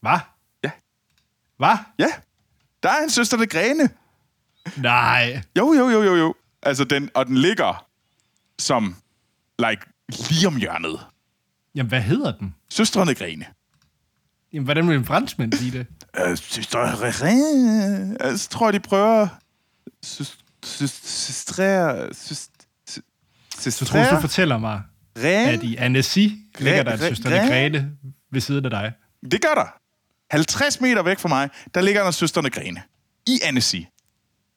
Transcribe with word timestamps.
Hvad? 0.00 0.18
Ja. 0.64 0.70
Hvad? 1.56 1.76
Ja, 1.98 2.08
der 2.82 2.88
er 2.88 3.02
en 3.02 3.10
søsterne 3.10 3.46
Grene. 3.46 3.88
Nej. 4.76 5.42
Jo, 5.58 5.72
jo, 5.72 5.88
jo, 5.88 6.02
jo, 6.02 6.16
jo. 6.16 6.34
Altså, 6.62 6.84
den, 6.84 7.10
og 7.14 7.26
den 7.26 7.36
ligger 7.36 7.86
som, 8.58 8.96
like, 9.58 9.82
lige 10.30 10.46
om 10.46 10.56
hjørnet. 10.56 11.00
Jamen, 11.74 11.88
hvad 11.88 12.00
hedder 12.02 12.32
den? 12.38 12.54
Søstrene 12.70 13.14
Grene. 13.14 13.44
Jamen, 14.52 14.64
hvordan 14.64 14.88
vil 14.88 14.96
en 14.96 15.04
franskmand 15.04 15.52
sige 15.52 15.70
det? 15.78 15.86
Øh, 16.26 16.36
Søstrene 16.38 17.12
Grene. 17.12 18.16
Jeg 18.20 18.40
tror, 18.40 18.70
de 18.70 18.80
prøver... 18.80 19.28
Søs- 20.06 20.38
søs- 20.64 21.00
Søstre... 21.04 22.14
søs- 22.14 22.50
sø- 23.58 23.70
Så 23.70 23.84
tror 23.84 24.04
du 24.14 24.20
fortæller 24.20 24.58
mig, 24.58 24.82
Grene. 25.14 25.50
at 25.52 25.62
i 25.62 25.76
Annecy 25.76 26.18
ligger 26.58 26.82
der 26.82 26.96
Gre- 26.96 27.08
søsterne 27.08 27.40
Gre- 27.40 27.48
Grete 27.48 27.90
ved 28.32 28.40
siden 28.40 28.64
af 28.64 28.70
dig. 28.70 28.92
Det 29.30 29.42
gør 29.42 29.54
der. 29.54 29.78
50 30.30 30.80
meter 30.80 31.02
væk 31.02 31.18
fra 31.18 31.28
mig, 31.28 31.48
der 31.74 31.80
ligger 31.80 32.04
der 32.04 32.10
søsterne 32.10 32.50
Grene. 32.50 32.82
I 33.26 33.38
Annecy. 33.42 33.76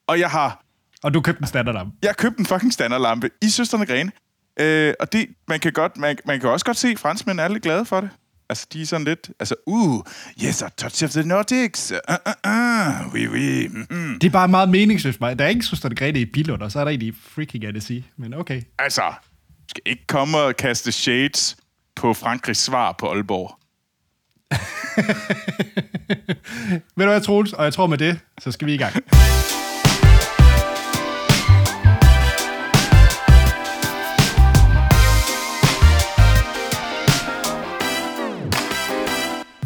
Og 0.07 0.20
jeg 0.20 0.29
har 0.29 0.63
Og 1.03 1.13
du 1.13 1.21
købte 1.21 1.41
en 1.41 1.48
standardlampe. 1.48 1.98
Jeg 2.03 2.17
købte 2.17 2.39
en 2.39 2.45
fucking 2.45 2.73
standardlampe 2.73 3.29
i 3.41 3.49
Søsterne 3.49 3.85
Grene. 3.85 4.12
Øh, 4.59 4.93
og 4.99 5.13
det, 5.13 5.27
man 5.48 5.59
kan, 5.59 5.73
godt, 5.73 5.98
man, 5.98 6.17
man 6.26 6.39
kan 6.39 6.49
også 6.49 6.65
godt 6.65 6.77
se, 6.77 6.88
at 6.88 6.99
franskmænd 6.99 7.39
er 7.39 7.48
lidt 7.48 7.63
glade 7.63 7.85
for 7.85 8.02
det. 8.02 8.09
Altså, 8.49 8.67
de 8.73 8.81
er 8.81 8.85
sådan 8.85 9.05
lidt... 9.05 9.31
Altså, 9.39 9.55
uh, 9.67 10.03
yes, 10.43 10.62
a 10.62 10.70
touch 10.77 11.03
of 11.03 11.09
the 11.09 11.23
Nordics. 11.23 11.91
Uh, 11.91 12.15
uh, 12.26 12.51
uh, 12.51 13.13
oui, 13.13 13.27
oui. 13.27 13.67
Mm-hmm. 13.67 14.20
Det 14.20 14.27
er 14.27 14.31
bare 14.31 14.48
meget 14.48 14.70
meningsløst. 14.70 15.21
mig. 15.21 15.40
Der 15.40 15.45
er 15.45 15.49
ikke 15.49 15.65
søsterne 15.65 15.95
Grete 15.95 16.20
i 16.20 16.26
Billund, 16.26 16.62
og 16.62 16.71
så 16.71 16.79
er 16.79 16.84
der 16.84 16.90
egentlig 16.90 17.13
freaking 17.21 17.65
Annecy. 17.65 17.99
Men 18.17 18.34
okay. 18.34 18.62
Altså, 18.79 19.13
skal 19.70 19.81
ikke 19.85 20.07
komme 20.07 20.38
og 20.38 20.55
kaste 20.55 20.91
shades 20.91 21.57
på 21.95 22.13
Frankrigs 22.13 22.59
svar 22.59 22.95
på 22.99 23.12
Aalborg. 23.12 23.60
Ved 26.95 27.05
du 27.05 27.11
hvad, 27.11 27.21
Troels? 27.21 27.53
Og 27.53 27.63
jeg 27.63 27.73
tror 27.73 27.87
med 27.87 27.97
det, 27.97 28.19
så 28.39 28.51
skal 28.51 28.67
vi 28.67 28.73
i 28.73 28.77
gang. 28.77 28.93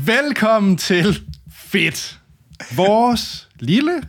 Velkommen 0.06 0.78
til 0.78 1.20
Fedt. 1.52 2.20
Vores 2.76 3.50
lille, 3.60 4.04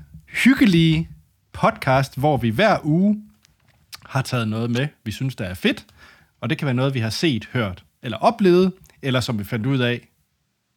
hyggelige 0.44 1.08
podcast, 1.52 2.18
hvor 2.18 2.36
vi 2.36 2.48
hver 2.48 2.78
uge 2.84 3.22
har 4.06 4.22
taget 4.22 4.48
noget 4.48 4.70
med, 4.70 4.88
vi 5.04 5.12
synes, 5.12 5.36
der 5.36 5.44
er 5.44 5.54
fedt. 5.54 5.84
Og 6.40 6.50
det 6.50 6.58
kan 6.58 6.66
være 6.66 6.74
noget, 6.74 6.94
vi 6.94 7.00
har 7.00 7.10
set, 7.10 7.48
hørt 7.52 7.84
eller 8.02 8.18
oplevet, 8.18 8.72
eller 9.02 9.20
som 9.20 9.38
vi 9.38 9.44
fandt 9.44 9.66
ud 9.66 9.78
af 9.78 10.08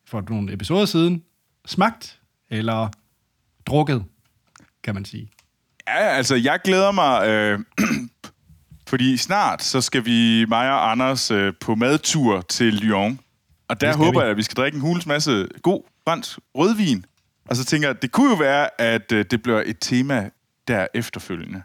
for 0.09 0.23
nogle 0.29 0.53
episoder 0.53 0.85
siden, 0.85 1.23
smagt 1.65 2.19
eller 2.49 2.89
drukket, 3.65 4.05
kan 4.83 4.93
man 4.95 5.05
sige. 5.05 5.29
Ja, 5.88 5.93
altså, 5.93 6.35
jeg 6.35 6.59
glæder 6.63 6.91
mig, 6.91 7.27
øh, 7.27 7.59
fordi 8.89 9.17
snart 9.17 9.63
så 9.63 9.81
skal 9.81 10.05
vi, 10.05 10.45
mig 10.45 10.71
og 10.71 10.91
Anders, 10.91 11.31
øh, 11.31 11.53
på 11.61 11.75
madtur 11.75 12.41
til 12.41 12.73
Lyon. 12.73 13.19
Og 13.67 13.81
der 13.81 13.97
håber 13.97 14.19
vi. 14.19 14.23
jeg, 14.23 14.31
at 14.31 14.37
vi 14.37 14.43
skal 14.43 14.55
drikke 14.55 14.75
en 14.75 14.81
hulens 14.81 15.05
masse 15.05 15.47
god 15.61 15.83
fransk 16.03 16.39
rødvin. 16.55 17.05
Og 17.45 17.55
så 17.55 17.65
tænker 17.65 17.87
jeg, 17.87 18.02
det 18.02 18.11
kunne 18.11 18.30
jo 18.30 18.35
være, 18.35 18.81
at 18.81 19.11
øh, 19.11 19.25
det 19.31 19.43
bliver 19.43 19.63
et 19.65 19.77
tema 19.81 20.30
der 20.67 20.87
efterfølgende. 20.93 21.61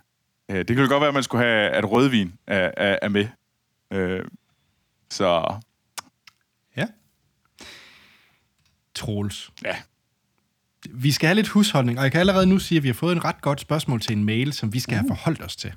Øh, 0.51 0.57
det 0.69 0.77
kunne 0.77 0.89
godt 0.89 1.01
være, 1.01 1.09
at 1.09 1.15
man 1.15 1.23
skulle 1.23 1.45
have, 1.45 1.71
at 1.71 1.91
rødvin 1.91 2.33
er, 2.47 2.71
er, 2.77 2.99
er 3.03 3.09
med. 3.09 3.29
Øh, 3.91 4.25
så 5.11 5.55
Ja. 6.77 6.87
Troels. 8.95 9.51
ja, 9.65 9.77
Vi 10.91 11.13
skal 11.13 11.27
have 11.27 11.35
lidt 11.35 11.49
husholdning, 11.49 11.99
og 11.99 12.05
jeg 12.05 12.13
kan 12.13 12.21
allerede 12.21 12.47
nu 12.47 12.59
sige, 12.59 12.77
at 12.77 12.83
vi 12.83 12.89
har 12.89 12.95
fået 12.95 13.13
en 13.13 13.25
ret 13.25 13.41
godt 13.41 13.61
spørgsmål 13.61 14.01
til 14.01 14.17
en 14.17 14.25
mail, 14.25 14.53
som 14.53 14.73
vi 14.73 14.81
skal 14.81 14.97
have 14.97 15.09
forholdt 15.09 15.43
os 15.43 15.57
til. 15.57 15.73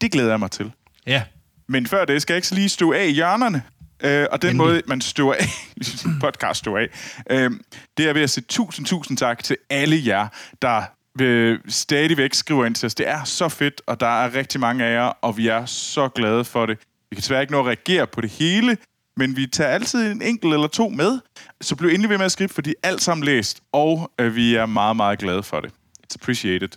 det 0.00 0.12
glæder 0.12 0.30
jeg 0.30 0.38
mig 0.38 0.50
til. 0.50 0.72
Ja. 1.06 1.22
Men 1.68 1.86
før 1.86 2.04
det 2.04 2.22
skal 2.22 2.34
jeg 2.34 2.38
ikke 2.38 2.54
lige 2.54 2.68
støve 2.68 2.98
af 2.98 3.06
i 3.06 3.10
hjørnerne. 3.12 3.62
Øh, 4.02 4.26
og 4.32 4.42
den 4.42 4.50
Endelig. 4.50 4.56
måde, 4.56 4.82
man 4.86 5.00
støver 5.00 5.34
af, 5.34 5.46
podcast 6.20 6.58
støver 6.58 6.78
af, 6.78 6.88
øh, 7.30 7.50
det 7.96 8.08
er 8.08 8.12
ved 8.12 8.22
at 8.22 8.30
sige 8.30 8.44
tusind, 8.48 8.86
tusind 8.86 9.16
tak 9.18 9.44
til 9.44 9.56
alle 9.70 10.02
jer, 10.06 10.28
der 10.62 10.82
øh, 11.20 11.58
stadigvæk 11.68 12.34
skriver 12.34 12.66
ind 12.66 12.74
til 12.74 12.86
os. 12.86 12.94
Det 12.94 13.08
er 13.08 13.24
så 13.24 13.48
fedt, 13.48 13.82
og 13.86 14.00
der 14.00 14.22
er 14.24 14.34
rigtig 14.34 14.60
mange 14.60 14.84
af 14.84 14.92
jer, 14.94 15.02
og 15.02 15.36
vi 15.36 15.48
er 15.48 15.66
så 15.66 16.08
glade 16.08 16.44
for 16.44 16.66
det. 16.66 16.78
Vi 17.10 17.14
kan 17.14 17.20
desværre 17.20 17.40
ikke 17.42 17.52
nå 17.52 17.60
at 17.60 17.66
reagere 17.66 18.06
på 18.06 18.20
det 18.20 18.30
hele, 18.30 18.76
men 19.16 19.36
vi 19.36 19.46
tager 19.46 19.70
altid 19.70 20.12
en 20.12 20.22
enkelt 20.22 20.54
eller 20.54 20.66
to 20.66 20.88
med. 20.88 21.20
Så 21.60 21.76
bliv 21.76 21.88
endelig 21.88 22.10
ved 22.10 22.18
med 22.18 22.24
at 22.26 22.32
skrive, 22.32 22.48
for 22.48 22.62
de 22.62 22.70
er 22.70 22.88
alt 22.88 23.02
sammen 23.02 23.24
læst, 23.24 23.62
og 23.72 24.10
øh, 24.18 24.36
vi 24.36 24.54
er 24.54 24.66
meget, 24.66 24.96
meget 24.96 25.18
glade 25.18 25.42
for 25.42 25.60
det. 25.60 25.72
It's 25.72 26.14
appreciated. 26.22 26.68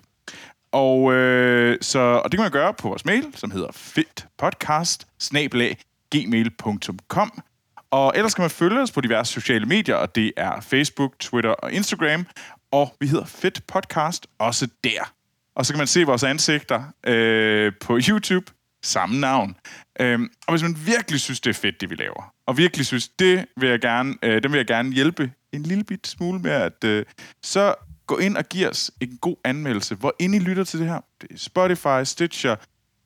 Og, 0.71 1.13
øh, 1.13 1.77
så, 1.81 1.99
og 1.99 2.31
det 2.31 2.37
kan 2.37 2.43
man 2.43 2.51
gøre 2.51 2.73
på 2.73 2.87
vores 2.87 3.05
mail, 3.05 3.25
som 3.35 3.51
hedder 3.51 3.71
fedtpodcast 3.71 5.07
gmail.com. 6.11 7.43
Og 7.91 8.13
ellers 8.15 8.33
kan 8.33 8.41
man 8.41 8.49
følge 8.49 8.79
os 8.79 8.91
på 8.91 9.01
diverse 9.01 9.33
sociale 9.33 9.65
medier, 9.65 9.95
og 9.95 10.15
det 10.15 10.31
er 10.37 10.61
Facebook, 10.61 11.19
Twitter 11.19 11.51
og 11.51 11.71
Instagram. 11.71 12.25
Og 12.71 12.95
vi 12.99 13.07
hedder 13.07 13.25
Fedt 13.25 13.67
Podcast 13.67 14.27
også 14.39 14.67
der. 14.83 15.13
Og 15.55 15.65
så 15.65 15.73
kan 15.73 15.77
man 15.77 15.87
se 15.87 16.03
vores 16.03 16.23
ansigter 16.23 16.83
øh, 17.07 17.71
på 17.81 17.99
YouTube, 18.09 18.51
samme 18.83 19.19
navn. 19.19 19.55
Øhm, 19.99 20.29
og 20.47 20.53
hvis 20.53 20.63
man 20.63 20.77
virkelig 20.85 21.19
synes, 21.19 21.39
det 21.39 21.49
er 21.49 21.53
fedt, 21.53 21.81
det 21.81 21.89
vi 21.89 21.95
laver, 21.95 22.33
og 22.47 22.57
virkelig 22.57 22.85
synes, 22.85 23.07
det 23.07 23.45
vil 23.57 23.69
jeg 23.69 23.81
gerne, 23.81 24.13
øh, 24.23 24.43
dem 24.43 24.51
vil 24.51 24.57
jeg 24.57 24.67
gerne 24.67 24.93
hjælpe 24.93 25.31
en 25.51 25.63
lille 25.63 25.83
bit 25.83 26.07
smule 26.07 26.39
med, 26.39 26.51
at 26.51 26.83
øh, 26.83 27.05
så 27.43 27.75
gå 28.07 28.17
ind 28.17 28.37
og 28.37 28.49
giv 28.49 28.67
os 28.67 28.91
en 29.01 29.17
god 29.17 29.35
anmeldelse, 29.43 29.95
hvor 29.95 30.15
ind 30.19 30.35
I 30.35 30.39
lytter 30.39 30.63
til 30.63 30.79
det 30.79 30.87
her. 30.87 30.99
Det 31.21 31.31
er 31.31 31.37
Spotify, 31.37 32.03
Stitcher, 32.03 32.55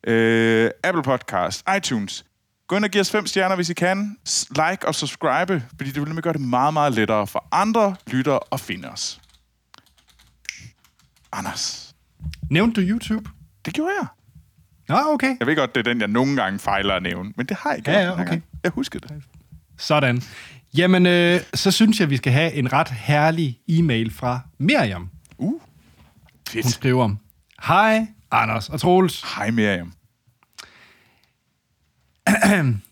øh, 0.06 0.70
Apple 0.84 1.02
Podcast, 1.02 1.64
iTunes. 1.76 2.24
Gå 2.66 2.76
ind 2.76 2.84
og 2.84 2.90
giv 2.90 3.00
os 3.00 3.10
fem 3.10 3.26
stjerner, 3.26 3.56
hvis 3.56 3.70
I 3.70 3.74
kan. 3.74 4.16
Like 4.50 4.86
og 4.88 4.94
subscribe, 4.94 5.62
fordi 5.76 5.90
det 5.90 6.00
vil 6.00 6.08
nemlig 6.08 6.22
gøre 6.22 6.32
det 6.32 6.40
meget, 6.40 6.72
meget 6.72 6.92
lettere 6.92 7.26
for 7.26 7.48
andre 7.52 7.96
lyttere 8.06 8.40
at 8.52 8.60
finde 8.60 8.88
os. 8.90 9.20
Anders, 11.32 11.94
Nævnte 12.50 12.80
du 12.80 12.86
YouTube? 12.86 13.30
det 13.64 13.74
gjorde 13.74 13.92
jeg. 14.00 14.06
Nå, 14.88 14.96
okay. 15.06 15.36
Jeg 15.38 15.46
ved 15.46 15.56
godt, 15.56 15.74
det 15.74 15.86
er 15.86 15.90
den, 15.92 16.00
jeg 16.00 16.08
nogle 16.08 16.36
gange 16.36 16.58
fejler 16.58 16.94
at 16.94 17.02
nævne, 17.02 17.32
men 17.36 17.46
det 17.46 17.56
har 17.56 17.72
jeg 17.72 17.82
gjort. 17.82 17.96
Ja, 17.96 18.00
ja, 18.02 18.12
okay. 18.12 18.24
gang. 18.24 18.44
Jeg 18.64 18.72
husker 18.72 18.98
det. 18.98 19.10
Sådan. 19.78 20.22
Jamen, 20.76 21.06
øh, 21.06 21.40
så 21.54 21.70
synes 21.70 22.00
jeg, 22.00 22.10
vi 22.10 22.16
skal 22.16 22.32
have 22.32 22.52
en 22.52 22.72
ret 22.72 22.88
herlig 22.88 23.58
e-mail 23.68 24.12
fra 24.12 24.40
Miriam. 24.58 25.10
Uh, 25.38 25.50
Hun 25.50 25.60
fedt. 26.48 26.66
skriver, 26.66 27.14
Hej, 27.66 28.06
Anders 28.30 28.68
og 28.68 28.80
Troels. 28.80 29.24
Hej 29.36 29.50
Miriam. 29.50 29.92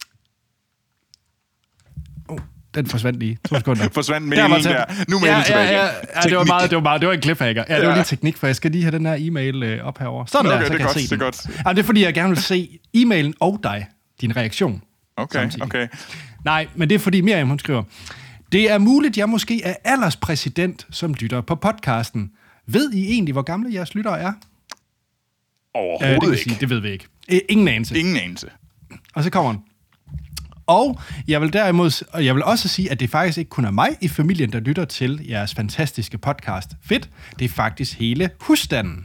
Den 2.77 2.87
forsvandt 2.87 3.19
lige. 3.21 3.39
To 3.49 3.55
sekunder. 3.57 3.89
Forsvandt 3.95 4.33
Der 4.37 4.43
var 4.43 4.49
mailen 4.49 4.63
til- 4.63 4.73
der. 4.73 4.85
Nu 5.09 5.17
er 5.17 5.21
mailen 5.21 5.39
ja, 5.39 5.45
tilbage 5.45 5.65
ja, 5.65 5.71
igen. 5.71 5.95
ja, 6.15 6.21
ja, 6.23 6.29
det 6.29 6.37
var 6.37 6.45
meget, 6.45 6.71
det 6.71 6.77
var 6.77 6.83
meget, 6.83 7.01
det 7.01 7.09
var 7.09 7.15
en 7.15 7.23
cliffhanger. 7.23 7.65
Ja, 7.69 7.75
det 7.77 7.83
var 7.83 7.89
Ja. 7.91 7.95
lige 7.97 8.05
teknik, 8.05 8.37
for 8.37 8.47
jeg 8.47 8.57
skal 8.57 8.71
lige 8.71 8.83
have 8.85 8.93
den 8.99 9.07
her 9.07 9.17
e-mail 9.19 9.63
øh, 9.63 9.85
op 9.85 9.99
herover. 9.99 10.25
Sådan 10.27 10.47
Okay, 10.47 10.59
der, 10.59 10.65
så 10.67 10.73
det 10.73 10.75
er 10.75 10.79
kan 10.79 10.87
godt, 10.87 10.97
jeg 10.97 11.03
se 11.03 11.11
det 11.11 11.11
den. 11.11 11.19
godt. 11.19 11.47
Jamen, 11.67 11.77
det 11.77 11.83
er 11.83 11.87
fordi, 11.87 12.05
jeg 12.05 12.15
gerne 12.15 12.29
vil 12.29 12.39
se 12.43 12.79
e-mailen 12.97 13.33
og 13.41 13.61
dig, 13.63 13.87
din 14.21 14.37
reaktion. 14.37 14.83
Okay, 15.17 15.39
samtidig. 15.39 15.65
okay. 15.65 15.89
Nej, 16.45 16.67
men 16.75 16.89
det 16.89 16.95
er 16.95 16.99
fordi 16.99 17.21
Miriam, 17.21 17.49
hun 17.49 17.59
skriver, 17.59 17.83
det 18.53 18.71
er 18.71 18.79
muligt, 18.79 19.19
jeg 19.19 19.29
måske 19.29 19.63
er 19.65 19.75
alderspræsident, 19.85 20.87
som 20.91 21.15
lytter 21.15 21.41
på 21.41 21.55
podcasten. 21.55 22.31
Ved 22.67 22.93
I 22.93 23.05
egentlig, 23.13 23.33
hvor 23.33 23.43
gamle 23.43 23.75
jeres 23.75 23.95
lyttere 23.95 24.21
er? 24.21 24.29
Øh, 24.29 24.33
Overhovedet 25.75 26.21
det, 26.21 26.31
vil 26.31 26.39
ikke. 26.39 26.43
sige, 26.51 26.57
det 26.61 26.71
ved 26.71 26.81
vi 26.81 26.91
ikke. 26.91 27.07
Øh, 27.33 27.39
ingen 27.49 27.69
anelse. 27.69 27.99
Ingen 27.99 28.17
anelse. 28.17 28.47
Og 29.15 29.25
så 29.25 29.31
kommer 29.31 29.53
den. 29.53 29.63
Og 30.67 31.01
jeg 31.29 31.41
vil 31.41 31.53
derimod, 31.53 32.05
og 32.13 32.25
jeg 32.25 32.35
vil 32.35 32.45
også 32.45 32.69
sige, 32.69 32.91
at 32.91 33.01
det 33.01 33.11
faktisk 33.11 33.39
ikke 33.39 33.49
kun 33.49 33.65
er 33.65 33.71
mig 33.71 33.89
i 34.01 34.09
familien, 34.09 34.53
der 34.53 34.61
lytter 34.61 34.85
til 34.85 35.27
jeres 35.29 35.55
fantastiske 35.55 36.19
podcast. 36.19 36.71
Fedt. 36.85 37.09
Det 37.39 37.45
er 37.45 37.49
faktisk 37.49 37.99
hele 37.99 38.31
husstanden. 38.41 39.05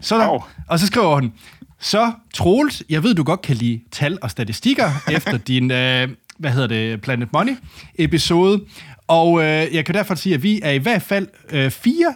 Så 0.00 0.14
Au. 0.14 0.32
der, 0.32 0.48
og 0.68 0.78
så 0.78 0.86
skriver 0.86 1.14
hun, 1.14 1.32
så 1.80 2.12
Troels, 2.34 2.82
jeg 2.88 3.02
ved, 3.02 3.14
du 3.14 3.22
godt 3.22 3.42
kan 3.42 3.56
lide 3.56 3.80
tal 3.90 4.18
og 4.22 4.30
statistikker 4.30 4.90
efter 5.16 5.38
din, 5.38 5.70
øh, 5.70 6.08
hvad 6.38 6.50
hedder 6.50 6.68
det, 6.68 7.00
Planet 7.00 7.32
Money 7.32 7.56
episode. 7.98 8.64
Og 9.08 9.42
øh, 9.42 9.74
jeg 9.74 9.84
kan 9.84 9.94
derfor 9.94 10.14
sige, 10.14 10.34
at 10.34 10.42
vi 10.42 10.60
er 10.62 10.70
i 10.70 10.78
hvert 10.78 11.02
fald 11.02 11.28
øh, 11.50 11.70
fire 11.70 12.14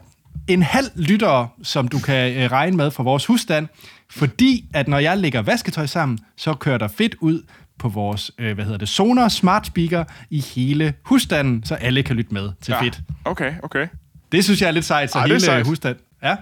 en 0.49 0.63
halv 0.63 0.87
lyttere, 0.95 1.49
som 1.63 1.89
du 1.89 1.99
kan 1.99 2.37
øh, 2.37 2.51
regne 2.51 2.77
med 2.77 2.91
for 2.91 3.03
vores 3.03 3.27
husstand, 3.27 3.67
fordi 4.11 4.65
at 4.75 4.89
når 4.89 4.99
jeg 4.99 5.19
lægger 5.19 5.43
vasketøj 5.43 5.87
sammen, 5.87 6.19
så 6.37 6.55
kører 6.55 6.79
der 6.79 6.89
fedt 6.89 7.15
ud 7.21 7.43
på 7.79 7.89
vores, 7.89 8.31
øh, 8.39 8.55
hvad 8.55 8.65
hedder 8.65 8.79
det, 8.79 8.89
Sonar 8.89 9.29
Smart 9.29 9.67
Speaker 9.67 10.05
i 10.31 10.41
hele 10.41 10.95
husstanden, 11.03 11.65
så 11.65 11.75
alle 11.75 12.03
kan 12.03 12.17
lytte 12.17 12.35
med 12.35 12.51
til 12.61 12.73
ja. 12.73 12.83
fedt. 12.83 13.01
Okay, 13.25 13.55
okay. 13.63 13.87
Det 14.33 14.45
synes 14.45 14.61
jeg 14.61 14.69
er 14.69 14.73
lidt 14.73 14.85
sejt, 14.85 15.13
så 15.13 15.19
Ej, 15.19 15.27
hele 15.27 15.41
sejt. 15.41 15.67
husstand. 15.67 15.97
Ja. 16.23 16.37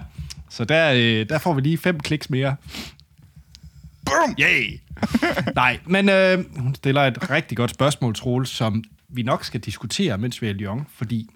Så 0.49 0.65
der, 0.65 0.91
øh, 0.93 1.29
der 1.29 1.37
får 1.37 1.53
vi 1.53 1.61
lige 1.61 1.77
fem 1.77 1.99
kliks 1.99 2.29
mere. 2.29 2.55
Boom! 4.05 4.35
Yay! 4.39 4.79
Nej, 5.55 5.79
men 5.85 6.09
øh, 6.09 6.59
hun 6.59 6.75
stiller 6.75 7.01
et 7.01 7.29
rigtig 7.29 7.57
godt 7.57 7.71
spørgsmål, 7.71 8.15
Troels, 8.15 8.49
som 8.49 8.83
vi 9.09 9.23
nok 9.23 9.45
skal 9.45 9.59
diskutere, 9.59 10.17
mens 10.17 10.41
vi 10.41 10.47
er 10.47 10.51
i 10.51 10.53
Lyon, 10.53 10.87
fordi 10.95 11.29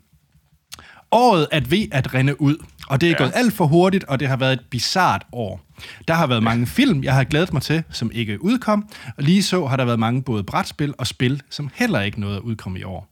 året 1.11 1.47
er 1.51 1.59
ved 1.59 1.87
at 1.91 2.13
rende 2.13 2.41
ud, 2.41 2.57
og 2.87 3.01
det 3.01 3.07
er 3.07 3.11
ja. 3.11 3.17
gået 3.17 3.31
alt 3.35 3.53
for 3.53 3.65
hurtigt, 3.65 4.03
og 4.03 4.19
det 4.19 4.27
har 4.27 4.37
været 4.37 4.53
et 4.53 4.65
bizart 4.69 5.25
år. 5.31 5.61
Der 6.07 6.13
har 6.13 6.27
været 6.27 6.43
mange 6.43 6.67
film, 6.67 7.03
jeg 7.03 7.13
har 7.13 7.23
glædet 7.23 7.53
mig 7.53 7.61
til, 7.61 7.83
som 7.89 8.11
ikke 8.13 8.43
udkom, 8.43 8.89
og 9.17 9.23
lige 9.23 9.43
så 9.43 9.65
har 9.65 9.77
der 9.77 9.85
været 9.85 9.99
mange 9.99 10.23
både 10.23 10.43
brætspil 10.43 10.93
og 10.97 11.07
spil, 11.07 11.41
som 11.49 11.69
heller 11.73 12.01
ikke 12.01 12.19
nåede 12.19 12.35
at 12.35 12.41
udkomme 12.41 12.79
i 12.79 12.83
år. 12.83 13.07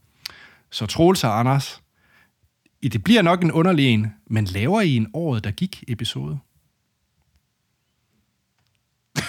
Så 0.72 0.86
Troels 0.86 1.24
og 1.24 1.40
Anders, 1.40 1.82
det 2.84 3.04
bliver 3.04 3.22
nok 3.22 3.44
en 3.44 3.52
underlig 3.52 3.86
en, 3.86 4.14
men 4.30 4.46
laver 4.46 4.82
I 4.82 4.96
en 4.96 5.08
året, 5.14 5.44
der 5.44 5.52
gik 5.52 5.84
episode? 5.88 6.40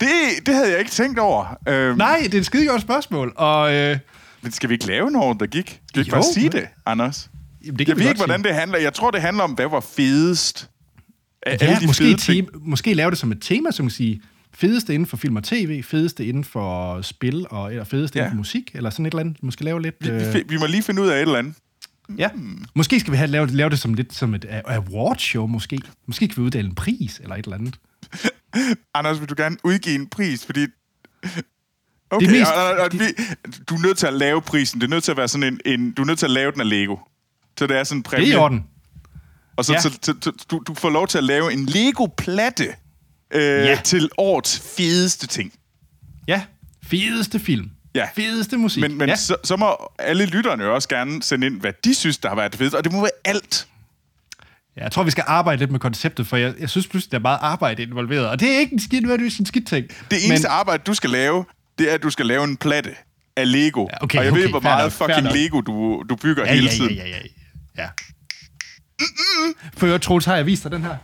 det, 0.00 0.10
det 0.46 0.54
havde 0.54 0.70
jeg 0.70 0.78
ikke 0.78 0.90
tænkt 0.90 1.18
over. 1.18 1.56
Øhm, 1.68 1.98
Nej, 1.98 2.20
det 2.22 2.34
er 2.34 2.38
et 2.38 2.46
skide 2.46 2.66
godt 2.66 2.82
spørgsmål. 2.82 3.32
Og, 3.36 3.74
øh, 3.74 3.98
men 4.42 4.52
skal 4.52 4.68
vi 4.68 4.74
ikke 4.74 4.86
lave 4.86 5.08
en 5.08 5.16
år, 5.16 5.32
der 5.32 5.46
gik? 5.46 5.80
Skal 5.88 5.94
vi 5.94 6.00
ikke 6.00 6.10
jo, 6.10 6.16
bare 6.16 6.32
sige 6.34 6.48
det, 6.48 6.66
Anders? 6.86 7.30
Jamen, 7.66 7.78
det 7.78 7.86
kan 7.86 7.96
jeg 7.96 8.04
ved 8.04 8.08
ikke, 8.08 8.18
hvordan 8.18 8.42
det 8.42 8.54
handler. 8.54 8.78
Jeg 8.78 8.94
tror, 8.94 9.10
det 9.10 9.20
handler 9.20 9.44
om, 9.44 9.50
hvad 9.50 9.66
var 9.68 9.80
fedest. 9.80 10.70
Ja, 11.46 11.50
alle 11.50 11.80
de 11.80 11.86
måske, 11.86 12.04
fede 12.04 12.42
te- 12.42 12.48
måske 12.60 12.94
lave 12.94 13.10
det 13.10 13.18
som 13.18 13.32
et 13.32 13.38
tema, 13.40 13.70
som 13.70 13.90
sige, 13.90 14.22
fedeste 14.54 14.94
inden 14.94 15.06
for 15.06 15.16
film 15.16 15.36
og 15.36 15.44
tv, 15.44 15.82
fedeste 15.82 16.26
inden 16.26 16.44
for 16.44 17.02
spil, 17.02 17.46
og, 17.50 17.70
eller 17.70 17.84
fedeste 17.84 18.18
ja. 18.18 18.24
inden 18.24 18.32
for 18.32 18.36
musik, 18.36 18.70
eller 18.74 18.90
sådan 18.90 19.06
et 19.06 19.10
eller 19.10 19.20
andet. 19.20 19.42
Måske 19.42 19.64
lave 19.64 19.82
lidt... 19.82 19.94
Vi, 20.00 20.08
øh... 20.08 20.34
vi 20.48 20.56
må 20.56 20.66
lige 20.66 20.82
finde 20.82 21.02
ud 21.02 21.08
af 21.08 21.16
et 21.16 21.22
eller 21.22 21.38
andet. 21.38 21.54
Ja, 22.18 22.28
måske 22.74 23.00
skal 23.00 23.12
vi 23.12 23.16
have 23.16 23.30
lave, 23.30 23.46
lave 23.46 23.70
det 23.70 23.78
som 23.78 23.94
lidt 23.94 24.14
som 24.14 24.34
et 24.34 24.46
award 24.50 25.18
show, 25.18 25.46
måske. 25.46 25.78
Måske 26.06 26.28
kan 26.28 26.36
vi 26.36 26.42
uddele 26.42 26.68
en 26.68 26.74
pris, 26.74 27.20
eller 27.22 27.36
et 27.36 27.44
eller 27.44 27.56
andet. 27.56 27.78
Anders, 28.94 29.20
vil 29.20 29.28
du 29.28 29.34
gerne 29.36 29.56
udgive 29.64 29.94
en 29.94 30.06
pris, 30.06 30.46
fordi... 30.46 30.66
Okay, 32.10 32.26
det 32.26 32.32
mest, 32.32 32.50
og, 32.50 32.64
og, 32.64 32.76
og, 32.78 32.88
vi, 32.92 33.04
du 33.68 33.74
er 33.74 33.86
nødt 33.86 33.98
til 33.98 34.06
at 34.06 34.14
lave 34.14 34.42
prisen. 34.42 34.80
Det 34.80 34.86
er 34.86 34.90
nødt 34.90 35.04
til 35.04 35.10
at 35.10 35.16
være 35.16 35.28
sådan 35.28 35.52
en, 35.52 35.60
en... 35.80 35.92
Du 35.92 36.02
er 36.02 36.06
nødt 36.06 36.18
til 36.18 36.26
at 36.26 36.30
lave 36.30 36.52
den 36.52 36.60
af 36.60 36.68
Lego. 36.68 36.96
Så 37.58 37.66
det 37.66 37.78
er 37.78 37.84
sådan 37.84 37.98
en 37.98 38.02
præmie. 38.02 38.26
Det 38.26 38.32
er 38.32 38.36
i 38.36 38.40
orden. 38.40 38.64
Og 39.56 39.64
så, 39.64 39.72
ja. 39.72 39.80
så, 39.80 39.98
så, 40.02 40.14
så 40.22 40.32
du, 40.50 40.62
du 40.66 40.74
får 40.74 40.90
lov 40.90 41.08
til 41.08 41.18
at 41.18 41.24
lave 41.24 41.52
en 41.52 41.66
Lego-platte 41.66 42.74
øh, 43.34 43.42
ja. 43.42 43.80
til 43.84 44.10
årets 44.18 44.62
fedeste 44.76 45.26
ting. 45.26 45.52
Ja, 46.28 46.42
fedeste 46.86 47.38
film. 47.38 47.70
Ja. 47.94 48.08
Fedeste 48.14 48.56
musik. 48.56 48.80
Men, 48.80 48.98
men 48.98 49.08
ja. 49.08 49.16
så, 49.16 49.36
så 49.44 49.56
må 49.56 49.92
alle 49.98 50.26
lytterne 50.26 50.64
også 50.64 50.88
gerne 50.88 51.22
sende 51.22 51.46
ind, 51.46 51.60
hvad 51.60 51.72
de 51.84 51.94
synes, 51.94 52.18
der 52.18 52.28
har 52.28 52.36
været 52.36 52.52
det 52.52 52.58
fedeste. 52.58 52.76
Og 52.76 52.84
det 52.84 52.92
må 52.92 53.00
være 53.00 53.10
alt. 53.24 53.66
Ja, 54.76 54.82
jeg 54.82 54.92
tror, 54.92 55.02
vi 55.02 55.10
skal 55.10 55.24
arbejde 55.26 55.58
lidt 55.58 55.70
med 55.70 55.80
konceptet, 55.80 56.26
for 56.26 56.36
jeg, 56.36 56.54
jeg 56.58 56.70
synes 56.70 56.86
pludselig, 56.86 57.10
der 57.10 57.18
er 57.18 57.22
meget 57.22 57.38
arbejde 57.40 57.82
involveret. 57.82 58.28
Og 58.28 58.40
det 58.40 58.54
er 58.54 58.58
ikke 58.58 58.72
en 58.72 58.80
skidt, 58.80 59.06
hvad 59.06 59.18
du 59.18 59.24
en 59.24 59.46
skidt 59.46 59.66
ting. 59.66 59.88
Det 60.10 60.26
eneste 60.26 60.48
men... 60.48 60.52
arbejde, 60.52 60.82
du 60.86 60.94
skal 60.94 61.10
lave, 61.10 61.44
det 61.78 61.90
er, 61.90 61.94
at 61.94 62.02
du 62.02 62.10
skal 62.10 62.26
lave 62.26 62.44
en 62.44 62.56
platte 62.56 62.90
af 63.36 63.52
Lego. 63.52 63.80
Ja, 63.80 64.04
okay, 64.04 64.18
og 64.18 64.24
jeg 64.24 64.32
okay, 64.32 64.42
ved, 64.42 64.50
hvor 64.50 64.60
meget 64.60 64.84
nok, 65.00 65.10
fucking 65.10 65.32
Lego 65.32 65.60
du, 65.60 66.04
du 66.08 66.16
bygger 66.16 66.44
ja, 66.46 66.54
hele 66.54 66.66
ja, 66.66 66.72
tiden. 66.72 66.94
Ja, 66.94 67.08
ja, 67.08 67.16
ja. 67.16 67.28
Ja. 67.78 67.88
For 69.76 69.86
jeg 69.86 70.02
tror, 70.02 70.20
har 70.24 70.36
jeg 70.36 70.46
vist 70.46 70.62
dig 70.62 70.70
den 70.70 70.82
her. 70.82 70.96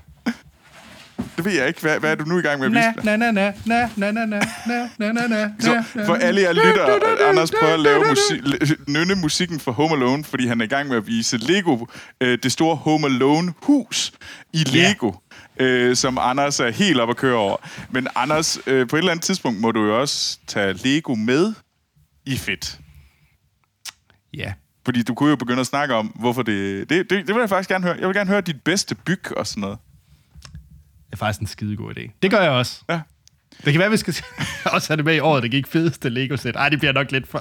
Det 1.36 1.44
ved 1.44 1.52
jeg 1.52 1.68
ikke. 1.68 1.80
Hvad, 1.80 2.00
hvad 2.00 2.10
er 2.10 2.14
du 2.14 2.24
nu 2.24 2.38
i 2.38 2.42
gang 2.42 2.60
med 2.60 2.66
at 2.66 2.72
vise 2.72 3.06
na, 3.06 3.16
na, 3.16 3.30
na, 3.30 3.52
na, 3.66 3.88
na, 3.96 4.10
na, 4.10 4.24
na, 4.26 4.40
na, 4.98 5.12
na, 5.12 5.26
na, 5.26 5.52
Så 5.60 5.82
for 6.06 6.14
alle 6.14 6.40
jer 6.40 6.52
lytter, 6.52 7.28
Anders 7.28 7.50
prøver 7.60 7.74
at 7.74 7.80
lave 7.80 8.04
musik, 8.08 8.40
nynne 8.88 9.14
musikken 9.14 9.60
for 9.60 9.72
Home 9.72 9.94
Alone, 9.94 10.24
fordi 10.24 10.46
han 10.46 10.60
er 10.60 10.64
i 10.64 10.68
gang 10.68 10.88
med 10.88 10.96
at 10.96 11.06
vise 11.06 11.36
Lego, 11.36 11.86
øh, 12.20 12.38
det 12.42 12.52
store 12.52 12.76
Home 12.76 13.06
Alone-hus 13.06 14.12
i 14.52 14.64
Lego. 14.64 15.12
Øh, 15.60 15.96
som 15.96 16.18
Anders 16.20 16.60
er 16.60 16.70
helt 16.70 17.00
op 17.00 17.10
at 17.10 17.16
køre 17.16 17.36
over. 17.36 17.56
Men 17.90 18.08
Anders, 18.14 18.58
øh, 18.66 18.88
på 18.88 18.96
et 18.96 18.98
eller 18.98 19.10
andet 19.10 19.24
tidspunkt 19.24 19.60
må 19.60 19.72
du 19.72 19.84
jo 19.84 20.00
også 20.00 20.38
tage 20.46 20.72
Lego 20.72 21.14
med 21.14 21.52
i 22.26 22.36
fedt. 22.36 22.78
Ja. 24.34 24.52
Fordi 24.90 25.02
du 25.02 25.14
kunne 25.14 25.30
jo 25.30 25.36
begynde 25.36 25.60
at 25.60 25.66
snakke 25.66 25.94
om, 25.94 26.06
hvorfor 26.06 26.42
det... 26.42 26.90
Det, 26.90 27.10
det, 27.10 27.26
det 27.26 27.34
vil 27.34 27.40
jeg 27.40 27.48
faktisk 27.48 27.70
gerne 27.70 27.84
høre. 27.84 27.96
Jeg 27.98 28.08
vil 28.08 28.16
gerne 28.16 28.30
høre 28.30 28.40
dit 28.40 28.62
bedste 28.62 28.94
byg 28.94 29.36
og 29.36 29.46
sådan 29.46 29.60
noget. 29.60 29.78
Det 31.06 31.12
er 31.12 31.16
faktisk 31.16 31.40
en 31.40 31.46
skide 31.46 31.76
god 31.76 31.94
idé. 31.96 32.10
Det 32.22 32.30
gør 32.30 32.40
jeg 32.40 32.50
også. 32.50 32.82
Ja. 32.88 33.00
Det 33.64 33.72
kan 33.72 33.78
være, 33.78 33.86
at 33.86 33.92
vi 33.92 33.96
skal 33.96 34.14
også 34.74 34.88
have 34.88 34.96
det 34.96 35.04
med 35.04 35.14
i 35.14 35.18
året, 35.18 35.42
der 35.42 35.48
gik 35.48 35.66
fedeste 35.66 36.08
Lego-sæt. 36.08 36.56
Ej, 36.56 36.68
det 36.68 36.78
bliver 36.78 36.92
nok 36.92 37.12
lidt 37.12 37.28
for... 37.28 37.38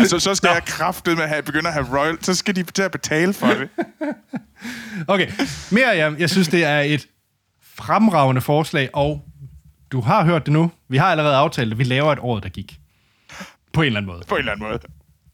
altså, 0.00 0.18
så 0.18 0.34
skal 0.34 0.48
Nå. 0.48 0.54
jeg 0.54 0.64
kraftet 0.64 1.16
med 1.16 1.22
at 1.22 1.28
have, 1.28 1.42
begynde 1.42 1.68
at 1.68 1.74
have 1.74 1.98
Royal... 1.98 2.24
Så 2.24 2.34
skal 2.34 2.56
de 2.56 2.62
til 2.62 2.82
at 2.82 2.90
betale 2.90 3.32
for 3.32 3.46
det. 3.46 3.68
okay, 5.14 5.30
mere 5.70 5.88
jeg, 5.88 6.14
jeg 6.18 6.30
synes, 6.30 6.48
det 6.48 6.64
er 6.64 6.80
et 6.80 7.06
fremragende 7.62 8.40
forslag, 8.40 8.90
og 8.92 9.24
du 9.92 10.00
har 10.00 10.24
hørt 10.24 10.46
det 10.46 10.52
nu. 10.52 10.70
Vi 10.88 10.96
har 10.96 11.06
allerede 11.06 11.36
aftalt, 11.36 11.72
at 11.72 11.78
vi 11.78 11.84
laver 11.84 12.12
et 12.12 12.18
år, 12.18 12.40
der 12.40 12.48
gik. 12.48 12.80
På 13.72 13.82
en 13.82 13.86
eller 13.86 14.00
anden 14.00 14.12
måde. 14.12 14.22
På 14.28 14.34
en 14.34 14.38
eller 14.38 14.52
anden 14.52 14.68
måde. 14.68 14.78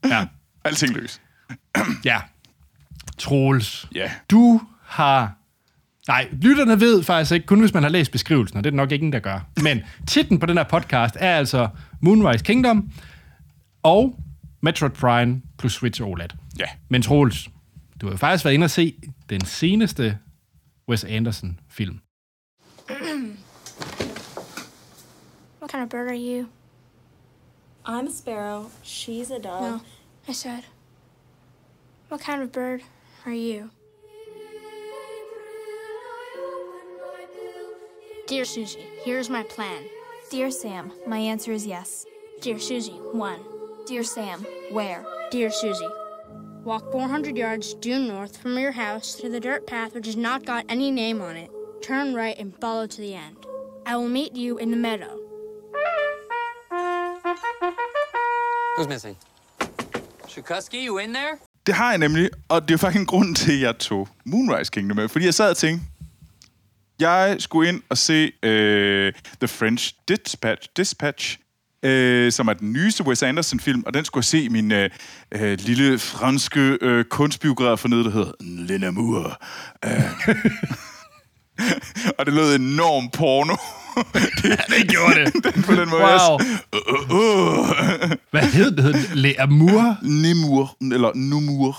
Ja. 0.04 0.26
Alting 0.64 0.94
løs. 0.94 1.20
Ja. 2.04 2.20
Troels. 3.18 3.88
Ja. 3.94 4.10
Du 4.30 4.60
har 4.82 5.32
Nej, 6.08 6.28
lytterne 6.32 6.80
ved 6.80 7.02
faktisk 7.02 7.32
ikke, 7.32 7.46
kun 7.46 7.60
hvis 7.60 7.74
man 7.74 7.82
har 7.82 7.90
læst 7.90 8.12
beskrivelsen, 8.12 8.58
og 8.58 8.64
det 8.64 8.70
er 8.72 8.76
nok 8.76 8.92
ingen, 8.92 9.12
der 9.12 9.18
gør. 9.18 9.40
Men 9.62 9.80
titlen 10.06 10.38
på 10.38 10.46
den 10.46 10.56
her 10.56 10.64
podcast 10.64 11.16
er 11.20 11.36
altså 11.36 11.68
Moonrise 12.00 12.44
Kingdom 12.44 12.90
og 13.82 14.20
Metroid 14.60 14.90
Prime 14.92 15.42
plus 15.58 15.72
Switch 15.72 16.02
OLED. 16.02 16.28
Ja. 16.58 16.64
Men 16.88 17.02
Troels, 17.02 17.48
du 18.00 18.06
har 18.06 18.12
jo 18.12 18.16
faktisk 18.16 18.44
været 18.44 18.54
inde 18.54 18.64
og 18.64 18.70
se 18.70 18.94
den 19.30 19.44
seneste 19.44 20.18
Wes 20.88 21.04
Anderson-film. 21.04 22.00
What 25.60 25.70
kind 25.70 25.82
of 25.82 25.88
bird 25.88 26.08
are 26.08 26.16
you? 26.16 26.46
I'm 27.86 28.08
a 28.08 28.12
sparrow. 28.12 28.70
She's 28.84 29.30
a 29.30 29.38
dove. 29.38 29.70
No, 29.70 29.78
I 30.28 30.32
said, 30.32 30.62
what 32.08 32.20
kind 32.20 32.42
of 32.42 32.52
bird 32.52 32.82
are 33.24 33.32
you? 33.32 33.70
Dear 38.26 38.44
Susie, 38.44 38.86
here's 39.04 39.30
my 39.30 39.42
plan. 39.44 39.84
Dear 40.30 40.50
Sam, 40.50 40.92
my 41.06 41.18
answer 41.18 41.52
is 41.52 41.66
yes. 41.66 42.06
Dear 42.40 42.58
Susie, 42.58 42.92
1. 43.12 43.40
Dear 43.86 44.02
Sam, 44.02 44.44
where? 44.72 45.04
Dear 45.30 45.50
Susie, 45.50 45.88
walk 46.64 46.90
400 46.90 47.36
yards 47.36 47.74
due 47.74 47.98
north 47.98 48.36
from 48.36 48.58
your 48.58 48.72
house 48.72 49.14
to 49.16 49.28
the 49.28 49.38
dirt 49.38 49.66
path 49.66 49.94
which 49.94 50.06
has 50.06 50.16
not 50.16 50.44
got 50.44 50.64
any 50.68 50.90
name 50.90 51.22
on 51.22 51.36
it. 51.36 51.50
Turn 51.82 52.14
right 52.14 52.36
and 52.38 52.58
follow 52.60 52.86
to 52.86 53.00
the 53.00 53.14
end. 53.14 53.46
I 53.84 53.96
will 53.96 54.08
meet 54.08 54.34
you 54.34 54.58
in 54.58 54.72
the 54.72 54.76
meadow. 54.76 55.20
Who's 58.76 58.88
missing? 58.88 59.16
Shukusky, 60.26 60.82
you 60.82 60.98
in 60.98 61.12
there? 61.12 61.40
Det 61.66 61.74
har 61.74 61.90
jeg 61.90 61.98
nemlig, 61.98 62.30
og 62.48 62.68
det 62.68 62.74
er 62.74 62.78
faktisk 62.78 63.00
en 63.00 63.06
grund 63.06 63.34
til, 63.34 63.52
at 63.52 63.60
jeg 63.60 63.78
tog 63.78 64.08
Moonrise 64.24 64.72
Kingdom 64.72 64.96
med. 64.96 65.08
Fordi 65.08 65.24
jeg 65.24 65.34
sad 65.34 65.50
og 65.50 65.56
tænkte, 65.56 65.86
Jeg 67.00 67.36
skulle 67.38 67.68
ind 67.68 67.82
og 67.88 67.98
se 67.98 68.32
øh, 68.42 69.12
The 69.40 69.48
French 69.48 69.94
Dispatch, 70.08 70.68
Dispatch 70.76 71.38
øh, 71.82 72.32
som 72.32 72.48
er 72.48 72.52
den 72.52 72.72
nyeste 72.72 73.04
Wes 73.06 73.22
Anderson-film, 73.22 73.82
og 73.86 73.94
den 73.94 74.04
skulle 74.04 74.20
jeg 74.20 74.24
se 74.24 74.42
i 74.42 74.48
min 74.48 74.72
øh, 74.72 74.90
øh, 75.32 75.58
lille 75.60 75.98
franske 75.98 76.78
øh, 76.80 77.04
kunstbiograf 77.04 77.78
for 77.78 77.88
noget, 77.88 78.04
der 78.04 78.10
hedder 78.10 78.32
L'Amour. 78.40 79.36
Øh. 79.84 80.36
og 82.18 82.26
det 82.26 82.34
lød 82.34 82.54
enormt 82.54 83.12
porno. 83.12 83.56
det, 84.14 84.44
ja, 84.50 84.56
det 84.76 84.88
gjorde 84.88 85.24
det. 85.24 85.32
den, 85.54 85.62
på 85.62 85.72
den 85.72 85.90
måde. 85.90 86.02
Wow. 86.02 86.40
Uh, 86.72 86.92
uh, 86.94 87.10
uh. 87.10 88.10
Hvad 88.30 88.42
hed 88.42 88.70
det? 88.70 88.94
L'Amour? 88.94 90.06
Nemour, 90.08 90.76
eller 90.94 91.12
Numour. 91.14 91.76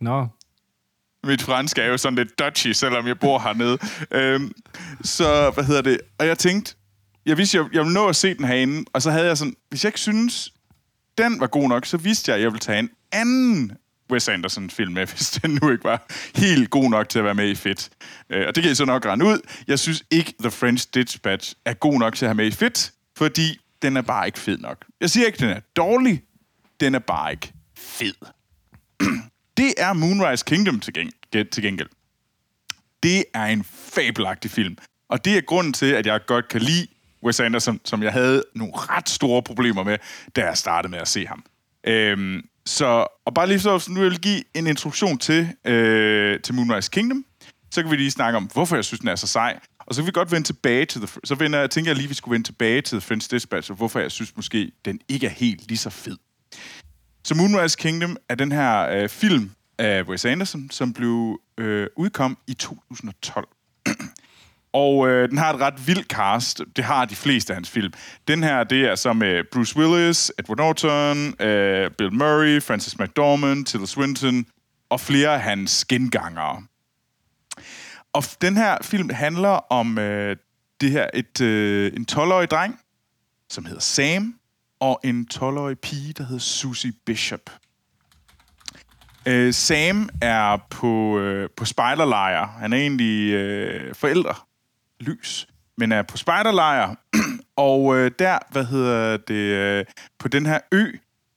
Nå. 0.00 0.20
No. 0.20 0.26
Mit 1.24 1.42
fransk 1.42 1.78
er 1.78 1.84
jo 1.84 1.96
sådan 1.96 2.16
lidt 2.16 2.38
dodgy, 2.38 2.72
selvom 2.72 3.06
jeg 3.06 3.18
bor 3.18 3.38
hernede. 3.38 3.78
øhm, 4.10 4.52
så, 5.02 5.50
hvad 5.54 5.64
hedder 5.64 5.82
det? 5.82 6.00
Og 6.18 6.26
jeg 6.26 6.38
tænkte, 6.38 6.74
jeg 7.26 7.38
vidste, 7.38 7.58
jeg, 7.58 7.66
jeg 7.72 7.80
ville 7.80 7.94
nå 7.94 8.08
at 8.08 8.16
se 8.16 8.34
den 8.34 8.44
herinde, 8.44 8.84
og 8.92 9.02
så 9.02 9.10
havde 9.10 9.26
jeg 9.26 9.38
sådan, 9.38 9.54
hvis 9.68 9.84
jeg 9.84 9.88
ikke 9.88 10.00
synes, 10.00 10.52
den 11.18 11.40
var 11.40 11.46
god 11.46 11.68
nok, 11.68 11.86
så 11.86 11.96
vidste 11.96 12.30
jeg, 12.30 12.36
at 12.36 12.42
jeg 12.42 12.50
ville 12.52 12.60
tage 12.60 12.78
en 12.78 12.90
anden 13.12 13.72
Wes 14.10 14.28
Anderson-film 14.28 14.92
med, 14.92 15.06
hvis 15.16 15.30
den 15.30 15.58
nu 15.62 15.70
ikke 15.70 15.84
var 15.84 16.06
helt 16.34 16.70
god 16.70 16.90
nok 16.90 17.08
til 17.08 17.18
at 17.18 17.24
være 17.24 17.34
med 17.34 17.48
i 17.48 17.54
Fedt. 17.54 17.90
Øh, 18.30 18.44
og 18.48 18.54
det 18.54 18.62
kan 18.62 18.72
I 18.72 18.74
så 18.74 18.84
nok 18.84 19.06
rende 19.06 19.24
ud. 19.24 19.40
Jeg 19.66 19.78
synes 19.78 20.04
ikke, 20.10 20.34
The 20.40 20.50
French 20.50 20.88
Dispatch 20.94 21.54
er 21.64 21.74
god 21.74 21.98
nok 21.98 22.14
til 22.16 22.24
at 22.24 22.28
have 22.28 22.34
med 22.36 22.46
i 22.46 22.50
Fedt, 22.50 22.92
fordi 23.16 23.58
den 23.82 23.96
er 23.96 24.02
bare 24.02 24.26
ikke 24.26 24.38
fed 24.38 24.58
nok. 24.58 24.84
Jeg 25.00 25.10
siger 25.10 25.26
ikke, 25.26 25.38
den 25.38 25.48
er 25.50 25.60
dårlig, 25.76 26.22
den 26.80 26.94
er 26.94 26.98
bare 26.98 27.30
ikke 27.30 27.52
fed. 27.78 28.14
Det 29.56 29.74
er 29.78 29.92
Moonrise 29.92 30.44
Kingdom 30.44 30.80
til, 30.80 30.92
geng- 30.98 31.48
til 31.52 31.62
gengæld. 31.62 31.88
Det 33.02 33.24
er 33.34 33.44
en 33.44 33.64
fabelagtig 33.64 34.50
film. 34.50 34.76
Og 35.08 35.24
det 35.24 35.36
er 35.36 35.40
grunden 35.40 35.72
til, 35.72 35.86
at 35.86 36.06
jeg 36.06 36.20
godt 36.26 36.48
kan 36.48 36.60
lide 36.60 36.86
Wes 37.22 37.40
Anderson, 37.40 37.80
som 37.84 38.02
jeg 38.02 38.12
havde 38.12 38.44
nogle 38.54 38.72
ret 38.76 39.08
store 39.08 39.42
problemer 39.42 39.82
med, 39.82 39.98
da 40.36 40.44
jeg 40.44 40.56
startede 40.56 40.90
med 40.90 40.98
at 40.98 41.08
se 41.08 41.26
ham. 41.26 41.44
Øhm, 41.86 42.42
så, 42.66 43.06
og 43.26 43.34
bare 43.34 43.46
lige 43.46 43.60
så, 43.60 43.86
nu 43.88 44.00
vil 44.00 44.10
jeg 44.10 44.20
give 44.20 44.42
en 44.54 44.66
introduktion 44.66 45.18
til, 45.18 45.48
øh, 45.64 46.40
til 46.40 46.54
Moonrise 46.54 46.90
Kingdom. 46.90 47.24
Så 47.70 47.82
kan 47.82 47.90
vi 47.90 47.96
lige 47.96 48.10
snakke 48.10 48.36
om, 48.36 48.44
hvorfor 48.44 48.76
jeg 48.76 48.84
synes, 48.84 49.00
den 49.00 49.08
er 49.08 49.16
så 49.16 49.26
sej. 49.26 49.60
Og 49.78 49.94
så 49.94 50.00
kan 50.02 50.06
vi 50.06 50.12
godt 50.12 50.32
vende 50.32 50.46
tilbage 50.46 50.84
til 50.84 51.00
The... 51.00 51.20
Så 51.24 51.34
vender, 51.34 51.58
jeg 51.58 51.70
tænker 51.70 51.90
jeg 51.90 51.96
lige, 51.96 52.06
at 52.06 52.10
vi 52.10 52.14
skulle 52.14 52.32
vende 52.32 52.48
tilbage 52.48 52.82
til 52.82 52.98
The 52.98 53.06
French 53.06 53.30
Dispatch, 53.30 53.70
og 53.70 53.76
hvorfor 53.76 54.00
jeg 54.00 54.10
synes 54.10 54.36
måske, 54.36 54.72
den 54.84 55.00
ikke 55.08 55.26
er 55.26 55.30
helt 55.30 55.68
lige 55.68 55.78
så 55.78 55.90
fed. 55.90 56.16
Så 57.24 57.34
Moonrise 57.34 57.78
Kingdom 57.78 58.16
er 58.28 58.34
den 58.34 58.52
her 58.52 58.88
øh, 58.88 59.08
film 59.08 59.50
af 59.78 60.02
Wes 60.02 60.24
Anderson, 60.24 60.70
som 60.70 60.92
blev 60.92 61.40
øh, 61.58 61.86
udkom 61.96 62.38
i 62.46 62.54
2012. 62.54 63.48
Og 64.72 65.08
øh, 65.08 65.28
den 65.28 65.38
har 65.38 65.54
et 65.54 65.60
ret 65.60 65.86
vildt 65.86 66.06
cast. 66.06 66.62
Det 66.76 66.84
har 66.84 67.04
de 67.04 67.16
fleste 67.16 67.52
af 67.52 67.56
hans 67.56 67.70
film. 67.70 67.92
Den 68.28 68.42
her, 68.42 68.64
det 68.64 68.84
er 68.84 68.94
så 68.94 69.12
med 69.12 69.44
Bruce 69.52 69.76
Willis, 69.76 70.32
Edward 70.38 70.58
Norton, 70.58 71.46
øh, 71.46 71.90
Bill 71.90 72.12
Murray, 72.12 72.62
Francis 72.62 72.98
McDormand, 72.98 73.66
Tilda 73.66 73.86
Swinton 73.86 74.46
og 74.90 75.00
flere 75.00 75.34
af 75.34 75.40
hans 75.40 75.84
gengangere. 75.84 76.62
Og 78.12 78.22
den 78.40 78.56
her 78.56 78.78
film 78.82 79.10
handler 79.10 79.72
om 79.72 79.98
øh, 79.98 80.36
det 80.80 80.90
her 80.90 81.06
et 81.14 81.40
øh, 81.40 81.92
en 81.96 82.06
12-årig 82.12 82.50
dreng, 82.50 82.80
som 83.50 83.64
hedder 83.64 83.80
Sam, 83.80 84.34
og 84.80 85.00
en 85.04 85.28
12-årig 85.34 85.78
pige, 85.78 86.12
der 86.12 86.24
hedder 86.24 86.40
Susie 86.40 86.92
Bishop. 87.06 87.50
Øh, 89.26 89.54
Sam 89.54 90.08
er 90.22 90.56
på, 90.70 91.18
øh, 91.18 91.48
på 91.56 91.64
spejderlejr. 91.64 92.46
Han 92.46 92.72
er 92.72 92.76
egentlig 92.76 93.32
øh, 93.32 93.94
forældre 93.94 94.34
lys, 95.00 95.48
men 95.76 95.92
er 95.92 96.02
på 96.02 96.16
spejderlejr. 96.16 96.94
og 97.56 97.96
øh, 97.96 98.10
der, 98.18 98.38
hvad 98.50 98.64
hedder 98.64 99.16
det, 99.16 99.34
øh, 99.34 99.84
på 100.18 100.28
den 100.28 100.46
her 100.46 100.58
ø 100.72 100.86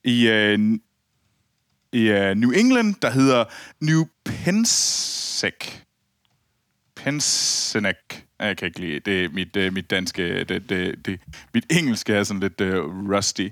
i, 0.03 0.27
øh, 0.27 0.59
i 1.91 2.01
øh, 2.07 2.35
New 2.35 2.51
England, 2.51 2.95
der 3.01 3.09
hedder 3.09 3.45
New 3.79 4.05
Pensec. 4.25 5.83
Pensenek. 6.95 8.25
Jeg 8.39 8.57
kan 8.57 8.65
ikke 8.65 8.79
lide 8.79 8.99
det. 8.99 9.23
Er 9.23 9.29
mit, 9.29 9.55
øh, 9.55 9.73
mit 9.73 9.89
danske, 9.89 10.23
øh, 10.23 10.49
det, 10.49 10.69
det, 10.69 11.05
det, 11.05 11.19
mit 11.53 11.65
engelske 11.69 12.13
er 12.13 12.23
sådan 12.23 12.39
lidt 12.39 12.61
øh, 12.61 12.83
rusty. 12.85 13.47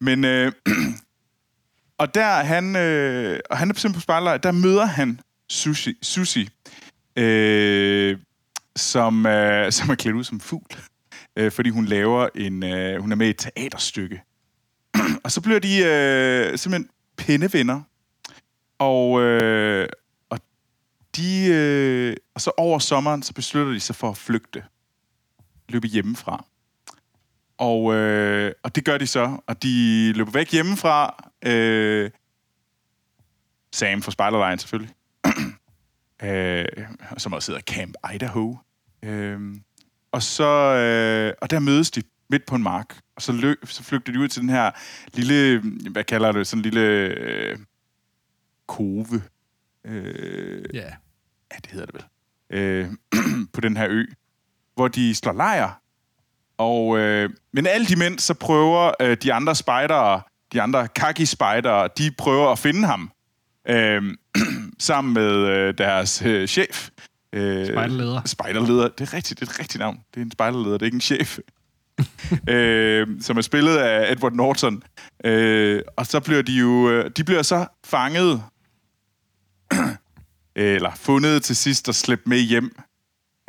Men, 0.00 0.24
øh, 0.24 0.52
og 2.00 2.14
der 2.14 2.42
han, 2.42 2.76
øh, 2.76 3.40
og 3.50 3.58
han 3.58 3.70
er 3.70 3.74
simpelthen 3.74 3.92
på 3.92 4.00
spejderlejr, 4.00 4.36
der 4.36 4.52
møder 4.52 4.84
han 4.84 5.20
Sushi, 5.48 5.94
Sushi 6.02 6.48
øh, 7.16 8.18
som, 8.76 9.26
øh, 9.26 9.72
som 9.76 9.90
er 9.90 9.94
klædt 9.94 10.16
ud 10.16 10.24
som 10.24 10.40
fugl, 10.40 10.76
øh, 11.36 11.52
fordi 11.52 11.70
hun 11.70 11.84
laver 11.84 12.28
en, 12.34 12.62
øh, 12.62 13.00
hun 13.00 13.12
er 13.12 13.16
med 13.16 13.26
i 13.26 13.30
et 13.30 13.38
teaterstykke. 13.38 14.22
og 15.24 15.32
så 15.32 15.40
bliver 15.40 15.58
de 15.58 15.84
øh, 15.84 16.58
simpelthen 16.58 16.90
pindevenner, 17.16 17.82
og, 18.78 19.20
øh, 19.20 19.88
og 20.30 20.38
de, 21.16 21.46
øh, 21.46 22.16
og 22.34 22.40
så 22.40 22.52
over 22.56 22.78
sommeren, 22.78 23.22
så 23.22 23.34
beslutter 23.34 23.72
de 23.72 23.80
sig 23.80 23.96
for 23.96 24.10
at 24.10 24.16
flygte, 24.16 24.64
løbe 25.68 25.86
hjemmefra. 25.86 26.44
Og, 27.58 27.94
øh, 27.94 28.52
og 28.62 28.74
det 28.74 28.84
gør 28.84 28.98
de 28.98 29.06
så, 29.06 29.38
og 29.46 29.62
de 29.62 30.12
løber 30.12 30.30
væk 30.30 30.52
hjemmefra. 30.52 31.24
Øh, 31.46 32.10
Sam 33.72 34.02
fra 34.02 34.10
Spejderlejren 34.10 34.58
selvfølgelig 34.58 34.95
øh, 36.22 36.64
som 37.18 37.32
også 37.32 37.52
hedder 37.52 37.72
Camp 37.74 37.94
Idaho. 38.14 38.56
Øh, 39.02 39.40
og 40.12 40.22
så 40.22 40.44
øh, 40.74 41.32
og 41.42 41.50
der 41.50 41.58
mødes 41.58 41.90
de 41.90 42.02
midt 42.30 42.46
på 42.46 42.54
en 42.54 42.62
mark, 42.62 42.96
og 43.16 43.22
så, 43.22 43.32
løb, 43.32 43.58
så 43.66 43.82
flygter 43.82 44.12
de 44.12 44.18
ud 44.18 44.28
til 44.28 44.42
den 44.42 44.50
her 44.50 44.70
lille, 45.14 45.62
hvad 45.90 46.04
kalder 46.04 46.32
det, 46.32 46.46
sådan 46.46 46.58
en 46.58 46.62
lille 46.62 46.80
øh, 46.80 47.58
kove. 48.66 49.22
Øh, 49.84 50.64
Ja. 50.74 50.80
ja, 51.52 51.56
det 51.64 51.70
hedder 51.70 51.86
det 51.86 51.94
vel. 51.94 52.04
Øh, 52.58 52.88
på 53.54 53.60
den 53.60 53.76
her 53.76 53.86
ø, 53.90 54.04
hvor 54.74 54.88
de 54.88 55.14
slår 55.14 55.32
lejr. 55.32 55.80
Og, 56.58 56.98
øh, 56.98 57.30
men 57.52 57.66
alt 57.66 57.90
imens 57.90 58.22
så 58.22 58.34
prøver 58.34 58.92
øh, 59.00 59.16
de 59.22 59.32
andre 59.32 59.54
spejdere, 59.54 60.22
de 60.52 60.62
andre 60.62 60.88
kaki 60.88 61.26
spejdere, 61.26 61.88
de 61.98 62.10
prøver 62.18 62.48
at 62.52 62.58
finde 62.58 62.86
ham. 62.86 63.10
Øh, 63.68 64.02
sammen 64.78 65.14
med 65.14 65.32
øh, 65.32 65.74
deres 65.78 66.22
øh, 66.26 66.48
chef. 66.48 66.88
Øh, 67.32 67.66
Spejderleder. 67.66 68.20
Spejderleder. 68.24 68.88
Det 68.88 69.08
er 69.08 69.14
rigtigt, 69.14 69.40
det 69.40 69.48
er 69.48 69.52
et 69.52 69.60
rigtigt 69.60 69.78
navn. 69.80 70.00
Det 70.14 70.20
er 70.20 70.24
en 70.24 70.30
spejderleder, 70.30 70.72
det 70.72 70.82
er 70.82 70.86
ikke 70.86 70.94
en 70.94 71.00
chef. 71.00 71.38
øh, 72.54 73.06
som 73.20 73.36
er 73.36 73.42
spillet 73.42 73.76
af 73.76 74.12
Edward 74.12 74.32
Norton. 74.32 74.82
Øh, 75.24 75.82
og 75.96 76.06
så 76.06 76.20
bliver 76.20 76.42
de 76.42 76.52
jo... 76.52 76.90
øh, 76.90 77.10
De 77.16 77.24
bliver 77.24 77.42
så 77.42 77.66
fanget 77.84 78.42
eller 80.56 80.92
fundet 80.94 81.42
til 81.42 81.56
sidst 81.56 81.88
og 81.88 81.94
slæbt 81.94 82.26
med 82.26 82.38
hjem. 82.38 82.76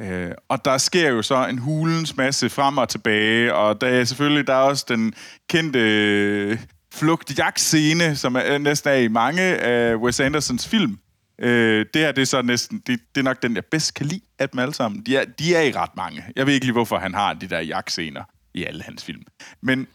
Øh, 0.02 0.32
og 0.50 0.66
der 0.66 0.78
sker 0.78 1.10
jo 1.10 1.22
så 1.22 1.48
en 1.48 1.58
hulens 1.58 2.18
masse 2.18 2.50
frem 2.50 2.78
og 2.78 2.90
tilbage, 2.90 3.54
og 3.54 3.82
der 3.82 3.88
er 3.88 4.04
selvfølgelig 4.04 4.48
der 4.48 4.54
er 4.54 4.58
også 4.58 4.86
den 4.88 5.14
kendte 5.50 5.80
øh, 5.80 6.60
flugtjagtscene, 6.94 8.16
som 8.16 8.36
er 8.36 8.58
næsten 8.58 8.90
er 8.90 8.96
i 8.96 9.08
mange 9.08 9.42
af 9.42 9.96
Wes 9.96 10.20
Andersons 10.20 10.68
film. 10.68 11.00
Øh, 11.40 11.86
det 11.94 12.02
her 12.02 12.12
det 12.12 12.22
er 12.22 12.26
så 12.26 12.42
næsten, 12.42 12.84
det, 12.88 13.00
det 13.16 13.22
er 13.22 13.24
nok 13.24 13.42
den, 13.42 13.56
jeg 13.56 13.66
bedst 13.66 13.94
kan 13.94 14.06
lide 14.06 14.22
af 14.40 14.50
dem 14.50 14.60
alle 14.60 14.74
sammen. 14.74 15.02
De 15.06 15.18
er, 15.18 15.26
de 15.26 15.56
er 15.56 15.62
i 15.62 15.72
ret 15.72 15.96
mange. 15.96 16.24
Jeg 16.36 16.46
ved 16.46 16.54
ikke 16.54 16.66
lige, 16.66 16.74
hvorfor 16.74 16.98
han 16.98 17.14
har 17.14 17.34
de 17.34 17.48
der 17.48 17.60
jagtscener 17.60 18.24
i 18.54 18.64
alle 18.64 18.84
hans 18.84 19.04
film. 19.04 19.24
Men 19.62 19.88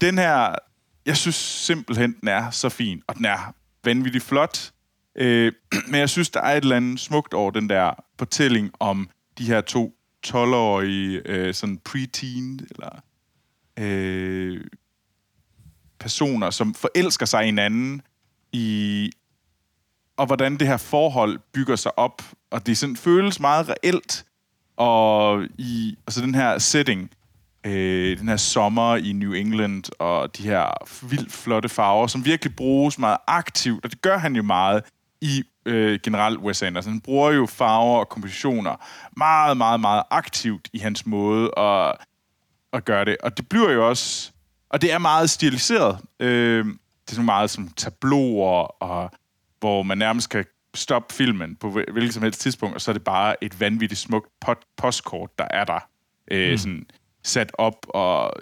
den 0.00 0.18
her, 0.18 0.54
jeg 1.06 1.16
synes 1.16 1.36
simpelthen, 1.36 2.16
den 2.20 2.28
er 2.28 2.50
så 2.50 2.68
fin, 2.68 3.02
og 3.06 3.16
den 3.16 3.24
er 3.24 3.54
vanvittigt 3.84 4.24
flot. 4.24 4.70
Øh, 5.16 5.52
men 5.90 6.00
jeg 6.00 6.10
synes, 6.10 6.30
der 6.30 6.40
er 6.40 6.56
et 6.56 6.62
eller 6.62 6.76
andet 6.76 7.00
smukt 7.00 7.34
over 7.34 7.50
den 7.50 7.68
der 7.68 8.04
fortælling 8.18 8.70
om 8.80 9.10
de 9.38 9.44
her 9.44 9.60
to 9.60 9.94
12-årige 10.26 11.22
øh, 11.24 11.54
sådan 11.54 11.78
preteen 11.78 12.60
eller 12.70 13.00
øh, 13.78 14.60
personer, 15.98 16.50
som 16.50 16.74
forelsker 16.74 17.26
sig 17.26 17.42
i 17.42 17.46
hinanden 17.46 18.02
i 18.52 19.10
og 20.16 20.26
hvordan 20.26 20.56
det 20.56 20.68
her 20.68 20.76
forhold 20.76 21.38
bygger 21.52 21.76
sig 21.76 21.98
op, 21.98 22.22
og 22.50 22.66
det 22.66 22.78
sådan 22.78 22.96
føles 22.96 23.40
meget 23.40 23.68
reelt, 23.68 24.24
og 24.76 25.44
i 25.58 25.96
altså 26.06 26.20
den 26.20 26.34
her 26.34 26.58
setting, 26.58 27.10
øh, 27.66 28.18
den 28.18 28.28
her 28.28 28.36
sommer 28.36 28.96
i 28.96 29.12
New 29.12 29.32
England, 29.32 29.84
og 29.98 30.36
de 30.36 30.42
her 30.42 30.94
vildt 31.06 31.32
flotte 31.32 31.68
farver, 31.68 32.06
som 32.06 32.24
virkelig 32.24 32.56
bruges 32.56 32.98
meget 32.98 33.18
aktivt, 33.26 33.84
og 33.84 33.90
det 33.90 34.02
gør 34.02 34.18
han 34.18 34.36
jo 34.36 34.42
meget 34.42 34.82
i 35.20 35.42
øh, 35.66 36.00
generelt 36.02 36.38
Wes 36.38 36.62
Anderson. 36.62 36.76
Altså, 36.76 36.90
han 36.90 37.00
bruger 37.00 37.30
jo 37.30 37.46
farver 37.46 37.98
og 37.98 38.08
kompositioner 38.08 38.76
meget, 39.16 39.56
meget, 39.56 39.80
meget 39.80 40.02
aktivt 40.10 40.68
i 40.72 40.78
hans 40.78 41.06
måde 41.06 41.50
at, 41.58 41.94
at 42.72 42.84
gøre 42.84 43.04
det. 43.04 43.16
Og 43.22 43.36
det 43.36 43.48
bliver 43.48 43.70
jo 43.70 43.88
også... 43.88 44.32
Og 44.70 44.82
det 44.82 44.92
er 44.92 44.98
meget 44.98 45.30
stiliseret. 45.30 45.98
Øh, 46.20 46.64
det 46.64 47.10
er 47.10 47.14
sådan 47.14 47.24
meget 47.24 47.50
som 47.50 47.68
tabloer, 47.68 48.82
og 48.82 49.10
hvor 49.60 49.82
man 49.82 49.98
nærmest 49.98 50.30
kan 50.30 50.44
stoppe 50.74 51.14
filmen 51.14 51.56
på 51.56 51.70
hvil- 51.70 51.92
hvilket 51.92 52.14
som 52.14 52.22
helst 52.22 52.40
tidspunkt, 52.40 52.74
og 52.74 52.80
så 52.80 52.90
er 52.90 52.92
det 52.92 53.04
bare 53.04 53.44
et 53.44 53.60
vanvittigt 53.60 54.00
smukt 54.00 54.28
postkort, 54.76 55.38
der 55.38 55.46
er 55.50 55.64
der. 55.64 55.88
Øh, 56.30 56.50
mm. 56.50 56.58
sådan 56.58 56.86
sat 57.22 57.52
op, 57.54 57.86
og 57.88 58.32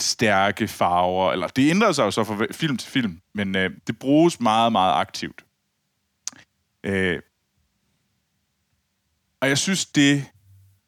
stærke 0.00 0.68
farver. 0.68 1.32
Eller, 1.32 1.46
det 1.46 1.70
ændrer 1.70 1.92
sig 1.92 2.04
jo 2.04 2.10
så 2.10 2.24
fra 2.24 2.46
film 2.52 2.76
til 2.76 2.90
film, 2.90 3.20
men 3.34 3.56
øh, 3.56 3.70
det 3.86 3.98
bruges 3.98 4.40
meget, 4.40 4.72
meget 4.72 5.00
aktivt. 5.00 5.44
Øh, 6.84 7.20
og 9.40 9.48
jeg 9.48 9.58
synes, 9.58 9.86
det... 9.86 10.24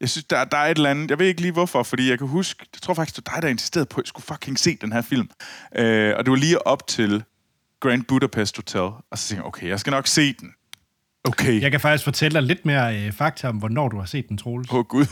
Jeg 0.01 0.11
synes, 0.11 0.25
der, 0.25 0.45
der 0.45 0.57
er 0.57 0.71
et 0.71 0.77
eller 0.77 0.91
andet... 0.91 1.11
Jeg 1.11 1.19
ved 1.19 1.27
ikke 1.27 1.41
lige 1.41 1.53
hvorfor, 1.53 1.83
fordi 1.83 2.11
jeg 2.11 2.19
kan 2.19 2.27
huske... 2.27 2.67
Jeg 2.75 2.83
tror 2.83 2.95
faktisk, 2.95 3.17
det 3.17 3.27
var 3.27 3.35
dig, 3.35 3.43
der 3.43 3.49
insisterede 3.49 3.87
på, 3.87 4.01
at 4.01 4.05
jeg 4.05 4.09
skulle 4.09 4.25
fucking 4.25 4.59
se 4.59 4.77
den 4.77 4.93
her 4.93 5.03
film. 5.03 5.31
Øh, 5.77 6.15
og 6.17 6.25
det 6.25 6.31
var 6.31 6.37
lige 6.37 6.67
op 6.67 6.87
til 6.87 7.25
Grand 7.81 8.05
Budapest 8.05 8.57
Hotel. 8.57 8.81
Og 8.81 9.03
så 9.19 9.29
tænkte 9.29 9.41
jeg, 9.41 9.47
okay, 9.47 9.69
jeg 9.69 9.81
skal 9.81 9.91
nok 9.91 10.07
se 10.07 10.33
den. 10.33 10.51
Okay. 11.25 11.61
Jeg 11.63 11.71
kan 11.71 11.81
faktisk 11.81 12.05
fortælle 12.05 12.35
dig 12.35 12.43
lidt 12.43 12.67
mere 12.67 13.01
øh, 13.07 13.13
fakta 13.13 13.49
om, 13.49 13.57
hvornår 13.57 13.89
du 13.89 13.99
har 13.99 14.07
set 14.07 14.29
den, 14.29 14.39
Troels. 14.39 14.71
Åh, 14.71 14.79
oh, 14.79 14.85
Gud. 14.85 15.07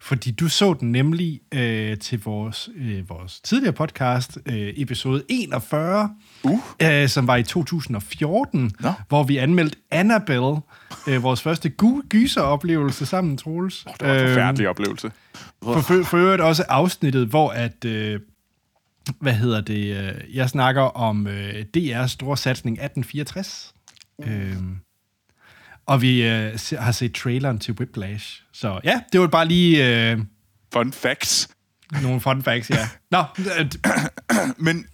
Fordi 0.00 0.30
du 0.30 0.48
så 0.48 0.74
den 0.80 0.92
nemlig 0.92 1.40
øh, 1.54 1.98
til 1.98 2.22
vores, 2.22 2.68
øh, 2.76 3.08
vores 3.08 3.40
tidligere 3.40 3.72
podcast, 3.72 4.38
øh, 4.46 4.72
episode 4.76 5.22
41, 5.28 6.10
Uh. 6.44 6.60
øh, 6.82 7.08
som 7.08 7.26
var 7.26 7.36
i 7.36 7.42
2014, 7.42 8.72
Nå. 8.80 8.92
hvor 9.08 9.22
vi 9.24 9.36
anmeldte 9.36 9.76
Annabelle, 9.90 10.56
øh, 11.08 11.22
vores 11.22 11.42
første 11.42 11.72
gu- 11.82 12.08
gyseroplevelse 12.08 13.06
sammen, 13.06 13.36
Troels. 13.38 13.84
Det 14.00 14.08
var 14.08 14.14
en 14.14 14.28
forfærdelig 14.28 14.68
oplevelse. 14.68 15.10
For, 15.64 15.80
for, 15.80 16.02
for 16.02 16.16
øvrigt 16.16 16.42
også 16.42 16.64
afsnittet, 16.68 17.26
hvor 17.26 17.50
at... 17.50 17.84
Øh, 17.84 18.20
hvad 19.20 19.32
hedder 19.34 19.60
det? 19.60 19.96
Øh, 19.96 20.36
jeg 20.36 20.50
snakker 20.50 20.82
om 20.82 21.26
øh, 21.26 21.64
DR's 21.76 22.06
store 22.06 22.36
satsning 22.36 22.74
1864. 22.74 23.74
Uh. 24.18 24.32
Øhm, 24.32 24.76
og 25.86 26.02
vi 26.02 26.22
øh, 26.28 26.58
se- 26.58 26.76
har 26.76 26.92
set 26.92 27.14
traileren 27.14 27.58
til 27.58 27.74
Whiplash. 27.74 28.42
Så 28.52 28.80
ja, 28.84 29.00
det 29.12 29.20
var 29.20 29.26
bare 29.26 29.48
lige 29.48 30.10
øh, 30.12 30.18
Fun 30.72 30.92
facts. 30.92 31.48
nogle 32.02 32.20
fun 32.20 32.42
facts, 32.42 32.70
ja. 32.70 32.88
Nå, 33.10 33.24
øh, 33.58 33.70
Men, 34.66 34.86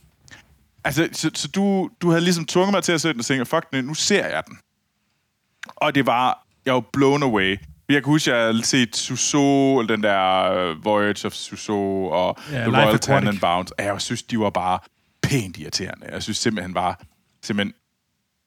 altså, 0.85 1.09
så, 1.13 1.31
så 1.35 1.49
du, 1.49 1.91
du 2.03 2.11
havde 2.11 2.25
ligesom 2.25 2.47
tvunget 2.47 2.73
mig 2.73 2.83
til 2.83 2.93
at 2.93 3.01
sætte 3.01 3.13
den 3.13 3.21
og 3.21 3.27
tænke, 3.27 3.45
fuck, 3.47 3.67
nu 3.85 3.95
ser 3.95 4.27
jeg 4.27 4.43
den. 4.47 4.59
Og 5.67 5.95
det 5.95 6.07
var, 6.07 6.47
jeg 6.67 6.75
var 6.75 6.85
blown 6.93 7.23
away. 7.23 7.57
Jeg 7.89 8.03
kan 8.03 8.11
huske, 8.11 8.33
at 8.33 8.37
jeg 8.37 8.47
havde 8.47 8.65
set 8.65 8.97
Suso, 8.97 9.79
eller 9.79 9.97
den 9.97 10.03
der 10.03 10.71
uh, 10.71 10.85
Voyage 10.85 11.27
of 11.27 11.33
Suso, 11.33 12.05
og 12.05 12.37
Ja, 12.51 12.57
The 12.57 12.65
Life 12.67 12.77
Royal. 12.77 12.99
Tenenbaums. 12.99 13.73
Jeg 13.79 14.01
synes, 14.01 14.23
de 14.23 14.39
var 14.39 14.51
bare 14.51 14.79
pænt 15.23 15.57
irriterende. 15.57 16.07
Jeg 16.13 16.23
synes 16.23 16.39
simpelthen 16.39 16.75
var 16.75 17.01
simpelthen 17.43 17.75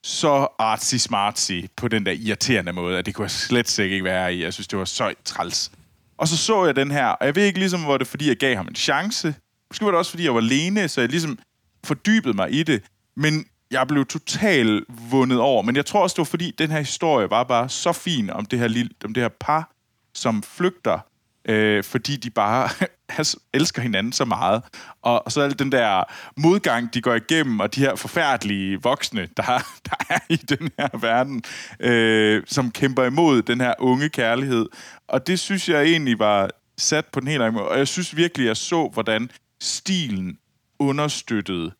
så 0.03 0.47
artsy-smartsy 0.59 1.67
på 1.75 1.87
den 1.87 2.05
der 2.05 2.11
irriterende 2.11 2.73
måde, 2.73 2.97
at 2.97 3.05
det 3.05 3.15
kunne 3.15 3.23
jeg 3.23 3.31
slet 3.31 3.79
ikke 3.79 4.03
være 4.03 4.35
i. 4.35 4.43
Jeg 4.43 4.53
synes, 4.53 4.67
det 4.67 4.79
var 4.79 4.85
så 4.85 5.13
træls. 5.25 5.71
Og 6.17 6.27
så 6.27 6.37
så 6.37 6.65
jeg 6.65 6.75
den 6.75 6.91
her, 6.91 7.07
og 7.07 7.25
jeg 7.25 7.35
ved 7.35 7.43
ikke 7.43 7.59
ligesom, 7.59 7.83
hvor 7.83 7.97
det 7.97 8.07
fordi 8.07 8.27
jeg 8.27 8.37
gav 8.37 8.55
ham 8.55 8.67
en 8.67 8.75
chance. 8.75 9.35
Måske 9.69 9.85
var 9.85 9.91
det 9.91 9.97
også, 9.97 10.11
fordi 10.11 10.23
jeg 10.23 10.33
var 10.33 10.41
alene, 10.41 10.87
så 10.87 11.01
jeg 11.01 11.09
ligesom 11.09 11.39
fordybede 11.83 12.33
mig 12.33 12.53
i 12.53 12.63
det. 12.63 12.83
Men 13.15 13.45
jeg 13.71 13.87
blev 13.87 14.05
totalt 14.05 14.85
vundet 15.11 15.39
over. 15.39 15.61
Men 15.61 15.75
jeg 15.75 15.85
tror 15.85 16.01
også, 16.03 16.13
det 16.13 16.17
var, 16.17 16.25
fordi 16.25 16.51
den 16.57 16.71
her 16.71 16.79
historie 16.79 17.29
var 17.29 17.43
bare 17.43 17.69
så 17.69 17.91
fin 17.91 18.29
om 18.29 18.45
det 18.45 18.59
her, 18.59 18.67
lille, 18.67 18.91
om 19.05 19.13
det 19.13 19.23
her 19.23 19.29
par, 19.39 19.71
som 20.13 20.43
flygter, 20.43 20.99
øh, 21.45 21.83
fordi 21.83 22.17
de 22.17 22.29
bare 22.29 22.69
elsker 23.53 23.81
hinanden 23.81 24.13
så 24.13 24.25
meget. 24.25 24.61
Og, 25.01 25.25
og 25.25 25.31
så 25.31 25.41
al 25.41 25.59
den 25.59 25.71
der 25.71 26.03
modgang, 26.37 26.93
de 26.93 27.01
går 27.01 27.13
igennem, 27.13 27.59
og 27.59 27.75
de 27.75 27.79
her 27.79 27.95
forfærdelige 27.95 28.81
voksne, 28.81 29.27
der, 29.37 29.43
der 29.89 29.95
er 30.09 30.19
i 30.29 30.35
den 30.35 30.69
her 30.79 30.97
verden, 30.97 31.43
øh, 31.79 32.43
som 32.47 32.71
kæmper 32.71 33.03
imod 33.03 33.41
den 33.41 33.61
her 33.61 33.73
unge 33.79 34.09
kærlighed. 34.09 34.65
Og 35.07 35.27
det 35.27 35.39
synes 35.39 35.69
jeg 35.69 35.83
egentlig 35.83 36.19
var 36.19 36.49
sat 36.77 37.05
på 37.05 37.19
den 37.19 37.27
helt 37.27 37.41
anden 37.41 37.53
måde. 37.53 37.69
Og 37.69 37.77
jeg 37.77 37.87
synes 37.87 38.15
virkelig, 38.15 38.47
jeg 38.47 38.57
så, 38.57 38.89
hvordan 38.93 39.29
stilen 39.61 40.37
understøttede 40.79 41.71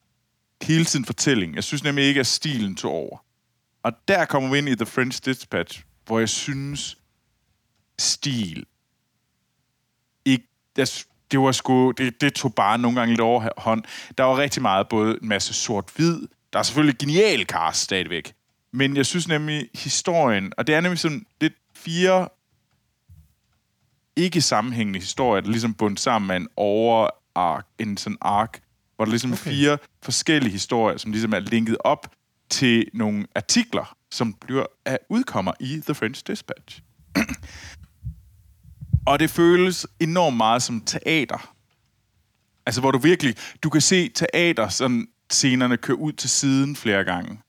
hele 0.64 0.86
sin 0.86 1.06
fortælling. 1.06 1.56
Jeg 1.56 1.64
synes 1.64 1.84
nemlig 1.84 2.06
ikke, 2.06 2.20
at 2.20 2.28
stilen 2.28 2.76
tog 2.76 2.92
over. 2.92 3.18
Og 3.84 3.92
der 4.08 4.26
kommer 4.26 4.52
vi 4.52 4.58
ind 4.58 4.70
i 4.70 4.76
The 4.76 4.86
French 4.86 5.26
Dispatch, 5.26 5.84
hvor 6.06 6.20
jeg 6.20 6.30
synes, 6.30 6.98
stil 8.00 8.66
ikke... 10.26 10.48
Jeg, 10.78 10.88
det 11.32 11.40
var 11.40 11.52
sgu... 11.52 11.92
Det, 11.92 12.22
det 12.22 12.34
tog 12.34 12.56
bare 12.56 12.78
nogle 12.78 13.00
gange 13.00 13.12
lidt 13.12 13.22
overhånd. 13.22 13.84
Der 14.18 14.24
var 14.24 14.38
rigtig 14.38 14.62
meget, 14.62 14.90
både 14.90 15.20
en 15.22 15.28
masse 15.28 15.54
sort-hvid. 15.54 16.28
Der 16.54 16.60
er 16.60 16.64
selvfølgelig 16.64 16.98
genial 16.98 17.46
cast 17.46 17.82
stadigvæk. 17.82 18.34
Men 18.72 18.98
jeg 18.98 19.06
synes 19.06 19.28
nemlig, 19.28 19.70
historien... 19.74 20.54
Og 20.58 20.68
det 20.68 20.76
er 20.76 20.82
nemlig 20.82 21.00
sådan 21.00 21.26
lidt 21.42 21.54
fire 21.76 22.28
ikke 24.16 24.42
sammenhængende 24.42 25.00
historier, 25.00 25.42
der 25.42 25.50
ligesom 25.50 25.74
bundt 25.74 26.00
sammen 26.00 26.32
af 26.32 26.36
en 26.36 26.48
over 26.56 27.10
ark, 27.36 27.66
en 27.80 27.98
sådan 27.98 28.18
ark, 28.22 28.62
hvor 29.02 29.06
der 29.06 29.12
ligesom 29.12 29.34
okay. 29.34 29.52
fire 29.52 29.78
forskellige 30.04 30.52
historier, 30.52 30.98
som 30.98 31.12
ligesom 31.12 31.34
er 31.34 31.40
linket 31.40 31.78
op 31.80 32.12
til 32.50 32.86
nogle 32.94 33.26
artikler, 33.36 33.96
som 34.12 34.34
bliver 34.34 34.66
er, 34.86 34.98
udkommer 35.10 35.54
i 35.60 35.82
The 35.86 35.96
French 35.96 36.24
Dispatch. 36.28 36.82
Og 39.08 39.20
det 39.20 39.30
føles 39.30 39.88
enormt 40.00 40.38
meget 40.38 40.64
som 40.64 40.82
teater. 40.82 41.56
Altså, 42.66 42.82
hvor 42.82 42.92
du 42.92 42.98
virkelig... 42.98 43.36
Du 43.64 43.70
kan 43.70 43.82
se 43.82 44.10
teater, 44.10 44.70
sådan 44.70 45.08
scenerne 45.32 45.78
køre 45.78 46.00
ud 46.00 46.12
til 46.12 46.30
siden 46.30 46.76
flere 46.76 47.04
gange. 47.04 47.40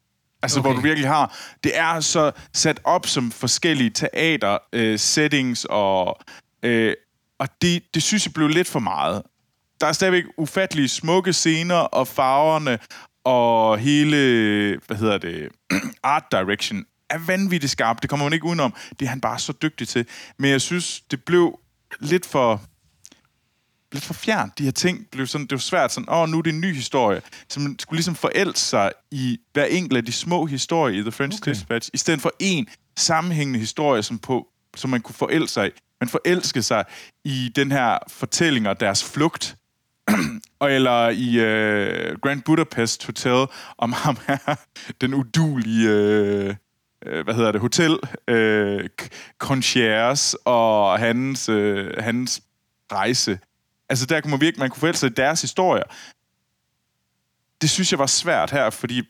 Altså, 0.42 0.60
okay. 0.60 0.68
hvor 0.68 0.76
du 0.76 0.80
virkelig 0.80 1.08
har... 1.08 1.36
Det 1.64 1.78
er 1.78 2.00
så 2.00 2.32
sat 2.52 2.80
op 2.84 3.06
som 3.06 3.30
forskellige 3.30 3.90
teater, 3.90 4.58
øh, 4.72 4.98
settings, 4.98 5.66
og, 5.70 6.20
øh, 6.62 6.94
og 7.38 7.48
det, 7.62 7.94
det 7.94 8.02
synes 8.02 8.26
jeg 8.26 8.34
blev 8.34 8.48
lidt 8.48 8.68
for 8.68 8.80
meget. 8.80 9.22
Der 9.82 9.88
er 9.88 9.92
stadigvæk 9.92 10.24
ufattelige 10.36 10.88
smukke 10.88 11.32
scener, 11.32 11.74
og 11.74 12.08
farverne, 12.08 12.78
og 13.24 13.78
hele, 13.78 14.16
hvad 14.86 14.96
hedder 14.96 15.18
det, 15.18 15.48
art 16.02 16.24
direction 16.32 16.84
er 17.10 17.18
vanvittigt 17.18 17.70
skarp. 17.72 18.02
Det 18.02 18.10
kommer 18.10 18.26
man 18.26 18.32
ikke 18.32 18.46
udenom. 18.46 18.74
Det 18.90 19.06
er 19.06 19.08
han 19.10 19.20
bare 19.20 19.38
så 19.38 19.52
dygtig 19.62 19.88
til. 19.88 20.06
Men 20.38 20.50
jeg 20.50 20.60
synes, 20.60 21.00
det 21.00 21.24
blev 21.24 21.58
lidt 22.00 22.26
for 22.26 22.62
lidt 23.92 24.04
for 24.04 24.14
fjernt. 24.14 24.58
De 24.58 24.64
her 24.64 24.70
ting 24.70 25.06
blev 25.12 25.26
sådan, 25.26 25.46
det 25.46 25.52
var 25.52 25.58
svært 25.58 25.92
sådan, 25.92 26.08
åh, 26.08 26.18
oh, 26.18 26.28
nu 26.28 26.38
er 26.38 26.42
det 26.42 26.52
en 26.52 26.60
ny 26.60 26.74
historie. 26.74 27.22
Så 27.48 27.60
man 27.60 27.78
skulle 27.78 27.98
ligesom 27.98 28.14
forelske 28.14 28.60
sig 28.60 28.92
i 29.10 29.38
hver 29.52 29.64
enkelt 29.64 29.96
af 29.96 30.04
de 30.04 30.12
små 30.12 30.46
historier 30.46 30.98
i 30.98 31.02
The 31.02 31.12
French 31.12 31.38
okay. 31.42 31.50
Dispatch, 31.50 31.90
i 31.94 31.98
stedet 31.98 32.20
for 32.20 32.32
en 32.38 32.68
sammenhængende 32.96 33.58
historie, 33.58 34.02
som, 34.02 34.18
på, 34.18 34.46
som 34.76 34.90
man 34.90 35.00
kunne 35.00 35.14
forelske 35.14 35.52
sig 35.52 35.68
i. 35.68 35.70
Man 36.00 36.08
forelskede 36.08 36.62
sig 36.62 36.84
i 37.24 37.52
den 37.56 37.72
her 37.72 37.98
fortælling 38.08 38.68
og 38.68 38.80
deres 38.80 39.04
flugt, 39.04 39.56
eller 40.70 41.08
i 41.08 41.38
øh, 41.38 42.18
Grand 42.18 42.42
Budapest 42.42 43.06
Hotel, 43.06 43.46
om 43.78 43.92
ham 43.92 44.16
her, 44.26 44.54
den 45.00 45.14
udulige, 45.14 45.88
øh, 45.88 46.54
øh, 47.06 47.24
hvad 47.24 47.34
hedder 47.34 47.52
det, 47.52 47.60
hotel, 47.60 47.98
øh, 48.28 48.88
concierge, 49.38 50.38
og 50.46 50.98
hans, 50.98 51.48
øh, 51.48 51.94
hans 51.98 52.42
rejse. 52.92 53.38
Altså, 53.88 54.06
der 54.06 54.20
kunne 54.20 54.30
man 54.30 54.40
virkelig, 54.40 54.60
man 54.60 54.70
kunne 54.70 54.80
forelske 54.80 55.00
sig 55.00 55.10
i 55.10 55.14
deres 55.14 55.40
historier. 55.40 55.84
Det 57.62 57.70
synes 57.70 57.92
jeg 57.92 57.98
var 57.98 58.06
svært 58.06 58.50
her, 58.50 58.70
fordi 58.70 59.02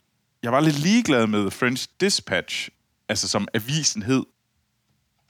jeg 0.42 0.52
var 0.52 0.60
lidt 0.60 0.78
ligeglad 0.78 1.26
med 1.26 1.50
French 1.50 1.88
Dispatch, 2.00 2.68
altså 3.08 3.28
som 3.28 3.48
avisen 3.54 4.02
hed. 4.02 4.24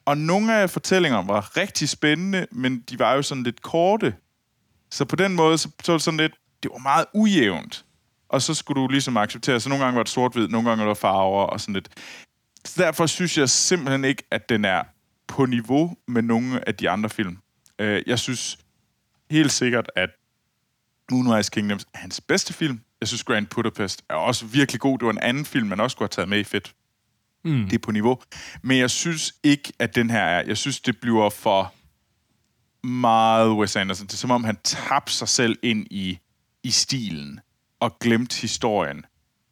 Og 0.05 0.18
nogle 0.18 0.55
af 0.55 0.70
fortællingerne 0.70 1.29
var 1.29 1.57
rigtig 1.57 1.88
spændende, 1.88 2.46
men 2.51 2.81
de 2.81 2.98
var 2.98 3.14
jo 3.14 3.22
sådan 3.22 3.42
lidt 3.42 3.62
korte. 3.62 4.14
Så 4.93 5.05
på 5.05 5.17
den 5.17 5.35
måde, 5.35 5.59
så, 5.59 5.71
så 5.85 5.93
var 5.93 5.99
det 5.99 6.05
sådan 6.05 6.21
lidt, 6.21 6.33
det 6.63 6.71
var 6.71 6.79
meget 6.79 7.07
ujævnt. 7.15 7.85
Og 8.29 8.43
så 8.43 8.55
skulle 8.55 8.83
du 8.83 8.89
ligesom 8.89 9.17
acceptere, 9.17 9.61
så 9.61 9.69
nogle 9.69 9.85
gange 9.85 9.97
var 9.97 10.03
det 10.03 10.13
sort-hvid, 10.13 10.49
nogle 10.49 10.69
gange 10.69 10.85
var 10.85 10.91
det 10.91 10.99
farver 10.99 11.45
og 11.45 11.61
sådan 11.61 11.75
lidt. 11.75 11.89
Så 12.65 12.83
derfor 12.83 13.07
synes 13.07 13.39
jeg 13.39 13.51
simpelthen 13.51 14.05
ikke, 14.05 14.23
at 14.31 14.49
den 14.49 14.65
er 14.65 14.83
på 15.29 15.47
niveau 15.47 15.97
med 16.09 16.23
nogle 16.23 16.69
af 16.69 16.75
de 16.75 16.91
andre 16.91 17.11
film. 17.11 17.39
Øh, 17.79 18.03
jeg 18.07 18.19
synes 18.19 18.59
helt 19.31 19.53
sikkert, 19.53 19.91
at 19.97 20.11
Moonrise 21.11 21.51
Kingdoms 21.51 21.87
er 21.95 21.99
hans 21.99 22.21
bedste 22.21 22.53
film. 22.53 22.81
Jeg 23.01 23.09
synes, 23.09 23.25
Grand 23.25 23.47
Budapest 23.47 24.05
er 24.09 24.15
også 24.15 24.47
virkelig 24.47 24.81
god. 24.81 24.99
Det 24.99 25.07
var 25.07 25.13
en 25.13 25.19
anden 25.19 25.45
film, 25.45 25.69
man 25.69 25.81
også 25.81 25.97
kunne 25.97 26.05
have 26.05 26.09
taget 26.09 26.29
med 26.29 26.39
i 26.39 26.45
fedt. 26.45 26.75
Mm. 27.45 27.65
Det 27.65 27.73
er 27.73 27.79
på 27.79 27.93
niveau. 27.93 28.19
Men 28.63 28.79
jeg 28.79 28.91
synes 28.91 29.35
ikke, 29.43 29.73
at 29.79 29.95
den 29.95 30.11
her 30.11 30.23
er... 30.23 30.43
Jeg 30.47 30.57
synes, 30.57 30.81
det 30.81 31.01
bliver 31.01 31.31
for 31.31 31.75
meget 32.85 33.51
Wes 33.51 33.77
Anderson. 33.77 34.07
Det 34.07 34.12
er 34.12 34.16
som 34.16 34.31
om, 34.31 34.45
han 34.45 34.57
tabte 34.64 35.12
sig 35.12 35.29
selv 35.29 35.59
ind 35.62 35.87
i, 35.90 36.18
i 36.62 36.71
stilen 36.71 37.40
og 37.81 37.99
glemte 37.99 38.40
historien. 38.40 39.05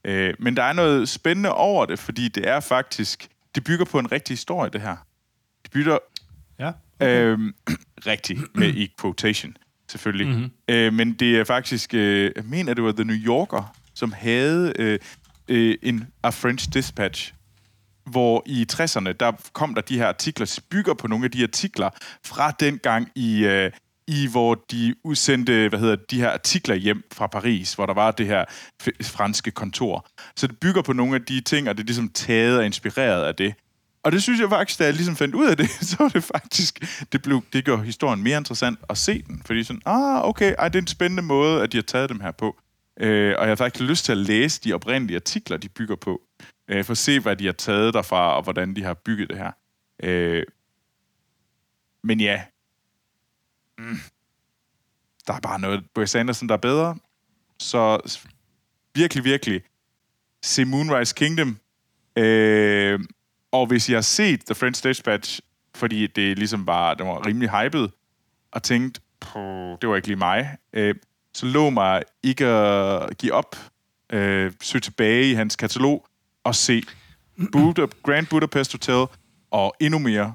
Øh, 0.04 0.34
men 0.38 0.56
der 0.56 0.62
er 0.62 0.72
noget 0.72 1.08
spændende 1.08 1.52
over 1.52 1.86
det, 1.86 1.98
fordi 1.98 2.28
det 2.28 2.48
er 2.48 2.60
faktisk... 2.60 3.28
Det 3.54 3.64
bygger 3.64 3.84
på 3.84 3.98
en 3.98 4.12
rigtig 4.12 4.32
historie, 4.34 4.70
det 4.70 4.80
her. 4.80 4.96
Det 5.62 5.70
bygger 5.70 5.98
Ja. 6.60 6.72
Øhm, 7.00 7.54
rigtig, 8.06 8.38
med 8.54 8.68
i 8.68 8.94
quotation, 9.00 9.56
selvfølgelig. 9.88 10.28
Mm-hmm. 10.28 10.50
Øh, 10.68 10.92
men 10.92 11.12
det 11.12 11.38
er 11.38 11.44
faktisk, 11.44 11.94
øh, 11.94 12.32
jeg 12.36 12.44
mener, 12.44 12.74
det 12.74 12.84
var 12.84 12.92
The 12.92 13.04
New 13.04 13.16
Yorker, 13.16 13.74
som 13.94 14.12
havde 14.12 14.72
øh, 14.78 14.98
øh, 15.48 15.78
en 15.82 16.06
A 16.22 16.30
French 16.30 16.68
Dispatch, 16.72 17.34
hvor 18.10 18.42
i 18.46 18.66
60'erne, 18.72 19.12
der 19.12 19.32
kom 19.52 19.74
der 19.74 19.82
de 19.82 19.98
her 19.98 20.06
artikler, 20.06 20.46
som 20.46 20.64
bygger 20.70 20.94
på 20.94 21.06
nogle 21.06 21.24
af 21.24 21.30
de 21.30 21.42
artikler 21.42 21.90
fra 22.24 22.50
den 22.50 22.78
gang 22.78 23.08
i, 23.14 23.44
øh, 23.44 23.70
i 24.06 24.28
hvor 24.30 24.64
de 24.70 24.94
udsendte, 25.04 25.68
hvad 25.68 25.78
hedder 25.78 25.96
de 26.10 26.20
her 26.20 26.30
artikler 26.30 26.74
hjem 26.74 27.02
fra 27.12 27.26
Paris, 27.26 27.74
hvor 27.74 27.86
der 27.86 27.94
var 27.94 28.10
det 28.10 28.26
her 28.26 28.44
f- 28.82 29.02
franske 29.02 29.50
kontor. 29.50 30.06
Så 30.36 30.46
det 30.46 30.58
bygger 30.58 30.82
på 30.82 30.92
nogle 30.92 31.14
af 31.14 31.22
de 31.22 31.40
ting, 31.40 31.68
og 31.68 31.76
det 31.76 31.82
er 31.82 31.86
ligesom 31.86 32.08
taget 32.08 32.58
og 32.58 32.66
inspireret 32.66 33.24
af 33.24 33.34
det. 33.34 33.54
Og 34.04 34.12
det 34.12 34.22
synes 34.22 34.40
jeg 34.40 34.48
faktisk, 34.48 34.78
da 34.78 34.84
jeg 34.84 34.94
ligesom 34.94 35.16
fandt 35.16 35.34
ud 35.34 35.46
af 35.46 35.56
det, 35.56 35.70
så 35.90 35.96
var 35.98 36.08
det 36.08 36.24
faktisk, 36.24 37.04
det, 37.12 37.22
blev, 37.22 37.42
det 37.52 37.64
gør 37.64 37.76
historien 37.76 38.22
mere 38.22 38.38
interessant 38.38 38.78
at 38.88 38.98
se 38.98 39.22
den. 39.22 39.42
Fordi 39.44 39.64
sådan, 39.64 39.82
ah, 39.86 40.28
okay, 40.28 40.54
ej, 40.58 40.68
det 40.68 40.78
er 40.78 40.82
en 40.82 40.86
spændende 40.86 41.22
måde, 41.22 41.62
at 41.62 41.72
de 41.72 41.76
har 41.76 41.82
taget 41.82 42.10
dem 42.10 42.20
her 42.20 42.30
på. 42.30 42.56
Øh, 43.00 43.34
og 43.38 43.42
jeg 43.42 43.50
har 43.50 43.56
faktisk 43.56 43.84
lyst 43.84 44.04
til 44.04 44.12
at 44.12 44.18
læse 44.18 44.60
de 44.64 44.72
oprindelige 44.72 45.16
artikler, 45.16 45.56
de 45.56 45.68
bygger 45.68 45.96
på. 45.96 46.20
Øh, 46.70 46.84
for 46.84 46.92
at 46.92 46.98
se, 46.98 47.20
hvad 47.20 47.36
de 47.36 47.46
har 47.46 47.52
taget 47.52 47.94
derfra, 47.94 48.36
og 48.36 48.42
hvordan 48.42 48.76
de 48.76 48.82
har 48.82 48.94
bygget 48.94 49.28
det 49.28 49.38
her. 49.38 49.52
Øh, 50.02 50.44
men 52.02 52.20
ja, 52.20 52.42
mm, 53.78 53.96
der 55.26 55.34
er 55.34 55.40
bare 55.40 55.60
noget, 55.60 55.84
Wes 55.98 56.14
Anderson, 56.14 56.48
der 56.48 56.54
er 56.54 56.58
bedre. 56.58 56.96
Så 57.58 58.18
virkelig, 58.94 59.24
virkelig, 59.24 59.62
se 60.42 60.64
Moonrise 60.64 61.14
Kingdom. 61.14 61.58
Øh, 62.16 63.00
og 63.52 63.66
hvis 63.66 63.88
I 63.88 63.92
har 63.92 64.00
set 64.00 64.40
The 64.46 64.54
French 64.54 64.82
Dispatch, 64.84 65.40
fordi 65.74 66.06
det 66.06 66.38
ligesom 66.38 66.66
var, 66.66 66.94
det 66.94 67.06
var 67.06 67.26
rimelig 67.26 67.50
hyped, 67.50 67.88
og 68.52 68.62
tænkt, 68.62 69.00
det 69.80 69.88
var 69.88 69.96
ikke 69.96 70.08
lige 70.08 70.16
mig, 70.16 70.56
øh, 70.72 70.94
så 71.34 71.46
lå 71.46 71.70
mig 71.70 72.02
ikke 72.22 72.46
at 72.46 73.18
give 73.18 73.32
op, 73.32 73.56
øh, 74.12 74.52
søge 74.62 74.80
tilbage 74.80 75.30
i 75.30 75.34
hans 75.34 75.56
katalog 75.56 76.06
og 76.44 76.54
se 76.54 76.82
Buda, 77.52 77.86
Grand 78.02 78.26
Budapest 78.26 78.72
Hotel 78.72 79.06
og 79.50 79.74
endnu 79.80 79.98
mere 79.98 80.34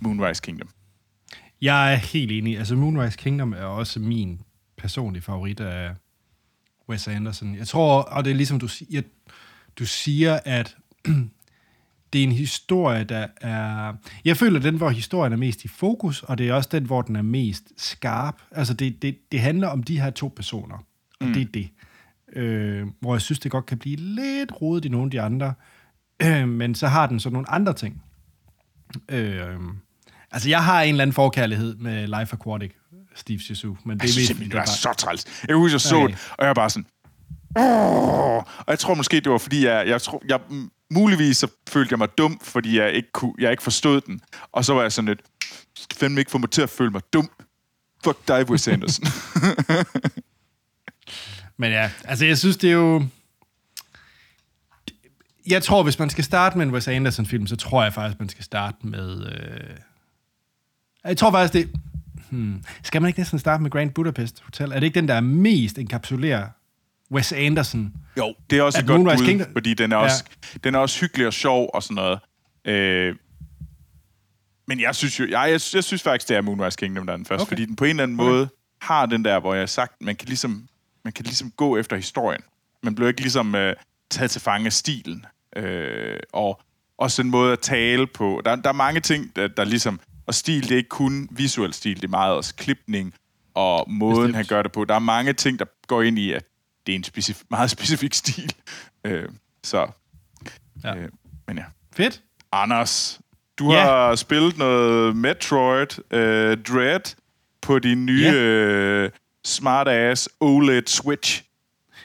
Moonrise 0.00 0.42
Kingdom. 0.42 0.68
Jeg 1.62 1.92
er 1.92 1.96
helt 1.96 2.32
enig. 2.32 2.58
Altså, 2.58 2.76
Moonrise 2.76 3.18
Kingdom 3.18 3.52
er 3.52 3.64
også 3.64 4.00
min 4.00 4.40
personlige 4.76 5.22
favorit 5.22 5.60
af 5.60 5.94
Wes 6.88 7.08
Anderson. 7.08 7.54
Jeg 7.54 7.68
tror, 7.68 8.02
og 8.02 8.24
det 8.24 8.30
er 8.30 8.34
ligesom 8.34 8.58
du 8.58 8.68
siger, 8.68 9.02
du 9.78 9.86
siger, 9.86 10.40
at 10.44 10.76
det 12.12 12.18
er 12.18 12.22
en 12.22 12.32
historie, 12.32 13.04
der 13.04 13.26
er... 13.40 13.94
Jeg 14.24 14.36
føler, 14.36 14.60
den, 14.60 14.76
hvor 14.76 14.90
historien 14.90 15.32
er 15.32 15.36
mest 15.36 15.64
i 15.64 15.68
fokus, 15.68 16.22
og 16.22 16.38
det 16.38 16.48
er 16.48 16.54
også 16.54 16.68
den, 16.72 16.84
hvor 16.84 17.02
den 17.02 17.16
er 17.16 17.22
mest 17.22 17.72
skarp. 17.76 18.42
Altså, 18.50 18.74
det, 18.74 19.02
det, 19.02 19.32
det 19.32 19.40
handler 19.40 19.68
om 19.68 19.82
de 19.82 20.00
her 20.00 20.10
to 20.10 20.32
personer, 20.36 20.76
og 21.20 21.26
mm. 21.26 21.32
det 21.32 21.42
er 21.42 21.46
det. 21.54 21.68
Øh, 22.36 22.86
hvor 23.00 23.14
jeg 23.14 23.20
synes, 23.22 23.38
det 23.38 23.50
godt 23.50 23.66
kan 23.66 23.78
blive 23.78 23.96
lidt 23.96 24.52
rodet 24.62 24.84
i 24.84 24.88
nogle 24.88 25.04
af 25.06 25.10
de 25.10 25.20
andre. 25.20 25.54
Øh, 26.22 26.48
men 26.48 26.74
så 26.74 26.88
har 26.88 27.06
den 27.06 27.20
så 27.20 27.30
nogle 27.30 27.50
andre 27.50 27.72
ting. 27.72 28.02
Øh, 29.08 29.56
altså, 30.30 30.48
jeg 30.48 30.64
har 30.64 30.82
en 30.82 30.88
eller 30.88 31.02
anden 31.02 31.14
forkærlighed 31.14 31.76
med 31.76 32.06
Life 32.20 32.32
Aquatic, 32.32 32.70
Steve 33.14 33.38
Zissou, 33.38 33.76
men 33.84 33.98
det 33.98 34.04
Jeg 34.04 34.10
er 34.10 34.18
mest, 34.18 34.26
simpelthen, 34.26 34.50
det 34.50 34.58
var 34.58 34.64
så 34.64 34.92
træls. 34.98 35.24
Jeg 35.42 35.48
kan 35.48 35.56
huske, 35.56 35.74
jeg 35.74 35.80
så 35.80 35.96
Okay. 35.96 36.06
det, 36.14 36.28
og 36.38 36.44
jeg 36.44 36.48
var 36.48 36.54
bare 36.54 36.70
sådan... 36.70 36.86
Åh! 37.58 38.36
Og 38.36 38.64
jeg 38.68 38.78
tror 38.78 38.94
måske, 38.94 39.20
det 39.20 39.32
var, 39.32 39.38
fordi 39.38 39.66
jeg, 39.66 39.88
jeg, 39.88 40.02
tror, 40.02 40.22
jeg 40.28 40.40
muligvis 40.90 41.36
så 41.36 41.48
følte 41.68 41.92
jeg 41.92 41.98
mig 41.98 42.08
dum, 42.18 42.40
fordi 42.42 42.78
jeg 42.78 42.92
ikke, 42.92 43.12
kunne, 43.12 43.32
jeg 43.38 43.50
ikke 43.50 43.62
forstod 43.62 44.00
den. 44.00 44.20
Og 44.52 44.64
så 44.64 44.74
var 44.74 44.82
jeg 44.82 44.92
sådan 44.92 45.08
lidt, 45.08 45.20
"Du 45.76 45.82
skal 45.82 45.96
fandme 45.98 46.20
ikke 46.20 46.30
få 46.30 46.38
mig 46.38 46.50
til 46.50 46.62
at 46.62 46.70
føle 46.70 46.90
mig 46.90 47.02
dum. 47.12 47.30
Fuck 48.04 48.28
dig, 48.28 48.50
Wes 48.50 48.68
Anderson. 48.68 49.06
Men 51.58 51.72
ja, 51.72 51.90
altså 52.04 52.24
jeg 52.24 52.38
synes, 52.38 52.56
det 52.56 52.70
er 52.70 52.74
jo... 52.74 53.06
Jeg 55.46 55.62
tror, 55.62 55.82
hvis 55.82 55.98
man 55.98 56.10
skal 56.10 56.24
starte 56.24 56.58
med 56.58 56.66
en 56.66 56.72
Wes 56.72 56.88
Anderson-film, 56.88 57.46
så 57.46 57.56
tror 57.56 57.82
jeg 57.82 57.94
faktisk, 57.94 58.20
man 58.20 58.28
skal 58.28 58.44
starte 58.44 58.76
med... 58.82 59.26
Øh... 59.32 59.76
Jeg 61.04 61.16
tror 61.16 61.30
faktisk, 61.30 61.52
det... 61.52 61.80
Hmm. 62.30 62.64
Skal 62.82 63.02
man 63.02 63.08
ikke 63.08 63.20
næsten 63.20 63.38
starte 63.38 63.62
med 63.62 63.70
Grand 63.70 63.90
Budapest 63.90 64.42
Hotel? 64.42 64.70
Er 64.70 64.74
det 64.74 64.82
ikke 64.82 64.94
den, 64.94 65.08
der 65.08 65.14
er 65.14 65.20
mest 65.20 65.78
enkapsulerer 65.78 66.48
Wes 67.10 67.32
Anderson? 67.32 67.92
jo, 68.18 68.34
det 68.50 68.58
er 68.58 68.62
også 68.62 68.78
At 68.78 68.84
et 68.84 68.88
godt 68.88 69.00
Moonrise 69.00 69.24
bud, 69.24 69.28
Kingdom- 69.28 69.52
fordi 69.52 69.74
den 69.74 69.92
er, 69.92 69.96
også, 69.96 70.24
ja. 70.54 70.58
den 70.64 70.74
er 70.74 70.78
også 70.78 71.00
hyggelig 71.00 71.26
og 71.26 71.32
sjov 71.32 71.70
og 71.74 71.82
sådan 71.82 71.94
noget. 71.94 72.18
Øh, 72.64 73.16
men 74.68 74.80
jeg 74.80 74.94
synes 74.94 75.20
jo, 75.20 75.24
jeg, 75.24 75.50
jeg, 75.50 75.60
jeg 75.74 75.84
synes 75.84 76.02
faktisk, 76.02 76.28
det 76.28 76.36
er 76.36 76.40
Moonrise 76.40 76.78
Kingdom, 76.78 77.06
der 77.06 77.12
er 77.12 77.16
den 77.16 77.26
første, 77.26 77.42
okay. 77.42 77.50
fordi 77.50 77.64
den 77.64 77.76
på 77.76 77.84
en 77.84 77.90
eller 77.90 78.02
anden 78.02 78.20
okay. 78.20 78.30
måde 78.30 78.48
har 78.80 79.06
den 79.06 79.24
der, 79.24 79.40
hvor 79.40 79.54
jeg 79.54 79.62
har 79.62 79.66
sagt, 79.66 79.92
man 80.00 80.16
kan 80.16 80.28
ligesom, 80.28 80.68
man 81.08 81.12
kan 81.12 81.24
ligesom 81.24 81.50
gå 81.50 81.76
efter 81.76 81.96
historien. 81.96 82.40
Man 82.82 82.94
bliver 82.94 83.08
ikke 83.08 83.20
ligesom 83.20 83.54
øh, 83.54 83.76
taget 84.10 84.30
til 84.30 84.40
fange 84.40 84.66
af 84.66 84.72
stilen. 84.72 85.26
Øh, 85.56 86.18
og 86.32 86.60
også 86.98 87.22
en 87.22 87.30
måde 87.30 87.52
at 87.52 87.58
tale 87.60 88.06
på. 88.06 88.42
Der, 88.44 88.56
der 88.56 88.68
er 88.68 88.72
mange 88.72 89.00
ting, 89.00 89.36
der, 89.36 89.48
der 89.48 89.64
ligesom... 89.64 90.00
Og 90.26 90.34
stil, 90.34 90.62
det 90.62 90.72
er 90.72 90.76
ikke 90.76 90.88
kun 90.88 91.28
visuel 91.30 91.72
stil, 91.72 91.96
det 91.96 92.04
er 92.04 92.08
meget 92.08 92.34
også 92.34 92.54
klipning 92.54 93.14
og 93.54 93.84
måden, 93.90 94.16
Bestemt. 94.16 94.36
Han 94.36 94.44
gør 94.48 94.62
det 94.62 94.72
på. 94.72 94.84
Der 94.84 94.94
er 94.94 94.98
mange 94.98 95.32
ting, 95.32 95.58
der 95.58 95.64
går 95.86 96.02
ind 96.02 96.18
i, 96.18 96.32
at 96.32 96.44
det 96.86 96.92
er 96.92 96.96
en 96.96 97.04
specif- 97.04 97.42
meget 97.56 97.70
specifik 97.70 98.14
stil. 98.14 98.52
Øh, 99.04 99.28
så, 99.64 99.86
Ja. 100.84 100.96
øh, 100.96 101.08
men 101.46 101.58
ja. 101.58 101.64
Fedt. 101.96 102.22
Anders, 102.52 103.20
du 103.58 103.72
Ja. 103.72 103.80
har 103.84 104.14
spillet 104.14 104.58
noget 104.58 105.16
Metroid 105.16 106.12
øh, 106.14 106.58
Dread 106.62 107.14
på 107.62 107.78
din 107.78 108.06
nye 108.06 108.22
Ja. 108.22 108.34
øh, 108.34 109.10
smart-ass 109.46 110.28
OLED 110.40 110.86
Switch. 110.86 111.42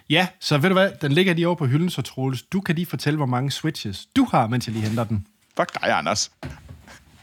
Ja, 0.09 0.27
så 0.39 0.57
ved 0.57 0.69
du 0.69 0.73
hvad? 0.73 0.91
Den 1.01 1.11
ligger 1.11 1.33
lige 1.33 1.47
over 1.47 1.55
på 1.55 1.65
hylden, 1.65 1.89
så 1.89 2.01
Troels. 2.01 2.41
Du 2.41 2.61
kan 2.61 2.75
lige 2.75 2.85
fortælle, 2.85 3.17
hvor 3.17 3.25
mange 3.25 3.51
switches 3.51 4.07
du 4.15 4.27
har, 4.31 4.47
mens 4.47 4.67
jeg 4.67 4.73
lige 4.73 4.87
henter 4.87 5.03
den. 5.03 5.27
Fuck 5.57 5.81
dig, 5.81 5.97
Anders. 5.97 6.31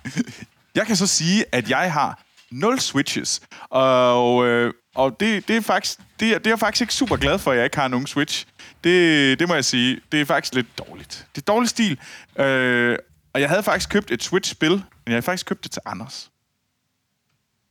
jeg 0.75 0.87
kan 0.87 0.97
så 0.97 1.07
sige, 1.07 1.45
at 1.53 1.71
jeg 1.71 1.93
har 1.93 2.23
0 2.51 2.81
switches. 2.81 3.41
Og, 3.71 4.47
øh, 4.47 4.75
og 4.95 5.21
det, 5.21 5.49
det, 5.49 5.57
er 5.57 5.61
faktisk, 5.61 5.99
det, 6.21 6.35
er, 6.35 6.39
det 6.39 6.47
er 6.47 6.51
jeg 6.51 6.59
faktisk 6.59 6.81
ikke 6.81 6.95
super 6.95 7.17
glad 7.17 7.39
for, 7.39 7.51
at 7.51 7.57
jeg 7.57 7.65
ikke 7.65 7.77
har 7.77 7.89
nogen 7.89 8.07
switch. 8.07 8.47
Det, 8.85 9.39
det 9.39 9.49
må 9.49 9.55
jeg 9.55 9.65
sige. 9.65 10.01
Det 10.13 10.21
er 10.21 10.25
faktisk 10.25 10.55
lidt 10.55 10.79
dårligt. 10.79 11.27
Det 11.35 11.41
er 11.41 11.53
dårlig 11.53 11.69
stil. 11.69 11.99
Øh, 12.39 12.99
og 13.33 13.41
jeg 13.41 13.49
havde 13.49 13.63
faktisk 13.63 13.91
købt 13.91 14.11
et 14.11 14.23
Switch-spil, 14.23 14.71
men 14.71 14.83
jeg 15.07 15.13
havde 15.13 15.23
faktisk 15.23 15.47
købt 15.47 15.65
det 15.65 15.71
til 15.71 15.83
Anders. 15.87 16.31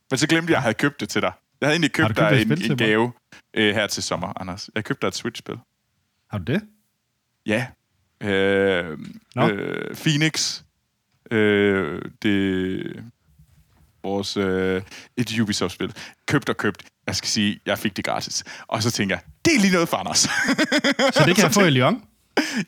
Men 0.09 0.17
så 0.17 0.27
glemte 0.27 0.51
jeg, 0.51 0.57
at 0.57 0.57
jeg 0.57 0.61
havde 0.61 0.73
købt 0.73 0.99
det 0.99 1.09
til 1.09 1.21
dig. 1.21 1.31
Jeg 1.61 1.67
havde 1.67 1.73
egentlig 1.73 1.91
Har 1.95 2.07
købt 2.07 2.17
købt 2.17 2.29
dig 2.29 2.65
en, 2.65 2.71
en 2.71 2.77
gave 2.77 3.11
øh, 3.53 3.75
her 3.75 3.87
til 3.87 4.03
sommer, 4.03 4.41
Anders. 4.41 4.69
Jeg 4.75 4.83
købte 4.83 5.01
dig 5.01 5.07
et 5.07 5.15
Switch-spil. 5.15 5.55
Har 6.29 6.37
du 6.37 6.43
det? 6.43 6.61
Ja. 7.45 7.67
Øh, 8.23 8.97
Nå. 9.35 9.49
øh, 9.49 9.95
Phoenix. 9.95 10.63
Øh, 11.31 12.01
det 12.21 13.03
vores 14.03 14.37
øh, 14.37 14.81
et 15.17 15.39
Ubisoft-spil. 15.39 15.93
Købt 16.27 16.49
og 16.49 16.57
købt. 16.57 16.83
Jeg 17.07 17.15
skal 17.15 17.29
sige, 17.29 17.59
jeg 17.65 17.79
fik 17.79 17.97
det 17.97 18.05
gratis. 18.05 18.43
Og 18.67 18.83
så 18.83 18.91
tænker 18.91 19.15
jeg, 19.15 19.23
det 19.45 19.55
er 19.55 19.59
lige 19.59 19.73
noget 19.73 19.89
for 19.89 19.97
Anders. 19.97 20.19
Så 20.19 21.23
det 21.25 21.35
kan 21.35 21.43
jeg 21.43 21.53
få 21.53 21.65
i 21.65 21.69
Lyon? 21.69 22.03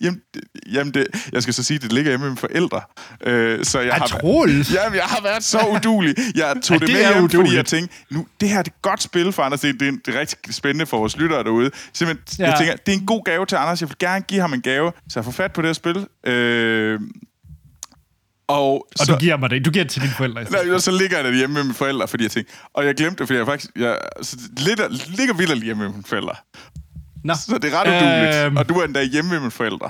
Jamen, 0.01 0.21
det, 0.33 0.41
jamen 0.73 0.93
det, 0.93 1.07
jeg 1.31 1.41
skal 1.41 1.53
så 1.53 1.63
sige, 1.63 1.79
det 1.79 1.93
ligger 1.93 2.11
hjemme 2.11 2.23
med 2.23 2.29
mine 2.29 2.37
forældre. 2.37 2.81
Øh, 3.25 3.65
så 3.65 3.79
jeg 3.79 3.93
har, 3.93 4.07
Troels! 4.07 4.73
Jamen, 4.73 4.95
jeg 4.95 5.03
har 5.03 5.21
været 5.23 5.43
så 5.43 5.59
udulig. 5.75 6.15
Jeg 6.35 6.55
tog 6.63 6.75
Ej, 6.75 6.79
det, 6.79 6.87
det 6.87 6.95
med 6.95 7.13
hjem, 7.13 7.29
fordi 7.29 7.55
jeg 7.55 7.65
tænkte, 7.65 7.95
nu, 8.11 8.27
det 8.41 8.49
her 8.49 8.55
er 8.55 8.59
et 8.59 8.81
godt 8.81 9.03
spil 9.03 9.31
for 9.31 9.43
Anders. 9.43 9.61
Det, 9.61 9.79
det, 9.79 9.87
er, 9.87 9.91
det 10.05 10.15
er 10.15 10.19
rigtig 10.19 10.53
spændende 10.53 10.85
for 10.85 10.97
vores 10.97 11.17
lyttere 11.17 11.43
derude. 11.43 11.71
Simpelthen, 11.93 12.25
ja. 12.39 12.43
Ja. 12.43 12.49
jeg 12.49 12.59
tænker, 12.59 12.75
det 12.75 12.93
er 12.93 12.97
en 12.97 13.05
god 13.05 13.23
gave 13.23 13.45
til 13.45 13.55
Anders. 13.55 13.81
Jeg 13.81 13.89
vil 13.89 13.97
gerne 13.99 14.25
give 14.27 14.41
ham 14.41 14.53
en 14.53 14.61
gave, 14.61 14.91
så 15.09 15.19
jeg 15.19 15.25
får 15.25 15.31
fat 15.31 15.53
på 15.53 15.61
det 15.61 15.67
her 15.67 15.73
spil. 15.73 16.07
Øh, 16.25 16.99
og, 18.47 18.73
Og 18.73 19.05
så, 19.05 19.13
du 19.13 19.17
giver 19.19 19.37
mig 19.37 19.49
det. 19.49 19.65
Du 19.65 19.71
giver 19.71 19.83
det 19.83 19.91
til 19.91 20.01
dine 20.01 20.13
forældre. 20.13 20.43
Nej, 20.43 20.73
og 20.73 20.81
så 20.81 20.91
ligger 20.91 21.17
jeg 21.17 21.25
det 21.25 21.35
hjemme 21.35 21.53
med 21.53 21.63
mine 21.63 21.73
forældre, 21.73 22.07
fordi 22.07 22.23
jeg 22.23 22.31
tænkte, 22.31 22.53
og 22.73 22.85
jeg 22.85 22.95
glemte 22.95 23.19
det, 23.19 23.27
fordi 23.27 23.37
jeg 23.37 23.45
faktisk, 23.45 23.71
jeg, 23.75 23.97
så 24.21 24.37
det 24.55 24.59
ligger, 24.59 24.87
ligger 25.17 25.33
vildt 25.33 25.63
hjemme 25.63 25.83
med 25.83 25.91
mine 25.91 26.03
forældre. 26.03 26.35
Nå. 27.23 27.33
Så 27.33 27.57
det 27.57 27.73
er 27.73 27.79
ret 27.81 27.87
uduligt, 27.87 28.45
Øhm. 28.45 28.57
og 28.57 28.69
du 28.69 28.73
er 28.73 28.85
endda 28.85 29.03
hjemme 29.03 29.31
med 29.31 29.39
mine 29.39 29.51
forældre. 29.51 29.89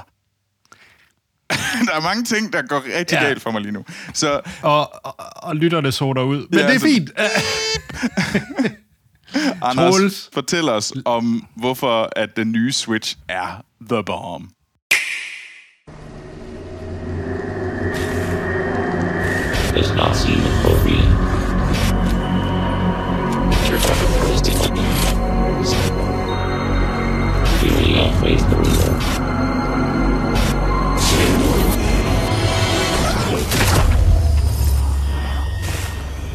der 1.88 1.94
er 1.96 2.02
mange 2.02 2.24
ting, 2.24 2.54
der 2.54 2.62
går 2.62 2.84
rigtig 2.98 3.16
Ja. 3.16 3.24
galt 3.24 3.42
for 3.42 3.52
mig 3.52 3.62
lige 3.62 3.72
nu. 3.72 3.86
Så 4.14 4.42
Og, 4.62 5.06
og, 5.06 5.16
og 5.36 5.56
lytterne 5.56 5.92
soder 5.92 6.22
ud. 6.24 6.48
Men 6.50 6.60
Ja, 6.60 6.68
det 6.68 6.76
er 6.76 6.80
så- 6.80 6.86
fint. 6.86 7.10
Anders, 9.64 9.94
Troels. 9.96 10.30
fortæl 10.34 10.70
os 10.70 10.94
om, 11.06 11.48
hvorfor 11.58 12.10
at 12.16 12.30
den 12.36 12.52
nye 12.52 12.72
Switch 12.72 13.18
er 13.30 13.64
The 13.90 14.04
Bomb. 14.04 14.50
does 19.74 19.92
not 19.96 20.16
seem 20.16 20.40
appropriate. 20.42 21.12
Your 23.72 23.80
Really 27.82 28.00
outweighs 28.00 28.44
the 28.46 28.56
reason. 28.58 30.02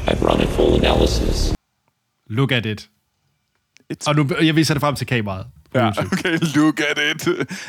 I've 0.09 0.23
run 0.23 0.41
a 0.41 0.47
full 0.47 0.75
analysis. 0.79 1.55
Look 2.31 2.53
at 2.53 2.67
it. 2.67 2.89
It's- 3.93 4.07
Og 4.09 4.17
nu, 4.17 4.29
jeg 4.43 4.57
viser 4.57 4.75
det 4.75 4.81
frem 4.81 4.95
til 4.95 5.07
kameraet. 5.07 5.47
Ja, 5.75 5.87
YouTube. 5.87 6.09
okay, 6.13 6.39
look 6.57 6.81
at 6.81 6.99
it. 7.17 7.29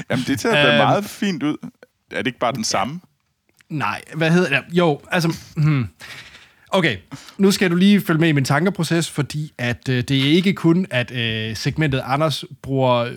Jamen, 0.10 0.26
det 0.28 0.40
ser 0.40 0.52
da 0.52 0.68
Øhm. 0.68 0.78
meget 0.78 1.06
fint 1.06 1.44
ud. 1.44 1.58
Er 2.12 2.18
det 2.18 2.28
ikke 2.28 2.40
bare 2.40 2.54
den 2.54 2.64
samme? 2.64 3.00
Nej, 3.70 4.02
hvad 4.16 4.32
hedder 4.32 4.50
det? 4.50 4.78
Jo, 4.78 5.00
altså... 5.12 5.36
Hmm. 5.56 5.88
Okay, 6.70 6.98
nu 7.38 7.52
skal 7.52 7.72
du 7.72 7.76
lige 7.76 8.02
følge 8.02 8.20
med 8.20 8.30
i 8.30 8.32
min 8.32 8.46
tankeproces, 8.46 9.10
fordi 9.10 9.54
at 9.58 9.90
øh, 9.90 10.04
det 10.04 10.18
er 10.18 10.32
ikke 10.32 10.54
kun, 10.54 10.86
at 10.92 11.12
øh, 11.12 11.56
segmentet 11.58 12.02
Anders 12.06 12.44
bruger 12.62 13.12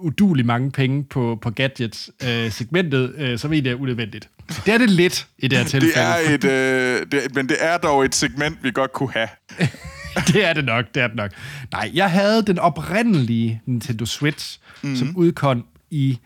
udulig 0.00 0.46
mange 0.46 0.70
penge 0.70 1.04
på, 1.04 1.38
på 1.42 1.50
gadgets. 1.50 2.10
Øh, 2.28 2.50
segmentet, 2.52 3.14
øh, 3.18 3.38
så 3.38 3.48
ved 3.48 3.62
det 3.62 3.72
er 3.72 3.76
unødvendigt. 3.76 4.28
Det 4.66 4.74
er 4.74 4.78
det 4.78 4.90
lidt 4.90 5.26
i 5.38 5.48
det 5.48 5.58
her 5.58 5.64
tilfælde. 5.64 5.94
Det 5.94 6.02
er 6.02 6.34
et, 6.34 7.00
øh, 7.00 7.06
det, 7.12 7.34
men 7.34 7.48
det 7.48 7.56
er 7.60 7.78
dog 7.78 8.04
et 8.04 8.14
segment, 8.14 8.58
vi 8.62 8.70
godt 8.70 8.92
kunne 8.92 9.12
have. 9.12 9.28
det 10.32 10.44
er 10.44 10.52
det 10.52 10.64
nok, 10.64 10.84
det 10.94 11.02
er 11.02 11.06
det 11.06 11.16
nok. 11.16 11.30
Nej, 11.72 11.90
jeg 11.94 12.10
havde 12.10 12.42
den 12.42 12.58
oprindelige 12.58 13.62
Nintendo 13.66 14.04
Switch, 14.06 14.58
Mhm. 14.82 14.90
mm-hmm. 14.90 14.96
som 15.06 15.16
udkom 15.16 15.64
i, 15.90 16.18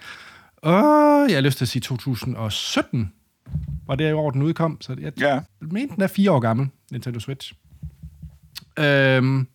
øh, 0.66 0.70
jeg 1.30 1.36
har 1.36 1.40
lyst 1.40 1.58
til 1.58 1.64
at 1.64 1.68
sige 1.68 1.82
2017, 1.82 3.12
var 3.86 3.94
det 3.94 4.12
år, 4.12 4.30
den 4.30 4.42
udkom. 4.42 4.76
Så 4.80 4.96
jeg 5.00 5.12
Ja. 5.20 5.40
mener, 5.60 5.94
den 5.94 6.02
er 6.02 6.06
fire 6.06 6.30
år 6.32 6.40
gammel, 6.40 6.68
Nintendo 6.92 7.20
Switch. 7.20 7.52
Øhm, 8.78 9.46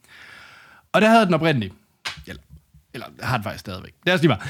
og 0.93 1.01
der 1.01 1.10
havde 1.10 1.25
den 1.25 1.34
oprindelige, 1.34 1.71
eller, 1.71 1.85
eller 2.95 3.08
har 3.21 3.38
den 3.38 3.43
faktisk 3.43 3.60
stadigvæk. 3.60 3.93
Det 4.03 4.10
er 4.10 4.13
også 4.13 4.23
lige 4.23 4.27
meget. 4.27 4.41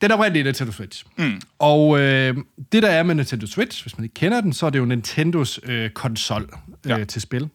Den 0.00 0.10
oprindelige 0.12 0.44
Nintendo 0.44 0.72
Switch. 0.72 1.04
Mm. 1.18 1.40
Og 1.58 2.00
øh, 2.00 2.36
det, 2.72 2.82
der 2.82 2.88
er 2.90 3.02
med 3.02 3.14
Nintendo 3.14 3.46
Switch, 3.46 3.82
hvis 3.84 3.98
man 3.98 4.04
ikke 4.04 4.14
kender 4.14 4.40
den, 4.40 4.52
så 4.52 4.66
er 4.66 4.70
det 4.70 4.78
jo 4.78 4.84
Nintendos 4.84 5.60
øh, 5.62 5.90
konsol 5.90 6.42
øh, 6.86 6.90
Ja. 6.90 7.04
til 7.04 7.22
spil. 7.22 7.48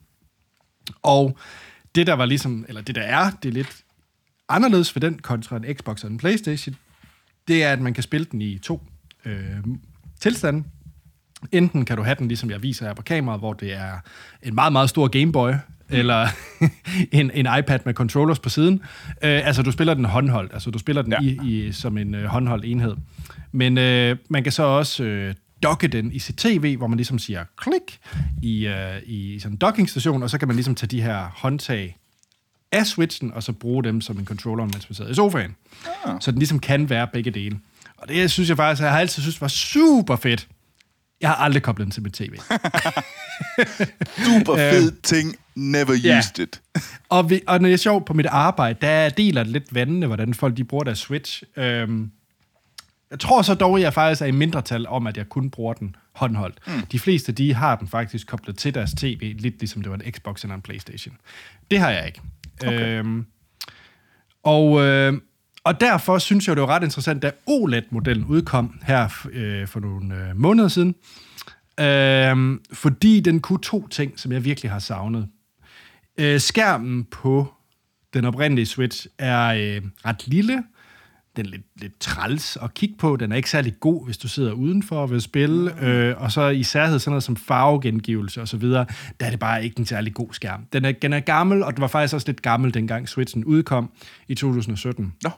Og 1.04 1.38
det, 1.96 2.08
der 2.08 2.14
var 2.14 2.26
ligesom, 2.26 2.66
eller 2.68 2.82
det, 2.82 2.96
der 2.96 3.02
er, 3.02 3.32
det 3.44 3.50
er 3.50 3.54
lidt 3.54 3.78
anderledes 4.50 4.96
ved 4.96 5.02
den 5.02 5.20
kontra 5.20 5.56
en 5.58 5.76
Xbox 5.76 6.04
og 6.04 6.12
en 6.12 6.18
Playstation, 6.18 6.76
det 7.48 7.64
er, 7.64 7.72
at 7.74 7.82
man 7.82 7.94
kan 7.94 8.04
spille 8.04 8.28
den 8.32 8.42
i 8.42 8.58
to 8.58 8.84
øh, 9.26 9.40
tilstande. 10.22 10.64
Enten 11.52 11.86
kan 11.86 11.98
du 11.98 12.04
have 12.04 12.16
den, 12.20 12.28
ligesom 12.28 12.50
jeg 12.50 12.64
viser 12.64 12.86
her 12.86 12.94
på 12.94 13.02
kameraet, 13.02 13.42
hvor 13.42 13.54
det 13.54 13.74
er 13.74 14.00
en 14.44 14.56
meget, 14.56 14.72
meget 14.74 14.90
stor 14.90 15.08
Game 15.08 15.32
Boy, 15.32 15.52
eller 15.90 16.28
en, 17.12 17.32
en 17.34 17.48
iPad 17.60 17.80
med 17.86 17.94
controllers 17.94 18.40
på 18.40 18.50
siden. 18.50 18.74
Øh, 19.22 19.48
altså, 19.48 19.62
du 19.62 19.72
spiller 19.72 19.94
den 19.94 20.06
håndholdt. 20.06 20.54
Altså, 20.54 20.72
du 20.72 20.80
spiller 20.80 21.02
den 21.02 21.12
Ja. 21.12 21.22
ja. 21.22 21.44
i, 21.44 21.68
i, 21.68 21.72
som 21.72 21.98
en 21.98 22.16
øh, 22.16 22.26
håndholdt 22.26 22.66
enhed. 22.66 22.96
Men 23.52 23.78
øh, 23.78 24.18
man 24.30 24.44
kan 24.44 24.52
så 24.52 24.64
også 24.64 25.04
øh, 25.04 25.36
dokke 25.64 25.88
den 25.88 26.12
i 26.12 26.20
sit 26.20 26.36
tv, 26.36 26.78
hvor 26.78 26.88
man 26.88 26.98
ligesom 26.98 27.20
siger 27.20 27.44
klik 27.58 28.00
i, 28.42 28.68
øh, 28.68 29.02
i 29.06 29.40
sådan 29.40 29.54
en 29.54 29.58
dockingstation, 29.58 30.24
og 30.24 30.30
så 30.30 30.38
kan 30.38 30.48
man 30.48 30.56
ligesom 30.56 30.76
tage 30.76 30.88
de 30.88 31.02
her 31.02 31.32
håndtag 31.36 31.98
af 32.72 32.88
switchen, 32.88 33.34
og 33.34 33.44
så 33.44 33.52
bruge 33.52 33.84
dem 33.84 34.02
som 34.02 34.18
en 34.20 34.26
controller, 34.26 34.64
mens 34.64 34.90
man 34.90 34.96
sidder 34.96 35.12
i 35.12 35.14
sofaen. 35.14 35.56
Ah. 36.06 36.16
Så 36.22 36.32
den 36.32 36.40
ligesom 36.40 36.60
kan 36.60 36.90
være 36.90 37.08
begge 37.14 37.32
dele. 37.32 37.60
Og 37.98 38.08
det 38.08 38.32
synes 38.32 38.50
jeg 38.50 38.58
faktisk, 38.58 38.82
jeg 38.82 38.92
har 38.92 39.00
altid 39.00 39.22
synes 39.22 39.42
var 39.42 39.48
super 39.48 40.16
fedt. 40.16 40.48
Jeg 41.22 41.30
har 41.30 41.36
aldrig 41.36 41.64
koblet 41.64 41.86
den 41.86 41.92
til 41.92 42.04
mit 42.04 42.14
tv. 42.14 42.36
Super 44.26 44.56
fed 44.56 45.02
ting. 45.02 45.36
Never 45.56 46.18
used 46.18 46.40
it. 46.40 46.62
og, 47.10 47.30
vi, 47.30 47.42
og 47.48 47.62
når 47.62 47.68
jeg 47.68 47.74
er 47.74 47.78
sjovt 47.78 48.06
på 48.06 48.14
mit 48.14 48.26
arbejde, 48.26 48.78
der 48.82 49.10
deler 49.10 49.44
det 49.44 49.52
lidt 49.52 49.76
vandene, 49.76 50.08
hvordan 50.08 50.34
folk 50.34 50.58
de 50.58 50.64
bruger 50.64 50.84
deres 50.84 51.00
Switch. 51.00 51.44
Øhm, 51.58 52.12
jeg 53.12 53.20
tror 53.20 53.42
så 53.42 53.54
dog, 53.54 53.76
at 53.76 53.82
jeg 53.82 53.94
faktisk 53.94 54.22
er 54.22 54.26
i 54.26 54.32
mindretal 54.32 54.88
om, 54.88 55.08
at 55.08 55.18
jeg 55.18 55.30
kun 55.30 55.50
bruger 55.50 55.74
den 55.74 55.96
håndholdt. 56.12 56.60
Mm. 56.68 56.86
De 56.92 57.00
fleste, 57.00 57.32
de 57.32 57.54
har 57.54 57.76
den 57.76 57.88
faktisk 57.88 58.28
koblet 58.28 58.58
til 58.58 58.74
deres 58.74 58.92
tv, 58.92 59.36
lidt 59.40 59.60
ligesom 59.60 59.82
det 59.82 59.92
var 59.92 59.98
en 59.98 60.12
Xbox 60.12 60.44
eller 60.44 60.56
en 60.56 60.62
Playstation. 60.62 61.18
Det 61.72 61.80
har 61.80 61.90
jeg 61.90 62.06
ikke. 62.06 62.22
Okay. 62.62 63.00
Øhm, 63.00 63.26
og, 64.44 64.82
øh, 64.82 65.14
og 65.66 65.82
derfor 65.82 66.18
synes 66.18 66.48
jeg, 66.48 66.56
det 66.56 66.62
var 66.62 66.70
ret 66.70 66.84
interessant, 66.84 67.22
da 67.22 67.32
OLED-modellen 67.46 68.26
udkom 68.26 68.80
her 68.84 69.28
øh, 69.32 69.68
for 69.68 69.80
nogle 69.80 70.16
øh, 70.16 70.36
måneder 70.36 70.68
siden. 70.68 70.96
Øh, 71.80 72.60
fordi 72.74 73.20
den 73.20 73.40
kunne 73.40 73.60
to 73.62 73.88
ting, 73.88 74.20
som 74.20 74.32
jeg 74.32 74.46
virkelig 74.46 74.72
har 74.72 74.80
savnet. 74.80 75.28
Øh, 76.18 76.40
skærmen 76.40 77.04
på 77.04 77.54
den 78.14 78.26
oprindelige 78.26 78.66
Switch 78.66 79.08
er 79.18 79.48
øh, 79.48 79.82
ret 80.06 80.28
lille. 80.28 80.64
Den 81.36 81.46
er 81.46 81.50
lidt, 81.50 81.82
lidt 81.82 82.00
træls 82.00 82.58
at 82.62 82.74
kigge 82.74 82.96
på. 82.98 83.16
Den 83.16 83.32
er 83.32 83.36
ikke 83.36 83.50
særlig 83.50 83.80
god, 83.80 84.06
hvis 84.06 84.18
du 84.18 84.28
sidder 84.28 84.52
udenfor 84.52 85.02
og 85.02 85.12
vil 85.12 85.22
spille. 85.22 85.86
Øh, 85.86 86.22
og 86.22 86.32
så 86.32 86.50
i 86.50 86.64
særhed 86.64 87.00
sådan 87.00 87.12
noget 87.12 87.24
som 87.24 87.36
farvegengivelse 87.36 88.42
og 88.42 88.48
så 88.48 88.58
videre, 88.58 88.86
der 89.20 89.26
er 89.26 89.30
det 89.30 89.40
bare 89.40 89.64
ikke 89.64 89.80
en 89.80 89.86
særlig 89.86 90.14
god 90.14 90.28
skærm. 90.32 90.66
Den 90.74 90.86
er, 90.86 90.92
den 90.92 91.14
er 91.14 91.20
gammel, 91.20 91.64
og 91.64 91.74
den 91.74 91.82
var 91.82 91.88
faktisk 91.88 92.14
også 92.14 92.28
lidt 92.28 92.42
gammel, 92.42 92.74
dengang 92.74 93.10
Switchen 93.10 93.46
udkom 93.46 93.92
i 94.28 94.36
2017. 94.36 95.14
Nå. 95.24 95.30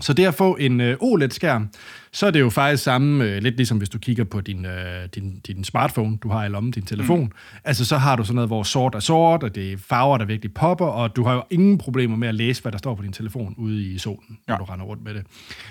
Så 0.00 0.12
det 0.12 0.26
at 0.26 0.34
få 0.34 0.56
en 0.56 0.80
øh, 0.80 0.96
OLED-skærm, 1.00 1.68
så 2.12 2.26
er 2.26 2.30
det 2.30 2.40
jo 2.40 2.50
faktisk 2.50 2.82
samme, 2.82 3.24
øh, 3.24 3.42
lidt 3.42 3.56
ligesom 3.56 3.78
hvis 3.78 3.88
du 3.88 3.98
kigger 3.98 4.24
på 4.24 4.40
din, 4.40 4.66
øh, 4.66 5.08
din, 5.14 5.40
din 5.46 5.64
smartphone, 5.64 6.16
du 6.16 6.28
har 6.28 6.44
i 6.44 6.48
lommen, 6.48 6.70
din 6.72 6.82
telefon. 6.82 7.20
Mm. 7.24 7.30
Altså 7.64 7.84
så 7.84 7.96
har 7.96 8.16
du 8.16 8.24
sådan 8.24 8.34
noget, 8.34 8.48
hvor 8.48 8.62
sort 8.62 8.94
er 8.94 9.00
sort, 9.00 9.42
og 9.42 9.54
det 9.54 9.72
er 9.72 9.76
farver, 9.76 10.18
der 10.18 10.24
virkelig 10.24 10.54
popper, 10.54 10.86
og 10.86 11.16
du 11.16 11.24
har 11.24 11.34
jo 11.34 11.42
ingen 11.50 11.78
problemer 11.78 12.16
med 12.16 12.28
at 12.28 12.34
læse, 12.34 12.62
hvad 12.62 12.72
der 12.72 12.78
står 12.78 12.94
på 12.94 13.02
din 13.02 13.12
telefon 13.12 13.54
ude 13.58 13.82
i 13.86 13.98
solen, 13.98 14.38
ja. 14.48 14.52
når 14.52 14.58
du 14.58 14.64
render 14.64 14.84
rundt 14.86 15.04
med 15.04 15.14
det. 15.14 15.22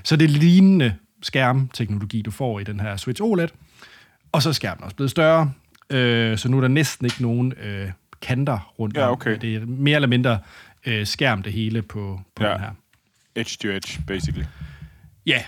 Så 0.03 0.15
det 0.15 0.25
er 0.25 0.29
lignende 0.29 0.93
skærmteknologi, 1.21 2.21
du 2.21 2.31
får 2.31 2.59
i 2.59 2.63
den 2.63 2.79
her 2.79 2.97
Switch 2.97 3.21
OLED. 3.21 3.47
Og 4.31 4.41
så 4.41 4.49
er 4.49 4.53
skærmen 4.53 4.83
også 4.83 4.95
blevet 4.95 5.11
større, 5.11 5.51
øh, 5.89 6.37
så 6.37 6.49
nu 6.49 6.57
er 6.57 6.61
der 6.61 6.67
næsten 6.67 7.05
ikke 7.05 7.21
nogen 7.21 7.53
øh, 7.63 7.89
kanter 8.21 8.73
rundt 8.79 8.97
Ja, 8.97 9.05
om. 9.07 9.11
okay. 9.11 9.37
Det 9.41 9.55
er 9.55 9.65
mere 9.65 9.95
eller 9.95 10.07
mindre 10.07 10.39
øh, 10.85 11.05
skærm 11.05 11.43
det 11.43 11.53
hele 11.53 11.81
på, 11.81 12.19
på 12.35 12.43
Ja. 12.43 12.51
den 12.51 12.59
her. 12.59 12.69
Edge 13.35 13.57
to 13.61 13.67
edge, 13.69 14.01
basically. 14.07 14.45
Ja. 15.25 15.41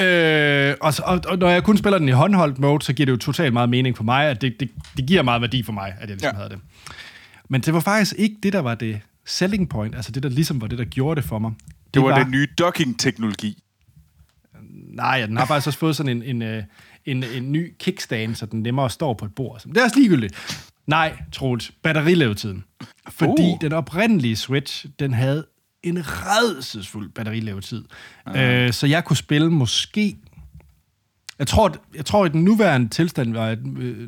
Øh, 0.00 0.76
og, 0.80 0.94
og, 1.04 1.20
og 1.26 1.38
når 1.38 1.48
jeg 1.48 1.62
kun 1.64 1.76
spiller 1.76 1.98
den 1.98 2.08
i 2.08 2.12
håndholdt 2.12 2.58
mode, 2.58 2.84
så 2.84 2.92
giver 2.92 3.04
det 3.04 3.12
jo 3.12 3.16
totalt 3.16 3.52
meget 3.52 3.68
mening 3.68 3.96
for 3.96 4.04
mig, 4.04 4.26
at 4.26 4.40
det, 4.40 4.60
det, 4.60 4.70
det 4.96 5.06
giver 5.06 5.22
meget 5.22 5.40
værdi 5.40 5.62
for 5.62 5.72
mig, 5.72 5.86
at 5.86 6.00
jeg 6.00 6.08
ligesom 6.08 6.30
Ja. 6.32 6.36
havde 6.36 6.48
det. 6.50 6.58
Men 7.48 7.60
det 7.60 7.74
var 7.74 7.80
faktisk 7.80 8.14
ikke 8.18 8.36
det, 8.42 8.52
der 8.52 8.58
var 8.60 8.74
det 8.74 9.00
selling 9.26 9.68
point, 9.68 9.94
altså 9.94 10.12
det, 10.12 10.22
der 10.22 10.28
ligesom 10.28 10.60
var 10.60 10.66
det, 10.66 10.78
der 10.78 10.84
gjorde 10.84 11.20
det 11.20 11.28
for 11.28 11.38
mig. 11.38 11.50
Det, 11.50 11.94
Det 11.94 12.02
var, 12.02 12.08
var 12.08 12.22
den 12.22 12.30
nye 12.30 12.46
docking-teknologi. 12.58 13.62
Nej, 14.94 15.16
ja, 15.20 15.26
den 15.26 15.36
har 15.36 15.46
faktisk 15.46 15.66
også 15.66 15.78
fået 15.78 15.96
sådan 15.96 16.16
en, 16.16 16.22
en, 16.22 16.42
øh, 16.42 16.62
en, 17.04 17.24
en 17.24 17.52
ny 17.52 17.74
kickstand, 17.78 18.34
så 18.34 18.46
den 18.46 18.62
nemmere 18.62 18.90
står 18.90 19.14
på 19.14 19.24
et 19.24 19.34
bord. 19.34 19.60
Det 19.60 19.76
er 19.76 19.84
også 19.84 19.98
ligegyldigt. 19.98 20.62
Nej, 20.86 21.16
Troels, 21.32 21.72
batterilevetiden. 21.82 22.64
Fordi 23.08 23.42
uh. 23.42 23.60
den 23.60 23.72
oprindelige 23.72 24.36
Switch, 24.36 24.86
den 24.98 25.14
havde 25.14 25.46
en 25.82 25.98
redselsfuld 26.06 27.10
batterilevetid. 27.10 27.84
Uh. 28.26 28.40
Øh, 28.40 28.72
så 28.72 28.86
jeg 28.86 29.04
kunne 29.04 29.16
spille 29.16 29.50
måske... 29.50 30.16
Jeg 31.38 31.46
tror, 31.46 31.76
jeg 31.94 32.06
tror, 32.06 32.26
i 32.26 32.28
den 32.28 32.44
nuværende 32.44 32.88
tilstand, 32.88 33.36
jeg, 33.36 33.56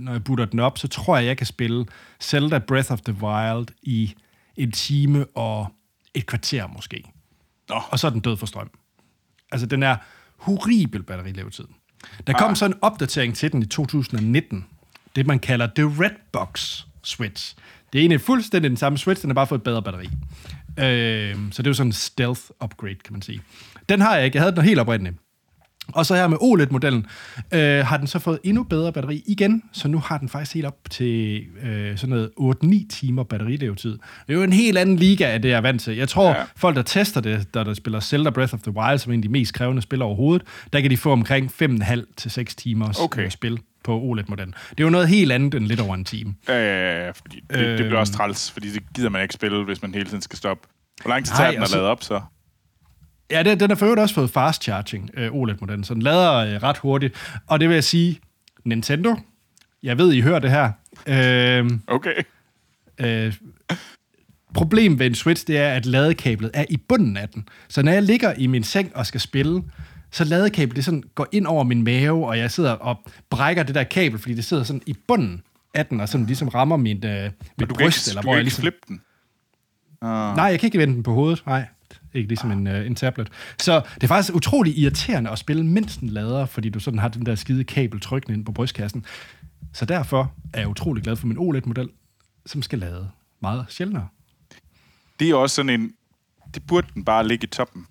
når 0.01 0.13
jeg 0.13 0.25
booter 0.25 0.45
den 0.45 0.59
op, 0.61 0.79
så 0.79 0.89
tror 0.89 1.17
jeg, 1.17 1.27
jeg 1.27 1.37
kan 1.37 1.47
spille 1.47 1.87
Zelda 2.21 2.59
Breath 2.59 2.93
of 2.93 3.01
the 3.01 3.13
Wild 3.23 3.67
i 3.83 4.15
en 4.57 4.73
time 4.73 5.27
og 5.35 5.67
et 6.15 6.27
kvarter 6.27 6.67
måske. 6.67 7.05
Nå. 7.69 7.81
Og 7.91 7.99
så 7.99 8.07
er 8.07 8.11
den 8.11 8.21
død 8.21 8.37
for 8.37 8.47
strøm. 8.47 8.71
Altså, 9.53 9.67
den 9.67 9.83
er 9.83 9.97
horribel 10.37 11.03
batterilevetid. 11.03 11.65
Der 12.27 12.33
kom 12.33 12.51
Ah. 12.51 12.57
så 12.57 12.65
en 12.67 12.75
opdatering 12.83 13.35
til 13.37 13.53
den 13.53 13.63
i 13.63 13.67
2019. 13.67 14.67
Det, 15.17 15.27
man 15.27 15.39
kalder 15.39 15.69
The 15.77 15.85
Redbox 15.85 16.83
Switch. 17.03 17.57
Det 17.93 17.99
er 17.99 18.03
egentlig 18.03 18.21
fuldstændig 18.21 18.71
den 18.71 18.77
samme 18.77 18.99
Switch, 18.99 19.23
den 19.23 19.31
har 19.31 19.35
bare 19.35 19.47
fået 19.47 19.59
et 19.59 19.65
bedre 19.65 19.83
batteri. 19.83 20.09
Øh, 20.79 21.35
så 21.51 21.63
det 21.63 21.67
er 21.67 21.71
jo 21.71 21.75
sådan 21.75 21.89
en 21.89 21.93
stealth 21.93 22.41
upgrade, 22.65 22.95
kan 23.05 23.13
man 23.13 23.23
sige. 23.23 23.41
Den 23.89 24.01
har 24.01 24.17
jeg 24.17 24.25
ikke. 24.25 24.37
Jeg 24.37 24.43
havde 24.43 24.57
den 24.57 24.65
helt 24.65 24.79
oprindeligt. 24.81 25.17
Og 25.89 26.07
så 26.07 26.15
her 26.15 26.27
med 26.29 26.37
OLED-modellen, 26.41 27.07
øh, 27.55 27.87
har 27.87 27.97
den 27.97 28.07
så 28.07 28.19
fået 28.19 28.39
endnu 28.45 28.63
bedre 28.63 28.93
batteri 28.93 29.23
igen, 29.27 29.63
så 29.73 29.89
nu 29.89 29.99
har 29.99 30.19
den 30.19 30.29
faktisk 30.29 30.55
helt 30.55 30.67
op 30.67 30.79
til 30.91 31.43
øh, 31.63 31.97
sådan 31.99 32.11
noget 32.11 32.31
8-9 32.65 32.87
timer 32.91 33.23
batterilevetid. 33.25 33.91
Det 33.93 34.01
er 34.29 34.35
jo 34.35 34.43
en 34.43 34.53
helt 34.53 34.79
anden 34.79 34.97
liga 34.97 35.25
af 35.33 35.43
det, 35.43 35.49
jeg 35.49 35.57
er 35.57 35.61
vant 35.61 35.81
til. 35.83 35.97
Jeg 35.97 36.09
tror, 36.09 36.29
Ja. 36.31 36.35
folk, 36.57 36.77
der 36.77 36.83
tester 36.83 37.21
det, 37.21 37.55
der, 37.55 37.65
der 37.65 37.75
spiller 37.75 38.01
Zelda 38.01 38.31
Breath 38.31 38.55
of 38.55 38.61
the 38.61 38.73
Wild, 38.77 38.99
som 38.99 39.11
er 39.13 39.15
en 39.15 39.19
af 39.19 39.23
de 39.23 39.29
mest 39.29 39.55
krævende 39.55 39.83
spil 39.83 40.03
overhovedet, 40.03 40.47
der 40.73 40.81
kan 40.81 40.91
de 40.91 40.97
få 40.97 41.13
omkring 41.13 41.51
5,5 41.63 42.13
til 42.17 42.31
6 42.31 42.55
timers 42.55 42.99
Okay. 42.99 43.21
okay. 43.23 43.31
spil 43.31 43.59
på 43.85 44.01
OLED-modellen. 44.01 44.55
Det 44.71 44.81
er 44.81 44.85
jo 44.85 44.91
noget 44.91 45.09
helt 45.09 45.33
andet 45.33 45.55
end 45.55 45.67
lidt 45.67 45.81
over 45.81 45.95
en 45.95 46.05
time. 46.05 46.35
Ja, 46.49 46.55
ja, 46.55 47.05
ja, 47.05 47.11
fordi 47.11 47.37
det, 47.41 47.59
det 47.59 47.77
bliver 47.77 47.87
Øhm. 47.93 47.97
også 47.97 48.13
træls, 48.13 48.51
fordi 48.51 48.73
det 48.73 48.83
gider 48.95 49.09
man 49.09 49.23
ikke 49.23 49.35
spille, 49.35 49.65
hvis 49.65 49.83
man 49.83 49.95
hele 49.95 50.07
tiden 50.07 50.21
skal 50.23 50.37
stoppe. 50.39 50.69
Hvor 51.03 51.09
lang 51.09 51.25
tid 51.27 51.35
tager 51.37 51.51
den 51.51 51.57
at 51.57 51.63
altså- 51.63 51.77
lade 51.77 51.89
op, 51.89 52.03
så? 52.03 52.21
Ja, 53.31 53.43
det, 53.43 53.61
den 53.61 53.71
har 53.71 53.75
for 53.77 53.87
øvrigt 53.87 54.01
også 54.01 54.15
fået 54.15 54.31
fast 54.31 54.63
charging, 54.63 55.11
øh, 55.15 55.33
OLED-modellen, 55.35 55.85
så 55.85 55.95
den 55.95 56.03
lader 56.03 56.33
øh, 56.35 56.63
ret 56.63 56.79
hurtigt. 56.79 57.15
Og 57.47 57.61
det 57.61 57.69
vil 57.69 57.75
jeg 57.75 57.85
sige, 57.85 58.21
Nintendo, 58.65 59.17
jeg 59.83 59.99
ved, 59.99 60.13
I 60.13 60.21
hører 60.21 60.39
det 60.39 60.51
her. 60.51 60.73
Øh, 61.07 61.71
Okay. 61.87 62.15
øh, 63.01 63.35
problemet 64.55 64.99
ved 64.99 65.07
en 65.07 65.15
Switch, 65.15 65.47
det 65.47 65.59
er, 65.59 65.69
at 65.73 65.87
ladekablet 65.87 66.51
er 66.55 66.65
i 66.71 66.77
bunden 66.77 67.17
af 67.17 67.29
den. 67.29 67.49
Så 67.69 67.83
når 67.83 67.93
jeg 67.93 68.03
ligger 68.03 68.33
i 68.39 68.47
min 68.47 68.65
seng 68.65 68.97
og 68.97 69.07
skal 69.07 69.21
spille, 69.21 69.63
så 70.13 70.25
ladekablet 70.25 70.77
det 70.77 70.85
sådan 70.85 71.03
går 71.15 71.27
ind 71.33 71.47
over 71.47 71.65
min 71.65 71.83
mave, 71.83 72.27
og 72.27 72.39
jeg 72.39 72.51
sidder 72.51 72.73
og 72.73 72.97
brækker 73.31 73.63
det 73.63 73.75
der 73.75 73.85
kabel, 73.85 74.19
fordi 74.19 74.35
det 74.35 74.45
sidder 74.45 74.63
sådan 74.63 74.83
i 74.87 74.97
bunden 75.09 75.43
af 75.75 75.87
den, 75.87 76.01
og 76.01 76.09
sådan 76.09 76.27
ligesom 76.27 76.49
rammer 76.49 76.77
min, 76.77 77.07
øh, 77.07 77.31
mit 77.59 77.71
Du 77.71 77.75
bryst, 77.75 78.07
ikke, 78.07 78.11
eller 78.11 78.23
du 78.23 78.27
hvor 78.27 78.33
kan 78.33 78.37
jeg 78.37 78.45
ligesom... 78.45 78.63
flippe 78.63 78.79
den. 78.89 79.01
Ah. 80.03 80.37
Nej, 80.37 80.45
jeg 80.45 80.61
kan 80.61 80.67
ikke 80.67 80.79
vende 80.79 80.95
den 80.95 81.03
på 81.03 81.13
hovedet. 81.13 81.43
Nej, 81.47 81.67
ikke 82.15 82.29
ligesom 82.29 82.51
en, 82.51 82.67
uh, 82.67 82.87
en 82.87 82.95
tablet. 82.95 83.29
Så 83.59 83.83
det 83.95 84.03
er 84.03 84.09
faktisk 84.09 84.35
utrolig 84.35 84.79
irriterende 84.79 85.31
at 85.31 85.39
spille, 85.39 85.67
mens 85.67 85.97
den 85.97 86.09
lader, 86.09 86.47
fordi 86.47 86.69
du 86.69 86.81
sådan 86.81 86.99
har 86.99 87.09
den 87.09 87.27
der 87.27 87.35
skide 87.35 87.65
kabel 87.65 88.01
trykkende 88.01 88.37
ind 88.37 88.45
på 88.45 88.53
brystkassen. 88.53 89.05
Så 89.73 89.85
derfor 89.85 90.33
er 90.55 90.61
jeg 90.61 90.69
utrolig 90.69 91.03
glad 91.03 91.17
for 91.17 91.27
min 91.27 91.39
OLED-model, 91.39 91.89
som 92.47 92.63
skal 92.63 92.79
lade 92.79 93.11
meget 93.43 93.67
sjældnere. 93.69 94.09
Det 95.21 95.31
er 95.31 95.35
også 95.35 95.57
sådan 95.57 95.81
en... 95.81 95.93
Det 96.55 96.67
burde 96.67 96.87
den 96.95 97.05
bare 97.05 97.29
ligge 97.29 97.45
i 97.45 97.49
toppen. 97.49 97.87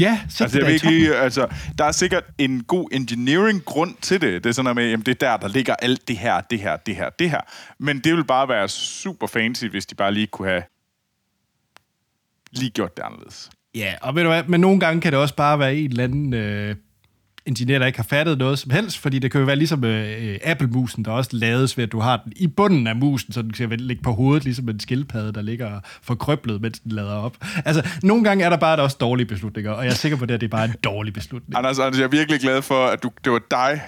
Ja, 0.00 0.20
sæt 0.28 0.44
Altså, 0.44 0.58
det 0.58 0.64
jeg 0.64 0.70
i 0.70 0.74
ikke 0.74 0.90
lige, 0.90 1.14
altså, 1.14 1.46
der 1.78 1.84
er 1.84 1.92
sikkert 1.92 2.24
en 2.38 2.64
god 2.64 2.88
engineering-grund 2.92 3.94
til 4.00 4.20
det. 4.20 4.44
Det 4.44 4.50
er 4.50 4.54
sådan 4.54 4.64
noget 4.64 4.76
med, 4.76 4.90
jamen, 4.90 5.06
det 5.06 5.22
er 5.22 5.28
der, 5.28 5.36
der 5.36 5.48
ligger 5.48 5.74
alt 5.74 6.08
det 6.08 6.18
her, 6.18 6.40
det 6.40 6.60
her, 6.60 6.76
det 6.76 6.96
her, 6.96 7.10
det 7.10 7.30
her. 7.30 7.40
Men 7.78 7.98
det 7.98 8.14
vil 8.14 8.24
bare 8.24 8.48
være 8.48 8.68
super 8.68 9.26
fancy, 9.26 9.64
hvis 9.64 9.86
de 9.86 9.94
bare 9.94 10.14
lige 10.14 10.26
kunne 10.26 10.48
have 10.48 10.62
lige 12.52 12.70
gjort 12.70 12.96
det 12.96 13.02
anderledes. 13.02 13.50
Ja, 13.74 13.94
og 14.02 14.14
ved 14.14 14.22
du 14.22 14.28
hvad, 14.28 14.44
men 14.44 14.60
nogle 14.60 14.80
gange 14.80 15.00
kan 15.00 15.12
det 15.12 15.20
også 15.20 15.34
bare 15.34 15.58
være 15.58 15.76
en 15.76 15.90
eller 15.90 16.04
anden 16.04 16.34
øh, 16.34 16.76
ingeniør, 17.46 17.78
der 17.78 17.86
ikke 17.86 17.98
har 17.98 18.06
fattet 18.10 18.38
noget 18.38 18.58
som 18.58 18.70
helst, 18.70 18.98
fordi 18.98 19.18
det 19.18 19.30
kan 19.30 19.40
jo 19.40 19.44
være 19.46 19.56
ligesom 19.56 19.84
øh, 19.84 20.38
Apple-musen, 20.44 21.04
der 21.04 21.10
også 21.10 21.30
lades 21.32 21.76
ved, 21.76 21.84
at 21.84 21.92
du 21.92 22.00
har 22.00 22.16
den 22.24 22.32
i 22.36 22.46
bunden 22.46 22.86
af 22.86 22.96
musen, 22.96 23.32
så 23.32 23.42
den 23.42 23.50
kan 23.52 23.70
ligge 23.80 24.02
på 24.02 24.12
hovedet, 24.12 24.44
ligesom 24.44 24.68
en 24.68 24.80
skildpadde, 24.80 25.32
der 25.32 25.42
ligger 25.42 25.80
forkrøblet, 26.02 26.60
mens 26.60 26.78
den 26.78 26.92
lader 26.92 27.12
op. 27.14 27.36
Altså, 27.64 27.88
nogle 28.02 28.24
gange 28.24 28.44
er 28.44 28.50
der 28.50 28.56
bare 28.56 28.78
også 28.78 28.96
dårlige 29.00 29.26
beslutninger, 29.26 29.70
og 29.72 29.84
jeg 29.84 29.90
er 29.90 29.94
sikker 29.94 30.18
på, 30.18 30.22
at 30.24 30.28
det, 30.28 30.34
her, 30.34 30.38
det 30.38 30.46
er 30.46 30.50
bare 30.56 30.64
en 30.64 30.74
dårlig 30.84 31.12
beslutning. 31.12 31.56
Anders, 31.58 31.78
Anders, 31.78 31.98
jeg 31.98 32.04
er 32.04 32.08
virkelig 32.08 32.40
glad 32.40 32.62
for, 32.62 32.86
at 32.86 33.02
du, 33.02 33.10
det 33.24 33.32
var 33.32 33.40
dig, 33.50 33.80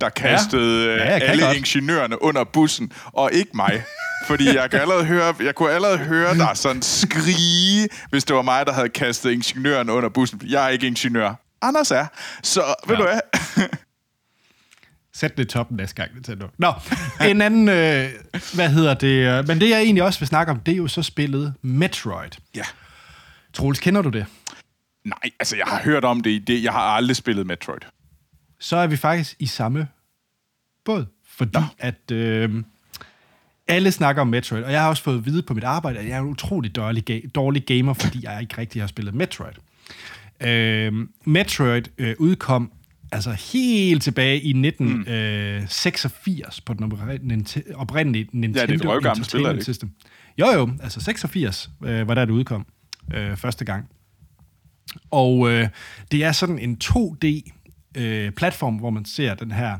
der 0.00 0.08
kastede 0.08 0.86
Ja, 0.86 1.12
ja. 1.12 1.18
kan 1.18 1.28
alle 1.28 1.44
godt. 1.44 1.56
ingeniørerne 1.56 2.22
under 2.22 2.44
bussen, 2.52 2.92
og 3.12 3.30
ikke 3.32 3.50
mig. 3.54 3.82
Fordi 4.26 4.44
jeg, 4.56 4.70
kan 4.70 4.80
allerede 4.80 5.04
høre, 5.04 5.34
jeg 5.44 5.54
kunne 5.54 5.70
allerede 5.70 5.98
høre 5.98 6.34
dig 6.34 6.48
sådan 6.54 6.82
skrige, 6.82 7.88
hvis 8.10 8.24
det 8.24 8.36
var 8.36 8.42
mig, 8.42 8.66
der 8.66 8.72
havde 8.72 8.88
kastet 8.88 9.30
ingeniøren 9.30 9.90
under 9.90 10.08
bussen. 10.08 10.40
Jeg 10.48 10.64
er 10.64 10.68
ikke 10.68 10.86
ingeniør. 10.86 11.34
Anders 11.64 11.90
er. 11.90 12.06
Så 12.42 12.74
ved 12.86 12.96
Ja. 12.96 13.02
du 13.02 13.08
hvad? 13.08 13.20
Sæt 15.14 15.36
det 15.36 15.44
i 15.44 15.46
toppen 15.46 15.76
næste 15.76 15.94
gang, 16.02 16.14
Nintendo. 16.14 16.46
Nå, 16.58 16.72
en 17.30 17.42
anden, 17.42 17.68
øh, 17.68 18.10
hvad 18.54 18.68
hedder 18.70 18.94
det, 18.94 19.38
øh, 19.38 19.48
men 19.48 19.60
det 19.60 19.70
jeg 19.70 19.80
egentlig 19.82 20.02
også 20.02 20.18
vil 20.20 20.28
snakke 20.28 20.52
om, 20.52 20.60
det 20.60 20.72
er 20.72 20.76
jo 20.76 20.88
så 20.88 21.02
spillet 21.02 21.54
Metroid. 21.62 22.30
Ja. 22.56 22.62
Troels, 23.52 23.80
kender 23.80 24.02
du 24.02 24.08
det? 24.08 24.26
Nej, 25.04 25.30
altså 25.40 25.56
jeg 25.56 25.66
har 25.66 25.80
hørt 25.82 26.04
om 26.04 26.20
det 26.20 26.46
det. 26.46 26.62
Jeg 26.62 26.72
har 26.72 26.80
aldrig 26.80 27.16
spillet 27.16 27.46
Metroid. 27.46 27.80
Så 28.60 28.76
er 28.76 28.86
vi 28.86 28.96
faktisk 28.96 29.36
i 29.38 29.46
samme 29.46 29.88
båd, 30.84 31.06
fordi 31.28 31.58
at 31.78 32.10
øh, 32.12 32.64
alle 33.68 33.92
snakker 33.92 34.22
om 34.22 34.28
Metroid, 34.28 34.62
og 34.62 34.72
jeg 34.72 34.80
har 34.82 34.88
også 34.88 35.02
fået 35.02 35.18
at 35.18 35.24
vide 35.26 35.42
på 35.42 35.54
mit 35.54 35.64
arbejde, 35.64 35.98
at 35.98 36.04
jeg 36.08 36.16
er 36.16 36.20
en 36.20 36.26
utrolig 36.26 36.76
dårlig, 36.76 37.10
ga- 37.10 37.28
dårlig 37.34 37.66
gamer, 37.66 37.94
fordi 37.94 38.20
jeg 38.24 38.40
ikke 38.42 38.58
rigtig 38.58 38.82
har 38.82 38.86
spillet 38.86 39.14
Metroid. 39.14 39.52
Øh, 40.40 40.92
Metroid 41.24 41.82
øh, 41.98 42.14
udkom 42.18 42.72
altså 43.12 43.30
helt 43.52 44.02
tilbage 44.02 44.40
i 44.40 44.48
1986 44.48 46.60
på 46.60 46.74
den 46.74 46.84
oprindelige, 46.84 47.76
oprindelige 47.76 48.28
Nintendo 48.32 48.90
røvgammelt 48.90 49.26
spil, 49.26 49.40
er 49.40 49.42
det 49.42 49.48
Entertainment 49.50 49.54
ikke? 49.54 49.64
System. 49.64 49.90
Jo 50.38 50.46
jo, 50.46 50.70
altså 50.82 51.00
86 51.00 51.70
øh, 51.84 52.08
var 52.08 52.14
der 52.14 52.24
det 52.24 52.32
udkom 52.32 52.66
øh, 53.14 53.36
første 53.36 53.64
gang. 53.64 53.88
Og 55.10 55.50
øh, 55.50 55.68
det 56.12 56.24
er 56.24 56.32
sådan 56.32 56.58
en 56.58 56.78
2D-platform, 56.84 58.76
hvor 58.76 58.90
man 58.90 59.04
ser 59.04 59.34
den 59.34 59.50
her 59.50 59.78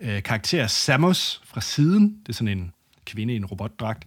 øh, 0.00 0.22
karakter 0.22 0.66
Samus 0.66 1.40
fra 1.44 1.60
siden. 1.60 2.16
Det 2.22 2.28
er 2.28 2.32
sådan 2.32 2.58
en 2.58 2.72
kvinde 3.04 3.32
i 3.32 3.36
en 3.36 3.46
robotdragt, 3.46 4.04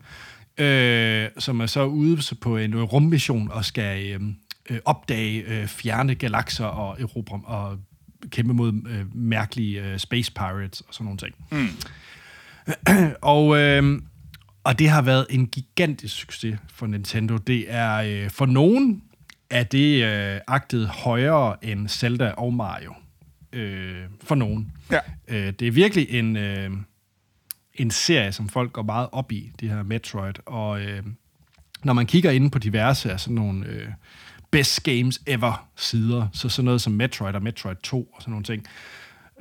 øh, 0.58 1.28
som 1.38 1.60
er 1.60 1.66
så 1.66 1.86
ude 1.86 2.22
på 2.42 2.58
en 2.58 2.84
rummission 2.84 3.52
og 3.52 3.66
skal 3.66 4.12
øh, 4.12 4.22
øh, 4.70 4.80
opdage 4.86 5.42
øh, 5.42 5.68
fjerne 5.68 6.16
galakser 6.16 6.66
og 6.66 7.02
erobre 7.02 7.42
og 7.46 7.80
kæmpe 8.30 8.54
mod 8.54 8.74
øh, 8.90 9.16
mærkelige 9.16 9.84
øh, 9.84 10.00
space 10.00 10.32
pirates 10.32 10.82
og 10.82 10.94
sådan 10.94 11.06
nogle 11.06 11.18
ting. 11.18 11.36
Og, 13.22 13.58
øh, 13.58 14.02
og 14.64 14.80
det 14.80 14.90
har 14.90 15.02
været 15.02 15.26
en 15.30 15.48
gigantisk 15.48 16.16
succes 16.16 16.60
for 16.74 16.88
Nintendo. 16.88 17.38
Det 17.38 17.66
er 17.68 17.96
øh, 17.96 18.30
for 18.30 18.46
nogen 18.46 19.04
er 19.50 19.64
det 19.64 20.04
øh, 20.04 20.42
agtet 20.48 20.88
højere 20.88 21.66
end 21.66 21.88
Zelda 21.88 22.32
og 22.32 22.54
Mario. 22.54 22.94
Øh, 23.54 24.06
for 24.24 24.36
nogen. 24.36 24.72
Ja. 24.92 25.00
Øh, 25.28 25.54
det 25.60 25.68
er 25.68 25.72
virkelig 25.72 26.10
en, 26.10 26.38
øh, 26.38 26.72
en 27.74 27.92
serie, 27.92 28.32
som 28.32 28.50
folk 28.50 28.74
går 28.74 28.84
meget 28.84 29.10
op 29.12 29.32
i, 29.32 29.52
det 29.60 29.70
her 29.70 29.84
Metroid. 29.84 30.34
Og 30.46 30.82
øh, 30.82 31.04
når 31.84 31.94
man 31.94 32.06
kigger 32.06 32.32
inde 32.32 32.50
på 32.50 32.60
diverse 32.60 33.12
af 33.12 33.20
sådan 33.20 33.36
nogle 33.36 33.66
øh, 33.66 33.88
best 34.52 34.84
games 34.84 35.22
ever 35.26 35.68
sider, 35.76 36.28
så 36.34 36.50
sådan 36.50 36.66
noget 36.66 36.82
som 36.82 36.94
Metroid 36.94 37.36
og 37.36 37.44
Metroid 37.44 37.76
2 37.84 38.04
og 38.14 38.22
sådan 38.22 38.32
nogle 38.32 38.44
ting, 38.44 38.66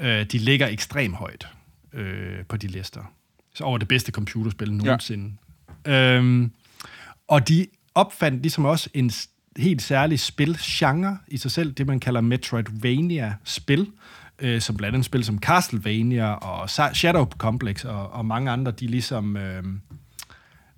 øh, 0.01 0.27
de 0.27 0.38
ligger 0.38 0.68
ekstremt 0.68 1.14
højt 1.14 1.49
øh, 1.92 2.44
på 2.49 2.57
de 2.57 2.66
lister. 2.66 3.12
Så 3.55 3.64
over 3.64 3.79
det 3.79 3.88
bedste 3.88 4.12
computerspil 4.12 4.73
nogensinde. 4.73 5.35
Ja. 5.87 6.16
Øhm, 6.16 6.53
og 7.29 7.49
de 7.49 7.66
opfandt 7.94 8.42
ligesom 8.42 8.64
også 8.64 8.90
en 8.94 9.11
helt 9.57 9.83
særlig 9.83 10.21
spilgenre 10.21 11.18
i 11.29 11.37
sig 11.37 11.51
selv, 11.51 11.73
det 11.73 11.87
man 11.87 12.01
kalder 12.01 12.21
Metroidvania-spil, 12.21 13.87
øh, 14.38 14.61
som 14.61 14.77
blandt 14.77 14.94
andet 14.94 15.07
spil 15.07 15.25
som 15.25 15.38
Castlevania 15.38 16.33
og 16.33 16.71
Shadow 16.71 17.25
Complex 17.25 17.85
og, 17.85 18.11
og 18.12 18.27
mange 18.27 18.51
andre, 18.51 18.73
de 18.73 18.87
ligesom... 18.87 19.37
Øh, 19.37 19.64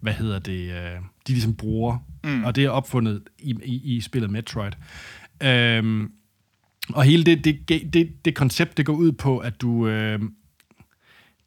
hvad 0.00 0.12
hedder 0.12 0.38
det, 0.38 0.70
øh, 0.70 1.00
de 1.26 1.32
ligesom 1.32 1.54
bruger. 1.54 1.98
Mm. 2.24 2.44
Og 2.44 2.56
det 2.56 2.64
er 2.64 2.70
opfundet 2.70 3.22
i, 3.38 3.54
i, 3.64 3.96
i 3.96 4.00
spillet 4.00 4.30
Metroid. 4.30 4.72
Øhm, 5.42 6.12
og 6.88 7.02
hele 7.02 7.24
det, 7.24 7.44
det, 7.44 7.68
det, 7.92 8.24
det 8.24 8.34
koncept, 8.34 8.76
det 8.76 8.86
går 8.86 8.94
ud 8.94 9.12
på, 9.12 9.38
at 9.38 9.60
du... 9.60 9.88
Øh, 9.88 10.20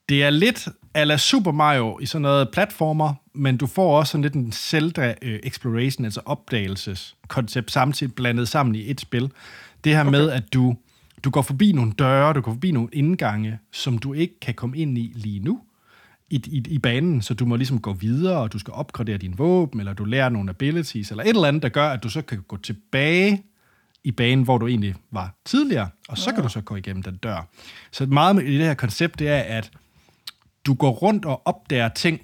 det 0.10 0.24
er 0.24 0.30
lidt 0.30 0.68
ala 0.94 1.18
Super 1.18 1.52
Mario 1.52 2.00
i 2.00 2.06
sådan 2.06 2.22
noget 2.22 2.50
platformer, 2.54 3.14
men 3.34 3.58
du 3.58 3.68
får 3.68 4.00
også 4.00 4.12
sådan 4.12 4.22
lidt 4.22 4.34
en 4.34 4.52
Zelda 4.52 5.14
øh, 5.22 5.40
Exploration, 5.44 6.06
altså 6.06 6.22
opdagelseskoncept, 6.26 7.72
samtidig 7.72 8.16
blandet 8.16 8.48
sammen 8.48 8.76
i 8.76 8.92
et 8.92 9.02
spil. 9.02 9.32
Det 9.84 9.92
her 9.92 10.02
okay. 10.02 10.12
med, 10.12 10.30
at 10.30 10.54
du, 10.54 10.76
du 11.24 11.30
går 11.30 11.42
forbi 11.42 11.72
nogle 11.72 11.92
døre, 11.92 12.34
du 12.34 12.42
går 12.42 12.52
forbi 12.52 12.72
nogle 12.72 12.90
indgange, 12.94 13.60
som 13.72 13.98
du 13.98 14.14
ikke 14.14 14.40
kan 14.40 14.54
komme 14.54 14.78
ind 14.78 14.98
i 14.98 15.12
lige 15.16 15.40
nu 15.40 15.62
i, 16.34 16.42
i, 16.46 16.64
i 16.68 16.80
banen, 16.80 17.22
så 17.22 17.34
du 17.34 17.46
må 17.46 17.56
ligesom 17.56 17.82
gå 17.82 17.94
videre, 17.94 18.38
og 18.38 18.54
du 18.54 18.60
skal 18.60 18.74
opgradere 18.74 19.18
din 19.18 19.38
våben, 19.38 19.80
eller 19.80 19.94
du 19.94 20.06
lærer 20.06 20.30
nogle 20.30 20.50
abilities, 20.50 21.12
eller 21.12 21.24
et 21.24 21.30
eller 21.30 21.48
andet, 21.48 21.64
der 21.64 21.70
gør, 21.70 21.90
at 21.90 22.04
du 22.04 22.10
så 22.10 22.22
kan 22.22 22.42
gå 22.48 22.58
tilbage 22.58 23.44
i 24.04 24.12
banen, 24.12 24.44
hvor 24.44 24.58
du 24.58 24.68
egentlig 24.68 24.96
var 25.12 25.36
tidligere, 25.46 25.90
og 26.10 26.18
så 26.18 26.32
kan 26.32 26.44
du 26.44 26.50
så 26.50 26.62
gå 26.62 26.76
igennem 26.76 27.04
den 27.04 27.16
dør. 27.16 27.48
Så 27.92 28.06
meget 28.06 28.36
med 28.36 28.44
i 28.44 28.58
det 28.58 28.66
her 28.66 28.74
koncept, 28.74 29.20
det 29.20 29.28
er, 29.30 29.40
at 29.40 29.72
du 30.66 30.74
går 30.74 30.92
rundt 30.92 31.26
og 31.26 31.42
opdager 31.48 31.90
ting, 31.90 32.22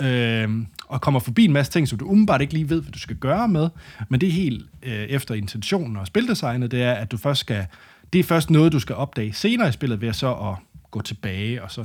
øh, 0.00 0.48
og 0.88 1.00
kommer 1.00 1.20
forbi 1.20 1.44
en 1.44 1.52
masse 1.52 1.72
ting, 1.72 1.88
som 1.88 1.98
du 1.98 2.06
umiddelbart 2.06 2.40
ikke 2.40 2.52
lige 2.52 2.70
ved, 2.70 2.82
hvad 2.82 2.92
du 2.92 2.98
skal 2.98 3.16
gøre 3.16 3.48
med, 3.48 3.68
men 4.08 4.20
det 4.20 4.28
er 4.28 4.32
helt 4.32 4.66
øh, 4.82 4.92
efter 4.92 5.34
intentionen 5.34 5.96
og 5.96 6.06
spildesignet, 6.06 6.70
det 6.70 6.82
er, 6.82 6.92
at 6.92 7.10
du 7.10 7.16
først 7.16 7.40
skal, 7.40 7.66
det 8.12 8.18
er 8.18 8.24
først 8.24 8.50
noget, 8.50 8.72
du 8.72 8.78
skal 8.78 8.96
opdage 8.96 9.32
senere 9.32 9.68
i 9.68 9.72
spillet, 9.72 10.00
ved 10.00 10.12
så 10.12 10.34
at 10.34 10.54
gå 10.90 11.00
tilbage, 11.00 11.62
og 11.62 11.70
så 11.70 11.84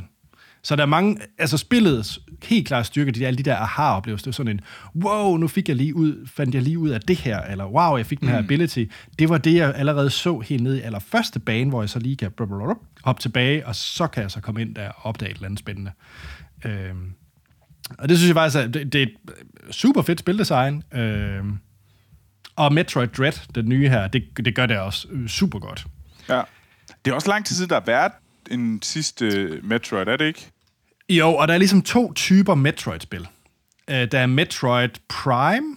så 0.66 0.76
der 0.76 0.82
er 0.82 0.88
mange, 0.88 1.18
altså 1.38 1.58
spillets 1.58 2.20
helt 2.44 2.68
klare 2.68 2.84
styrke, 2.84 3.12
de, 3.12 3.28
alle 3.28 3.38
de 3.38 3.44
der 3.44 3.56
aha-oplevelser, 3.58 4.24
det 4.24 4.32
er 4.32 4.36
sådan 4.36 4.52
en, 4.52 4.62
wow, 5.04 5.38
nu 5.38 5.48
fik 5.48 5.70
jeg 5.70 5.76
lige 5.76 5.96
ud, 5.96 6.28
fandt 6.28 6.56
jeg 6.56 6.64
lige 6.64 6.80
ud 6.80 6.90
af 6.90 7.02
det 7.02 7.16
her, 7.16 7.42
eller 7.42 7.66
wow, 7.66 7.98
jeg 7.98 8.06
fik 8.06 8.20
den 8.20 8.28
her 8.28 8.40
mm. 8.40 8.46
ability. 8.46 8.86
Det 9.20 9.30
var 9.30 9.38
det, 9.38 9.56
jeg 9.56 9.74
allerede 9.76 10.10
så 10.10 10.40
helt 10.40 10.64
nede 10.64 10.78
i 10.78 10.82
allerførste 10.82 11.40
bane, 11.40 11.70
hvor 11.70 11.82
jeg 11.82 11.90
så 11.90 12.00
lige 12.00 12.16
kan 12.16 12.32
hoppe 13.04 13.22
tilbage, 13.22 13.68
og 13.68 13.76
så 13.76 14.08
kan 14.08 14.24
jeg 14.24 14.32
så 14.32 14.42
komme 14.42 14.62
ind 14.62 14.76
der 14.76 14.90
og 14.90 15.06
opdage 15.06 15.32
et 15.32 15.36
eller 15.36 15.48
andet 15.48 15.60
spændende. 15.60 15.92
Øhm, 16.66 17.14
og 17.98 18.10
det 18.10 18.18
synes 18.18 18.28
jeg 18.28 18.36
faktisk, 18.36 18.64
at 18.64 18.74
det, 18.74 18.94
det 18.94 19.02
er 19.02 19.06
et 19.06 19.76
super 19.76 20.02
fedt 20.02 20.20
spildesign. 20.20 20.84
Øhm, 20.94 21.58
og 22.56 22.74
Metroid 22.74 23.08
Dread, 23.08 23.54
den 23.56 23.70
nye 23.70 23.90
her, 23.90 24.08
det, 24.08 24.24
det 24.46 24.56
gør 24.56 24.66
det 24.66 24.80
også 24.80 25.08
øh, 25.12 25.28
super 25.28 25.60
godt. 25.60 25.86
Ja. 26.30 26.42
Det 27.06 27.12
er 27.12 27.16
også 27.16 27.30
lang 27.30 27.46
tid 27.46 27.56
siden, 27.56 27.70
der 27.70 27.76
har 27.76 27.86
været 27.86 28.12
en 28.52 28.82
sidste 28.82 29.60
Metroid, 29.64 30.08
er 30.08 30.18
det 30.18 30.26
ikke? 30.26 30.52
Jo, 31.10 31.36
og 31.36 31.48
der 31.48 31.54
er 31.54 31.58
ligesom 31.58 31.82
to 31.82 32.14
typer 32.14 32.56
Metroid-spil. 32.56 33.28
Uh, 33.92 33.96
der 33.96 34.20
er 34.20 34.26
Metroid 34.26 34.90
Prime, 35.10 35.76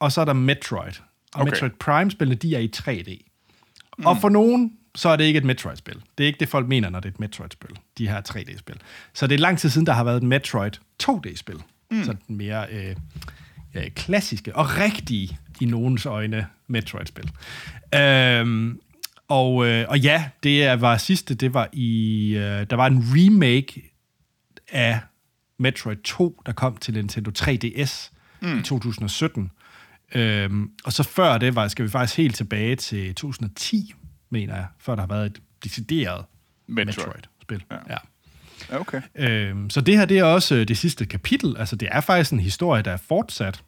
og 0.00 0.12
så 0.12 0.20
er 0.20 0.24
der 0.24 0.32
Metroid. 0.32 0.92
Og 1.34 1.40
Okay. 1.40 1.50
Metroid 1.50 1.70
Prime-spillene, 1.70 2.34
de 2.34 2.54
er 2.54 2.58
i 2.58 2.70
3D. 2.76 3.30
Mm. 3.98 4.06
Og 4.06 4.20
for 4.20 4.28
nogen, 4.28 4.72
så 4.94 5.08
er 5.08 5.16
det 5.16 5.24
ikke 5.24 5.38
et 5.38 5.44
Metroid-spil. 5.44 6.02
Det 6.18 6.24
er 6.24 6.26
ikke 6.26 6.40
det, 6.40 6.48
folk 6.48 6.68
mener, 6.68 6.90
når 6.90 7.00
det 7.00 7.08
er 7.08 7.12
et 7.12 7.20
Metroid-spil. 7.20 7.70
De 7.98 8.08
her 8.08 8.20
3D-spil. 8.28 8.76
Så 9.12 9.26
det 9.26 9.34
er 9.34 9.38
lang 9.38 9.58
tid 9.58 9.70
siden, 9.70 9.86
der 9.86 9.92
har 9.92 10.04
været 10.04 10.16
et 10.16 10.22
Metroid 10.22 10.72
2D-spil. 11.02 11.56
Mm. 11.90 12.04
Så 12.04 12.14
den 12.28 12.36
mere 12.36 12.66
øh, 12.70 12.96
øh, 13.74 13.90
klassiske 13.90 14.56
og 14.56 14.78
rigtige, 14.78 15.38
i 15.60 15.64
nogens 15.64 16.06
øjne, 16.06 16.46
Metroid-spil. 16.66 17.30
Øhm, 17.94 18.80
og, 19.28 19.66
øh, 19.66 19.86
og 19.88 19.98
ja, 19.98 20.24
det 20.42 20.80
var 20.80 20.96
sidste, 20.96 21.34
det 21.34 21.54
var 21.54 21.68
i... 21.72 22.28
Øh, 22.36 22.66
der 22.70 22.76
var 22.76 22.86
en 22.86 23.04
remake 23.06 23.93
af 24.68 25.00
Metroid 25.58 25.96
2, 25.96 26.42
der 26.46 26.52
kom 26.52 26.76
til 26.76 26.94
Nintendo 26.94 27.30
3DS 27.38 28.10
mm. 28.42 28.58
i 28.58 28.62
2017. 28.62 29.50
Øhm, 30.14 30.70
og 30.84 30.92
så 30.92 31.02
før 31.02 31.38
det 31.38 31.54
var, 31.54 31.68
skal 31.68 31.84
vi 31.84 31.90
faktisk 31.90 32.16
helt 32.16 32.36
tilbage 32.36 32.76
til 32.76 33.14
2010, 33.14 33.94
mener 34.30 34.54
jeg, 34.54 34.66
før 34.78 34.94
der 34.94 35.02
har 35.02 35.06
været 35.06 35.26
et 35.26 35.42
decideret 35.64 36.24
Metroid. 36.66 36.86
Metroid-spil. 36.86 37.64
Ja. 37.70 37.76
Ja. 37.88 37.96
Ja, 38.70 38.80
okay. 38.80 39.02
Øhm, 39.14 39.70
så 39.70 39.80
det 39.80 39.98
her, 39.98 40.04
det 40.04 40.18
er 40.18 40.24
også 40.24 40.54
øh, 40.54 40.68
det 40.68 40.78
sidste 40.78 41.06
kapitel. 41.06 41.56
Altså, 41.58 41.76
det 41.76 41.88
er 41.92 42.00
faktisk 42.00 42.32
en 42.32 42.40
historie, 42.40 42.82
der 42.82 42.90
er 42.90 42.96
fortsat. 42.96 43.62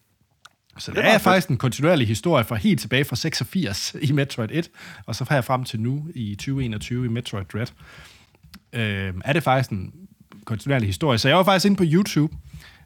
Så 0.78 0.90
det, 0.90 0.98
er 0.98 1.02
det 1.02 1.14
er 1.14 1.18
faktisk 1.18 1.48
en 1.48 1.56
kontinuerlig 1.56 2.08
historie 2.08 2.44
fra 2.44 2.54
helt 2.54 2.80
tilbage 2.80 3.04
fra 3.04 3.16
86 3.16 3.96
i 4.02 4.12
Metroid 4.12 4.48
1, 4.52 4.70
og 5.06 5.16
så 5.16 5.26
her 5.30 5.40
frem 5.40 5.64
til 5.64 5.80
nu 5.80 6.08
i 6.14 6.34
2021 6.34 7.04
i 7.04 7.08
Metroid 7.08 7.44
Dread. 7.44 7.66
Øhm, 8.72 9.20
er 9.24 9.32
det 9.32 9.42
faktisk 9.42 9.70
en 9.70 9.92
kontinuerlig 10.46 10.86
historie. 10.88 11.18
Så 11.18 11.28
jeg 11.28 11.36
var 11.36 11.44
faktisk 11.44 11.66
inde 11.66 11.76
på 11.76 11.84
YouTube 11.86 12.36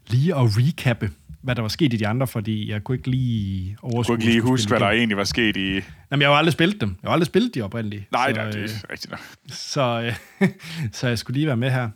lige 0.07 0.35
at 0.35 0.41
recappe, 0.57 1.11
hvad 1.41 1.55
der 1.55 1.61
var 1.61 1.69
sket 1.69 1.93
i 1.93 1.97
de 1.97 2.07
andre, 2.07 2.27
fordi 2.27 2.69
jeg 2.71 2.83
kunne 2.83 2.95
ikke 2.97 3.09
lige 3.09 3.69
Jeg 3.69 3.77
overskue... 3.93 4.15
kunne 4.15 4.23
ikke 4.23 4.33
lige 4.33 4.41
huske, 4.41 4.67
hvad 4.69 4.79
der 4.79 4.89
egentlig 4.89 5.17
var 5.17 5.23
sket 5.23 5.57
i... 5.57 5.73
Jamen, 6.11 6.21
jeg 6.21 6.29
har 6.29 6.35
aldrig 6.35 6.53
spillet 6.53 6.81
dem. 6.81 6.95
Jeg 7.01 7.07
har 7.09 7.13
aldrig 7.13 7.25
spillet 7.27 7.55
de 7.55 7.61
oprindelige. 7.61 8.07
Nej, 8.11 8.29
så, 8.33 8.35
nej, 8.41 8.51
det 8.51 8.55
øh, 8.57 8.63
er 8.63 8.91
rigtigt 8.91 9.11
nok. 9.11 9.19
så, 9.49 10.13
øh, 10.41 10.49
så 10.97 11.07
jeg 11.07 11.17
skulle 11.17 11.37
lige 11.37 11.47
være 11.47 11.57
med 11.57 11.71
her. 11.71 11.89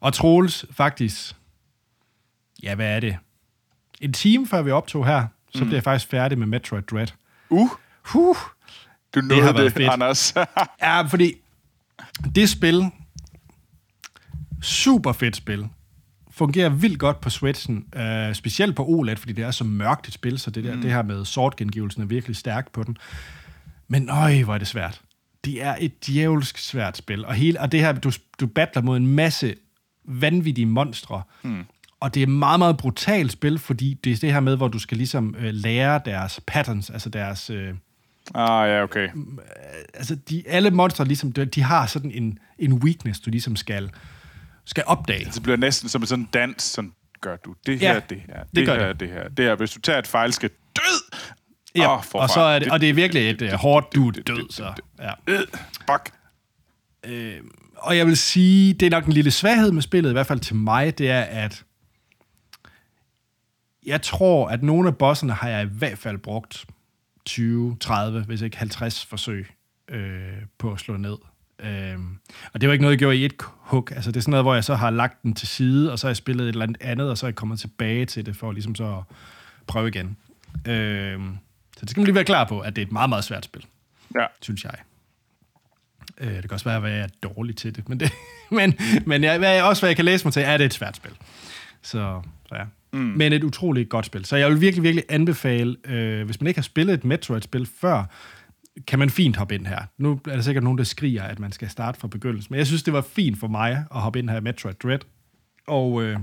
Og 0.00 0.12
Troels, 0.12 0.64
faktisk, 0.72 1.34
ja, 2.62 2.74
hvad 2.74 2.96
er 2.96 3.00
det? 3.00 3.16
En 4.00 4.12
time 4.12 4.46
før 4.46 4.62
vi 4.62 4.70
optog 4.70 5.06
her, 5.06 5.26
så 5.54 5.58
mm. 5.58 5.66
blev 5.66 5.76
jeg 5.76 5.84
faktisk 5.84 6.10
færdig 6.10 6.38
med 6.38 6.46
Metroid 6.46 6.82
Dread. 6.82 7.06
Uh, 7.50 7.68
Huh. 8.02 8.36
du 9.14 9.20
har 9.20 9.28
nåede 9.28 9.46
det, 9.46 9.54
været 9.54 9.64
det 9.64 9.72
fedt. 9.72 9.88
Anders. 9.88 10.34
Ja, 10.82 11.02
fordi 11.02 11.34
det 12.34 12.48
spil, 12.50 12.90
super 14.62 15.12
fedt 15.12 15.36
spil, 15.36 15.68
fungerer 16.30 16.68
vildt 16.68 16.98
godt 16.98 17.20
på 17.20 17.30
Switchen, 17.30 17.84
øh, 17.96 18.34
specielt 18.34 18.76
på 18.76 18.84
OLED, 18.86 19.16
fordi 19.16 19.32
det 19.32 19.44
er 19.44 19.50
så 19.50 19.64
mørkt 19.64 20.08
et 20.08 20.14
spil, 20.14 20.38
så 20.38 20.50
det, 20.50 20.64
der, 20.64 20.74
mm. 20.74 20.82
det 20.82 20.90
her 20.90 21.02
med 21.02 21.24
sortgengivelsen 21.24 22.02
er 22.02 22.06
virkelig 22.06 22.36
stærkt 22.36 22.72
på 22.72 22.82
den. 22.82 22.96
Men 23.88 24.10
øj, 24.10 24.42
hvor 24.42 24.54
er 24.54 24.58
det 24.58 24.66
svært. 24.66 25.00
Det 25.44 25.62
er 25.62 25.76
et 25.80 26.06
djævelsk 26.06 26.58
svært 26.58 26.96
spil, 26.96 27.24
og, 27.24 27.34
hele, 27.34 27.60
og 27.60 27.72
det 27.72 27.80
her, 27.80 27.92
du, 27.92 28.12
du 28.40 28.46
battler 28.46 28.82
mod 28.82 28.96
en 28.96 29.06
masse 29.06 29.54
vanvittige 30.04 30.66
monstre, 30.66 31.22
mm. 31.42 31.64
og 32.00 32.14
det 32.14 32.20
er 32.20 32.26
et 32.26 32.32
meget, 32.32 32.58
meget 32.58 32.76
brutalt 32.76 33.32
spil, 33.32 33.58
fordi 33.58 33.94
det 34.04 34.12
er 34.12 34.16
det 34.16 34.32
her 34.32 34.40
med, 34.40 34.56
hvor 34.56 34.68
du 34.68 34.78
skal 34.78 34.96
ligesom 34.96 35.34
øh, 35.38 35.54
lære 35.54 36.00
deres 36.04 36.40
patterns, 36.46 36.90
altså 36.90 37.08
deres... 37.08 37.50
Øh, 37.50 37.74
ah, 38.34 38.68
ja, 38.68 38.82
okay. 38.82 39.08
altså 39.94 40.14
de, 40.14 40.42
alle 40.46 40.70
monstre 40.70 41.04
ligesom, 41.04 41.32
de, 41.32 41.44
de 41.44 41.62
har 41.62 41.86
sådan 41.86 42.10
en, 42.10 42.38
en 42.58 42.72
weakness, 42.72 43.20
du 43.20 43.30
ligesom 43.30 43.56
skal 43.56 43.90
skal 44.64 44.84
opdage. 44.86 45.24
Det 45.24 45.42
bliver 45.42 45.56
næsten 45.56 45.88
som 45.88 46.02
en 46.02 46.06
sådan 46.06 46.28
dans, 46.32 46.62
sådan 46.62 46.92
gør 47.20 47.36
du 47.36 47.54
det 47.66 47.82
Ja, 47.82 47.92
her, 47.92 48.00
det 48.00 48.22
her, 48.26 48.44
det, 48.44 48.56
det 48.56 48.66
gør 48.66 48.78
her, 48.78 48.86
det. 48.88 49.00
det 49.00 49.08
her, 49.08 49.28
det 49.28 49.44
her. 49.44 49.54
Hvis 49.54 49.70
du 49.70 49.80
tager 49.80 49.98
et 49.98 50.06
fejl, 50.06 50.32
skal 50.32 50.50
død! 50.76 51.18
Ja, 51.74 51.96
for 52.00 52.18
og, 52.18 52.28
så 52.28 52.40
er 52.40 52.58
det, 52.58 52.72
og 52.72 52.80
det 52.80 52.90
er 52.90 52.94
virkelig 52.94 53.30
et 53.30 53.42
uh, 53.42 53.48
hårdt 53.48 53.94
du 53.94 54.10
død. 54.10 54.50
Så, 54.50 54.72
ja. 55.00 55.12
Øh, 55.26 55.40
Bak. 55.86 56.10
Og 57.76 57.96
jeg 57.96 58.06
vil 58.06 58.16
sige, 58.16 58.74
det 58.74 58.86
er 58.86 58.90
nok 58.90 59.06
en 59.06 59.12
lille 59.12 59.30
svaghed 59.30 59.72
med 59.72 59.82
spillet, 59.82 60.10
i 60.10 60.12
hvert 60.12 60.26
fald 60.26 60.40
til 60.40 60.56
mig, 60.56 60.98
det 60.98 61.10
er, 61.10 61.20
at 61.20 61.64
jeg 63.86 64.02
tror, 64.02 64.48
at 64.48 64.62
nogle 64.62 64.88
af 64.88 64.96
bosserne 64.96 65.32
har 65.32 65.48
jeg 65.48 65.62
i 65.62 65.68
hvert 65.78 65.98
fald 65.98 66.18
brugt 66.18 66.64
20, 67.24 67.76
30, 67.80 68.24
hvis 68.24 68.40
ikke 68.42 68.56
50 68.56 69.06
forsøg 69.06 69.46
øh, 69.90 70.32
på 70.58 70.72
at 70.72 70.80
slå 70.80 70.96
ned. 70.96 71.16
Øhm, 71.62 72.18
og 72.52 72.60
det 72.60 72.68
var 72.68 72.72
ikke 72.72 72.82
noget, 72.82 72.92
jeg 72.92 72.98
gjorde 72.98 73.16
i 73.16 73.24
et 73.24 73.34
hug. 73.60 73.92
Altså, 73.92 74.10
det 74.10 74.16
er 74.16 74.20
sådan 74.20 74.30
noget, 74.30 74.44
hvor 74.44 74.54
jeg 74.54 74.64
så 74.64 74.74
har 74.74 74.90
lagt 74.90 75.22
den 75.22 75.34
til 75.34 75.48
side, 75.48 75.92
og 75.92 75.98
så 75.98 76.06
har 76.06 76.10
jeg 76.10 76.16
spillet 76.16 76.44
et 76.44 76.52
eller 76.52 76.66
andet 76.80 77.10
og 77.10 77.18
så 77.18 77.26
er 77.26 77.28
jeg 77.28 77.34
kommet 77.34 77.58
tilbage 77.60 78.06
til 78.06 78.26
det, 78.26 78.36
for 78.36 78.52
ligesom 78.52 78.74
så 78.74 78.84
at 78.84 79.16
prøve 79.66 79.88
igen. 79.88 80.16
Øhm, 80.66 81.36
så 81.76 81.80
det 81.80 81.90
skal 81.90 82.00
man 82.00 82.04
lige 82.04 82.14
være 82.14 82.24
klar 82.24 82.44
på, 82.44 82.60
at 82.60 82.76
det 82.76 82.82
er 82.82 82.86
et 82.86 82.92
meget, 82.92 83.08
meget 83.08 83.24
svært 83.24 83.44
spil 83.44 83.64
Ja. 84.14 84.26
synes 84.42 84.64
jeg. 84.64 84.74
Øh, 86.20 86.34
det 86.34 86.42
kan 86.42 86.52
også 86.52 86.64
være, 86.64 86.86
at 86.86 86.92
jeg 86.92 87.00
er 87.00 87.28
dårlig 87.28 87.56
til 87.56 87.76
det, 87.76 87.88
men, 87.88 88.00
det, 88.00 88.12
men, 88.50 88.74
men 89.06 89.24
jeg, 89.24 89.64
også 89.64 89.82
hvad 89.82 89.88
jeg 89.90 89.96
kan 89.96 90.04
læse 90.04 90.24
mig 90.26 90.32
til, 90.32 90.42
er 90.42 90.56
det 90.56 90.64
et 90.64 90.74
svært 90.74 90.96
spil. 90.96 91.12
Så, 91.82 92.22
så 92.48 92.54
ja. 92.54 92.64
Mm. 92.92 92.98
Men 92.98 93.32
et 93.32 93.44
utroligt 93.44 93.88
godt 93.88 94.06
spil. 94.06 94.24
Så 94.24 94.36
jeg 94.36 94.50
vil 94.50 94.60
virkelig, 94.60 94.82
virkelig 94.82 95.04
anbefale, 95.08 95.76
øh, 95.84 96.24
hvis 96.24 96.40
man 96.40 96.46
ikke 96.46 96.58
har 96.58 96.62
spillet 96.62 96.94
et 96.94 97.04
Metroid-spil 97.04 97.68
før, 97.80 98.04
kan 98.86 98.98
man 98.98 99.10
fint 99.10 99.36
hoppe 99.36 99.54
ind 99.54 99.66
her. 99.66 99.82
Nu 99.98 100.20
er 100.28 100.34
der 100.34 100.42
sikkert 100.42 100.64
nogen, 100.64 100.78
der 100.78 100.84
skriger, 100.84 101.22
at 101.22 101.38
man 101.38 101.52
skal 101.52 101.70
starte 101.70 102.00
fra 102.00 102.08
begyndelsen. 102.08 102.52
Men 102.52 102.58
jeg 102.58 102.66
synes, 102.66 102.82
det 102.82 102.92
var 102.92 103.00
fint 103.00 103.38
for 103.40 103.48
mig 103.48 103.70
at 103.94 104.00
hoppe 104.00 104.18
ind 104.18 104.30
her 104.30 104.36
i 104.36 104.40
Metroid 104.40 104.74
Dread. 104.74 104.98
Og 105.66 106.02
øh, 106.02 106.18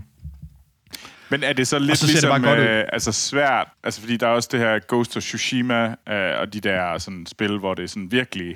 Men 1.30 1.43
er 1.43 1.54
det 1.54 1.68
så 1.68 1.80
lidt 1.80 1.97
så 1.97 2.06
det 2.06 2.14
ligesom, 2.14 2.43
ud. 2.43 2.47
øh, 2.50 2.84
altså 2.93 3.12
svært, 3.12 3.68
altså 3.84 4.02
fordi 4.02 4.18
der 4.18 4.28
er 4.28 4.32
også 4.32 4.50
det 4.52 4.60
her 4.60 4.80
Ghost 4.88 5.18
of 5.18 5.24
Tsushima, 5.24 5.95
øh, 6.10 6.39
og 6.39 6.54
de 6.54 6.60
der 6.60 6.97
sådan 6.97 7.26
spil, 7.26 7.58
hvor 7.58 7.74
det 7.74 7.84
er 7.84 7.88
sådan 7.88 8.12
virkelig, 8.12 8.56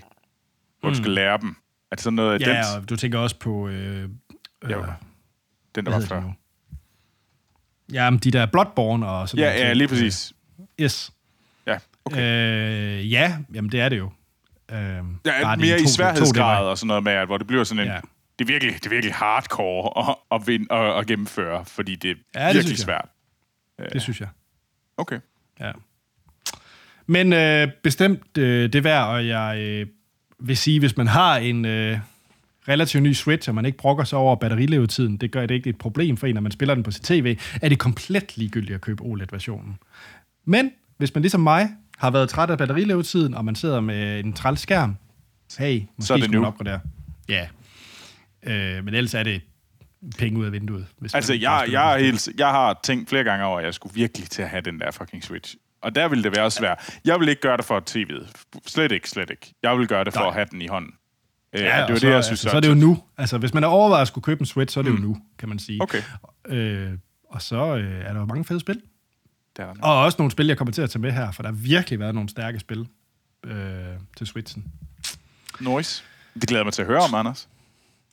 hvor 0.79 0.89
du 0.89 0.95
skal 0.95 1.11
lære 1.11 1.37
dem. 1.41 1.55
Er 1.91 1.95
det 1.95 2.03
sådan 2.03 2.15
noget 2.15 2.33
af 2.33 2.39
Mm. 2.39 2.45
ja, 2.45 2.51
den, 2.73 2.81
og 2.81 2.89
du 2.89 2.95
tænker 2.95 3.19
også 3.19 3.39
på... 3.39 3.67
Øh, 3.67 4.03
øh, 4.03 4.09
Ja, 4.69 4.77
den 5.75 5.85
der 5.85 5.91
var 5.91 5.99
før? 6.01 6.21
det? 6.21 6.33
Ja, 7.93 8.09
men 8.09 8.19
de 8.19 8.31
der 8.31 8.45
Bloodborne 8.45 9.07
og 9.07 9.29
sådan 9.29 9.43
Ja, 9.45 9.49
nogle 9.53 9.67
ja, 9.67 9.73
lige 9.73 9.87
præcis. 9.87 10.33
Yes. 10.81 11.11
Ja, 12.11 12.15
okay. 12.15 12.99
Øh, 12.99 13.11
ja, 13.11 13.37
jamen 13.53 13.71
det 13.71 13.79
er 13.79 13.89
det 13.89 13.97
jo. 13.97 14.11
Øh, 14.71 14.77
Ja, 14.77 15.03
bare 15.43 15.57
mere 15.57 15.73
er 15.73 15.77
i 15.77 15.81
to- 15.81 15.87
sværhedsgrad 15.87 16.63
to- 16.65 16.69
og 16.69 16.77
sådan 16.77 16.87
noget 16.87 17.03
med, 17.03 17.11
at, 17.13 17.27
hvor 17.27 17.37
det 17.37 17.47
bliver 17.47 17.63
sådan 17.63 17.83
en... 17.83 17.87
Ja. 17.87 17.99
Det, 18.39 18.45
er 18.45 18.47
virkelig, 18.53 18.73
det 18.75 18.85
er 18.85 18.89
virkelig 18.89 19.13
hardcore 19.15 20.09
at, 20.09 20.15
at, 20.31 20.47
vinde, 20.47 20.73
at, 20.73 20.99
at 20.99 21.07
gennemføre, 21.07 21.65
fordi 21.65 21.95
det 21.95 22.17
er 22.33 22.41
Ja, 22.41 22.47
det 22.47 22.55
virkelig 22.55 22.77
svært. 22.77 23.09
Det 23.93 24.01
synes 24.01 24.19
jeg. 24.21 24.27
Okay. 24.97 25.19
Ja. 25.59 25.71
Men 27.07 27.33
øh, 27.33 27.67
bestemt 27.83 28.37
øh, 28.37 28.73
det 28.73 28.83
værd, 28.83 29.07
og 29.07 29.27
jeg 29.27 29.57
øh, 29.59 29.87
vil 30.39 30.57
sige, 30.57 30.79
hvis 30.79 30.97
man 30.97 31.07
har 31.07 31.37
en 31.37 31.65
øh, 31.65 31.99
relativt 32.67 33.03
ny 33.03 33.13
Switch, 33.13 33.49
og 33.49 33.55
man 33.55 33.65
ikke 33.65 33.77
brokker 33.77 34.03
sig 34.03 34.17
over 34.19 34.35
batterilevetiden, 34.35 35.17
det 35.17 35.31
gør 35.31 35.45
det 35.45 35.55
ikke 35.55 35.69
et 35.69 35.77
problem 35.77 36.17
for 36.17 36.27
en, 36.27 36.33
når 36.33 36.41
man 36.41 36.51
spiller 36.51 36.75
den 36.75 36.83
på 36.83 36.91
sit 36.91 37.03
tv, 37.03 37.37
er 37.61 37.69
det 37.69 37.79
komplet 37.79 38.37
ligegyldigt 38.37 38.75
at 38.75 38.81
købe 38.81 39.03
OLED-versionen. 39.03 39.77
Men 40.45 40.71
hvis 40.97 41.13
man 41.15 41.21
ligesom 41.21 41.41
mig 41.41 41.69
har 41.97 42.11
været 42.11 42.29
træt 42.29 42.49
af 42.49 42.57
batterilevetiden, 42.57 43.33
og 43.33 43.45
man 43.45 43.55
sidder 43.55 43.81
med 43.81 44.19
en 44.19 44.33
træls 44.33 44.59
skærm, 44.59 44.95
hey, 45.59 45.81
måske 45.97 46.07
Så 46.07 46.13
er 46.13 46.17
det 46.17 46.31
man 46.31 46.45
opgradere. 46.45 46.79
Ja. 47.29 47.47
Øh, 48.43 48.85
men 48.85 48.93
ellers 48.93 49.13
er 49.13 49.23
det 49.23 49.41
penge 50.17 50.39
ud 50.39 50.45
af 50.45 50.51
vinduet. 50.51 50.85
Hvis 50.97 51.13
Altså, 51.13 51.33
man 51.33 51.41
jeg, 51.41 51.65
jeg, 51.71 51.91
er 51.93 51.97
spil. 51.97 52.05
helt, 52.05 52.29
jeg 52.37 52.47
har 52.49 52.79
tænkt 52.83 53.09
flere 53.09 53.23
gange 53.23 53.45
over, 53.45 53.59
at 53.59 53.65
jeg 53.65 53.73
skulle 53.73 53.95
virkelig 53.95 54.29
til 54.29 54.41
at 54.41 54.49
have 54.49 54.61
den 54.61 54.79
der 54.79 54.91
fucking 54.91 55.23
Switch. 55.23 55.55
Og 55.81 55.95
der 55.95 56.07
ville 56.07 56.23
det 56.23 56.35
være 56.37 56.51
svært. 56.51 56.99
Jeg 57.05 57.19
vil 57.19 57.29
ikke 57.29 57.41
gøre 57.41 57.57
det 57.57 57.65
for 57.65 57.83
tv'et. 57.89 58.31
Slet 58.67 58.91
ikke, 58.91 59.09
slet 59.09 59.29
ikke. 59.29 59.53
Jeg 59.63 59.77
vil 59.77 59.87
gøre 59.87 60.03
det 60.03 60.13
for 60.13 60.19
Nej. 60.19 60.27
at 60.27 60.33
have 60.33 60.47
den 60.51 60.61
i 60.61 60.67
hånden. 60.67 60.91
Øh, 61.55 61.61
Ja, 61.61 61.65
det 61.67 61.73
var 61.75 61.81
og 61.81 61.87
det, 62.01 62.03
jeg 62.03 62.23
synes. 62.23 62.29
altså, 62.29 62.49
så 62.49 62.55
er 62.55 62.59
det 62.61 62.69
jo 62.69 62.73
nu. 62.73 63.03
Altså, 63.17 63.37
hvis 63.37 63.53
man 63.53 63.63
er 63.63 63.67
overvejet 63.67 64.01
at 64.01 64.07
skulle 64.07 64.23
købe 64.23 64.39
en 64.41 64.45
Switch, 64.45 64.73
så 64.73 64.79
er 64.79 64.83
det 64.83 64.91
mm. 64.91 64.97
jo 65.01 65.03
nu, 65.07 65.17
kan 65.39 65.49
man 65.49 65.59
sige. 65.59 65.81
Okay. 65.81 66.01
Øh, 66.47 66.91
og 67.29 67.41
så 67.41 67.75
øh, 67.77 68.05
er 68.05 68.13
der 68.13 68.19
jo 68.19 68.25
mange 68.25 68.45
fede 68.45 68.59
spil. 68.59 68.81
Der 69.57 69.63
er 69.63 69.73
der. 69.73 69.81
Og 69.81 70.01
også 70.01 70.15
nogle 70.19 70.31
spil, 70.31 70.47
jeg 70.47 70.57
kommer 70.57 70.71
til 70.71 70.81
at 70.81 70.89
tage 70.89 71.01
med 71.01 71.11
her, 71.11 71.31
for 71.31 71.43
der 71.43 71.49
har 71.49 71.57
virkelig 71.57 71.99
været 71.99 72.15
nogle 72.15 72.29
stærke 72.29 72.59
spil 72.59 72.87
øh, 73.45 73.53
til 74.17 74.27
Switchen. 74.27 74.65
Noise. 75.59 76.03
Det 76.33 76.49
glæder 76.49 76.63
mig 76.63 76.73
til 76.73 76.81
at 76.81 76.87
høre 76.87 76.99
om, 76.99 77.13
Anders. 77.13 77.47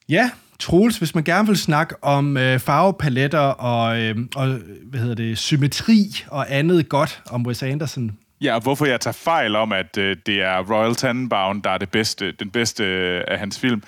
Ja, 0.09 0.31
Troels, 0.59 0.99
hvis 0.99 1.15
man 1.15 1.25
gerne 1.25 1.49
vil 1.49 1.57
snakke 1.57 2.05
om 2.05 2.37
øh, 2.37 2.59
farvepaletter 2.59 3.39
og, 3.39 4.01
øh, 4.01 4.17
og 4.37 4.47
hvad 4.85 5.01
hedder 5.01 5.15
det, 5.15 5.39
symmetri 5.39 6.25
og 6.29 6.55
andet 6.55 6.89
godt 6.89 7.23
om 7.31 7.47
Wes 7.47 7.63
Anderson, 7.63 8.19
Ja, 8.43 8.55
og 8.55 8.63
hvorfor 8.63 8.87
jeg 8.87 9.01
tager 9.01 9.13
fejl 9.13 9.57
om, 9.57 9.73
at 9.73 9.97
øh, 9.99 10.17
det 10.27 10.43
er 10.43 10.73
Royal 10.73 10.95
Tenenbaum, 10.95 11.63
der 11.63 11.71
er 11.71 11.79
det 11.79 11.91
bedste, 11.91 12.33
den 12.33 12.51
bedste 12.51 12.85
øh, 12.85 13.25
af 13.29 13.39
hans 13.39 13.59
film. 13.59 13.83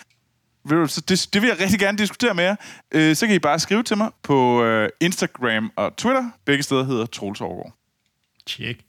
Det, 0.69 1.29
det 1.33 1.43
vil 1.43 1.49
jeg 1.49 1.61
rigtig 1.61 1.79
gerne 1.81 1.99
diskutere 1.99 2.35
med 2.35 2.45
jer. 2.45 2.57
Øh, 2.93 3.17
så 3.17 3.27
kan 3.27 3.35
I 3.35 3.39
bare 3.39 3.59
skrive 3.59 3.83
til 3.83 3.97
mig 3.97 4.11
på 4.23 4.65
øh, 4.65 4.89
Instagram 5.01 5.73
og 5.77 5.97
Twitter. 5.97 6.31
Begge 6.45 6.63
steder 6.63 6.85
hedder 6.85 7.07
Troels 7.07 7.41
Overgaard. 7.41 7.75
tjek. 8.47 8.85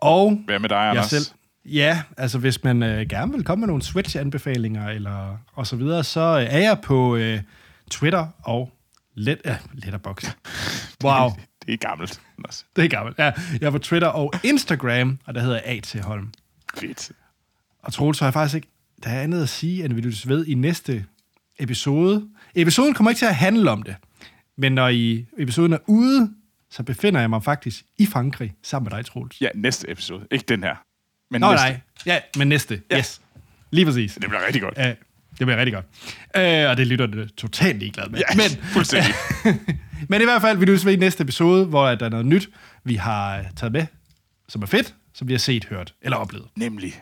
Og 0.00 0.42
Hvad 0.46 0.58
med 0.58 0.68
dig, 0.68 0.76
jeg 0.76 0.88
Anders? 0.90 1.06
selv. 1.10 1.24
Ja, 1.64 2.02
altså 2.16 2.38
hvis 2.38 2.64
man 2.64 2.82
øh, 2.82 3.08
gerne 3.08 3.32
vil 3.32 3.44
komme 3.44 3.60
med 3.60 3.66
nogle 3.66 3.82
Switch-anbefalinger 3.82 4.88
eller 4.88 5.36
og 5.52 5.66
så 5.66 5.76
videre, 5.76 6.04
så 6.04 6.20
øh, 6.20 6.54
er 6.54 6.58
jeg 6.58 6.80
på 6.80 7.16
øh, 7.16 7.40
Twitter 7.90 8.26
og 8.42 8.72
let, 9.14 9.38
øh, 9.44 9.54
Letterboxd. 9.72 10.26
Wow, 11.04 11.30
Det 11.66 11.72
er 11.74 11.76
gammelt, 11.76 12.20
Anders. 12.38 12.66
det 12.76 12.84
er 12.84 12.88
gammelt. 12.88 13.18
Ja, 13.18 13.32
jeg 13.60 13.66
er 13.66 13.70
på 13.70 13.78
Twitter 13.78 14.08
og 14.08 14.32
Instagram, 14.42 15.18
og 15.26 15.34
der 15.34 15.40
hedder 15.40 15.54
jeg 15.54 15.64
A.T. 15.66 15.96
Holm. 16.04 16.32
Fedt. 16.78 17.12
Og 17.82 17.92
Troels, 17.92 18.18
har 18.18 18.26
jeg 18.26 18.32
faktisk 18.32 18.54
ikke, 18.54 18.68
der 19.02 19.10
er 19.10 19.22
andet 19.22 19.42
at 19.42 19.48
sige, 19.48 19.84
end 19.84 19.92
vi 19.92 20.00
lyttes 20.00 20.28
ved 20.28 20.46
i 20.46 20.54
næste 20.54 21.04
episode. 21.58 22.28
Episoden 22.54 22.94
kommer 22.94 23.10
ikke 23.10 23.18
til 23.18 23.26
at 23.26 23.34
handle 23.34 23.70
om 23.70 23.82
det, 23.82 23.96
men 24.56 24.72
når 24.72 24.88
I, 24.88 25.26
episoden 25.38 25.72
er 25.72 25.78
ude, 25.86 26.30
så 26.70 26.82
befinder 26.82 27.20
jeg 27.20 27.30
mig 27.30 27.44
faktisk 27.44 27.84
i 27.98 28.06
Frankrig 28.06 28.54
sammen 28.62 28.90
med 28.90 28.98
dig, 28.98 29.06
Troels. 29.06 29.40
Ja, 29.40 29.48
næste 29.54 29.90
episode. 29.90 30.26
Ikke 30.30 30.44
den 30.48 30.62
her. 30.62 30.74
Men 31.30 31.40
Nå 31.40 31.50
næste. 31.50 31.66
nej, 31.66 31.80
ja, 32.06 32.20
men 32.36 32.48
næste. 32.48 32.82
Ja. 32.90 32.98
Yes. 32.98 33.20
Lige 33.70 33.84
præcis. 33.86 34.14
Det 34.14 34.28
bliver 34.28 34.46
rigtig 34.46 34.62
godt. 34.62 34.78
Ja, 34.78 34.88
det 35.38 35.46
bliver 35.46 35.56
rigtig 35.56 35.72
godt. 35.74 35.86
Øh, 36.36 36.70
og 36.70 36.76
det 36.76 36.86
lytter 36.86 37.06
det 37.06 37.34
totalt 37.34 37.78
ligeglad 37.78 38.08
med. 38.08 38.18
Ja, 38.18 38.36
men, 38.36 38.64
fuldstændig. 38.64 39.14
men 40.10 40.20
i 40.20 40.24
hvert 40.24 40.42
fald, 40.42 40.58
vi 40.58 40.64
lyttes 40.64 40.86
ved 40.86 40.92
i 40.92 40.96
næste 40.96 41.22
episode, 41.22 41.66
hvor 41.66 41.94
der 41.94 42.06
er 42.06 42.10
noget 42.10 42.26
nyt, 42.26 42.50
vi 42.84 42.94
har 42.94 43.44
taget 43.56 43.72
med, 43.72 43.86
som 44.48 44.62
er 44.62 44.66
fedt, 44.66 44.94
som 45.14 45.28
vi 45.28 45.32
har 45.32 45.38
set, 45.38 45.64
hørt 45.64 45.94
eller 46.02 46.16
oplevet. 46.16 46.46
Nemlig 46.56 46.94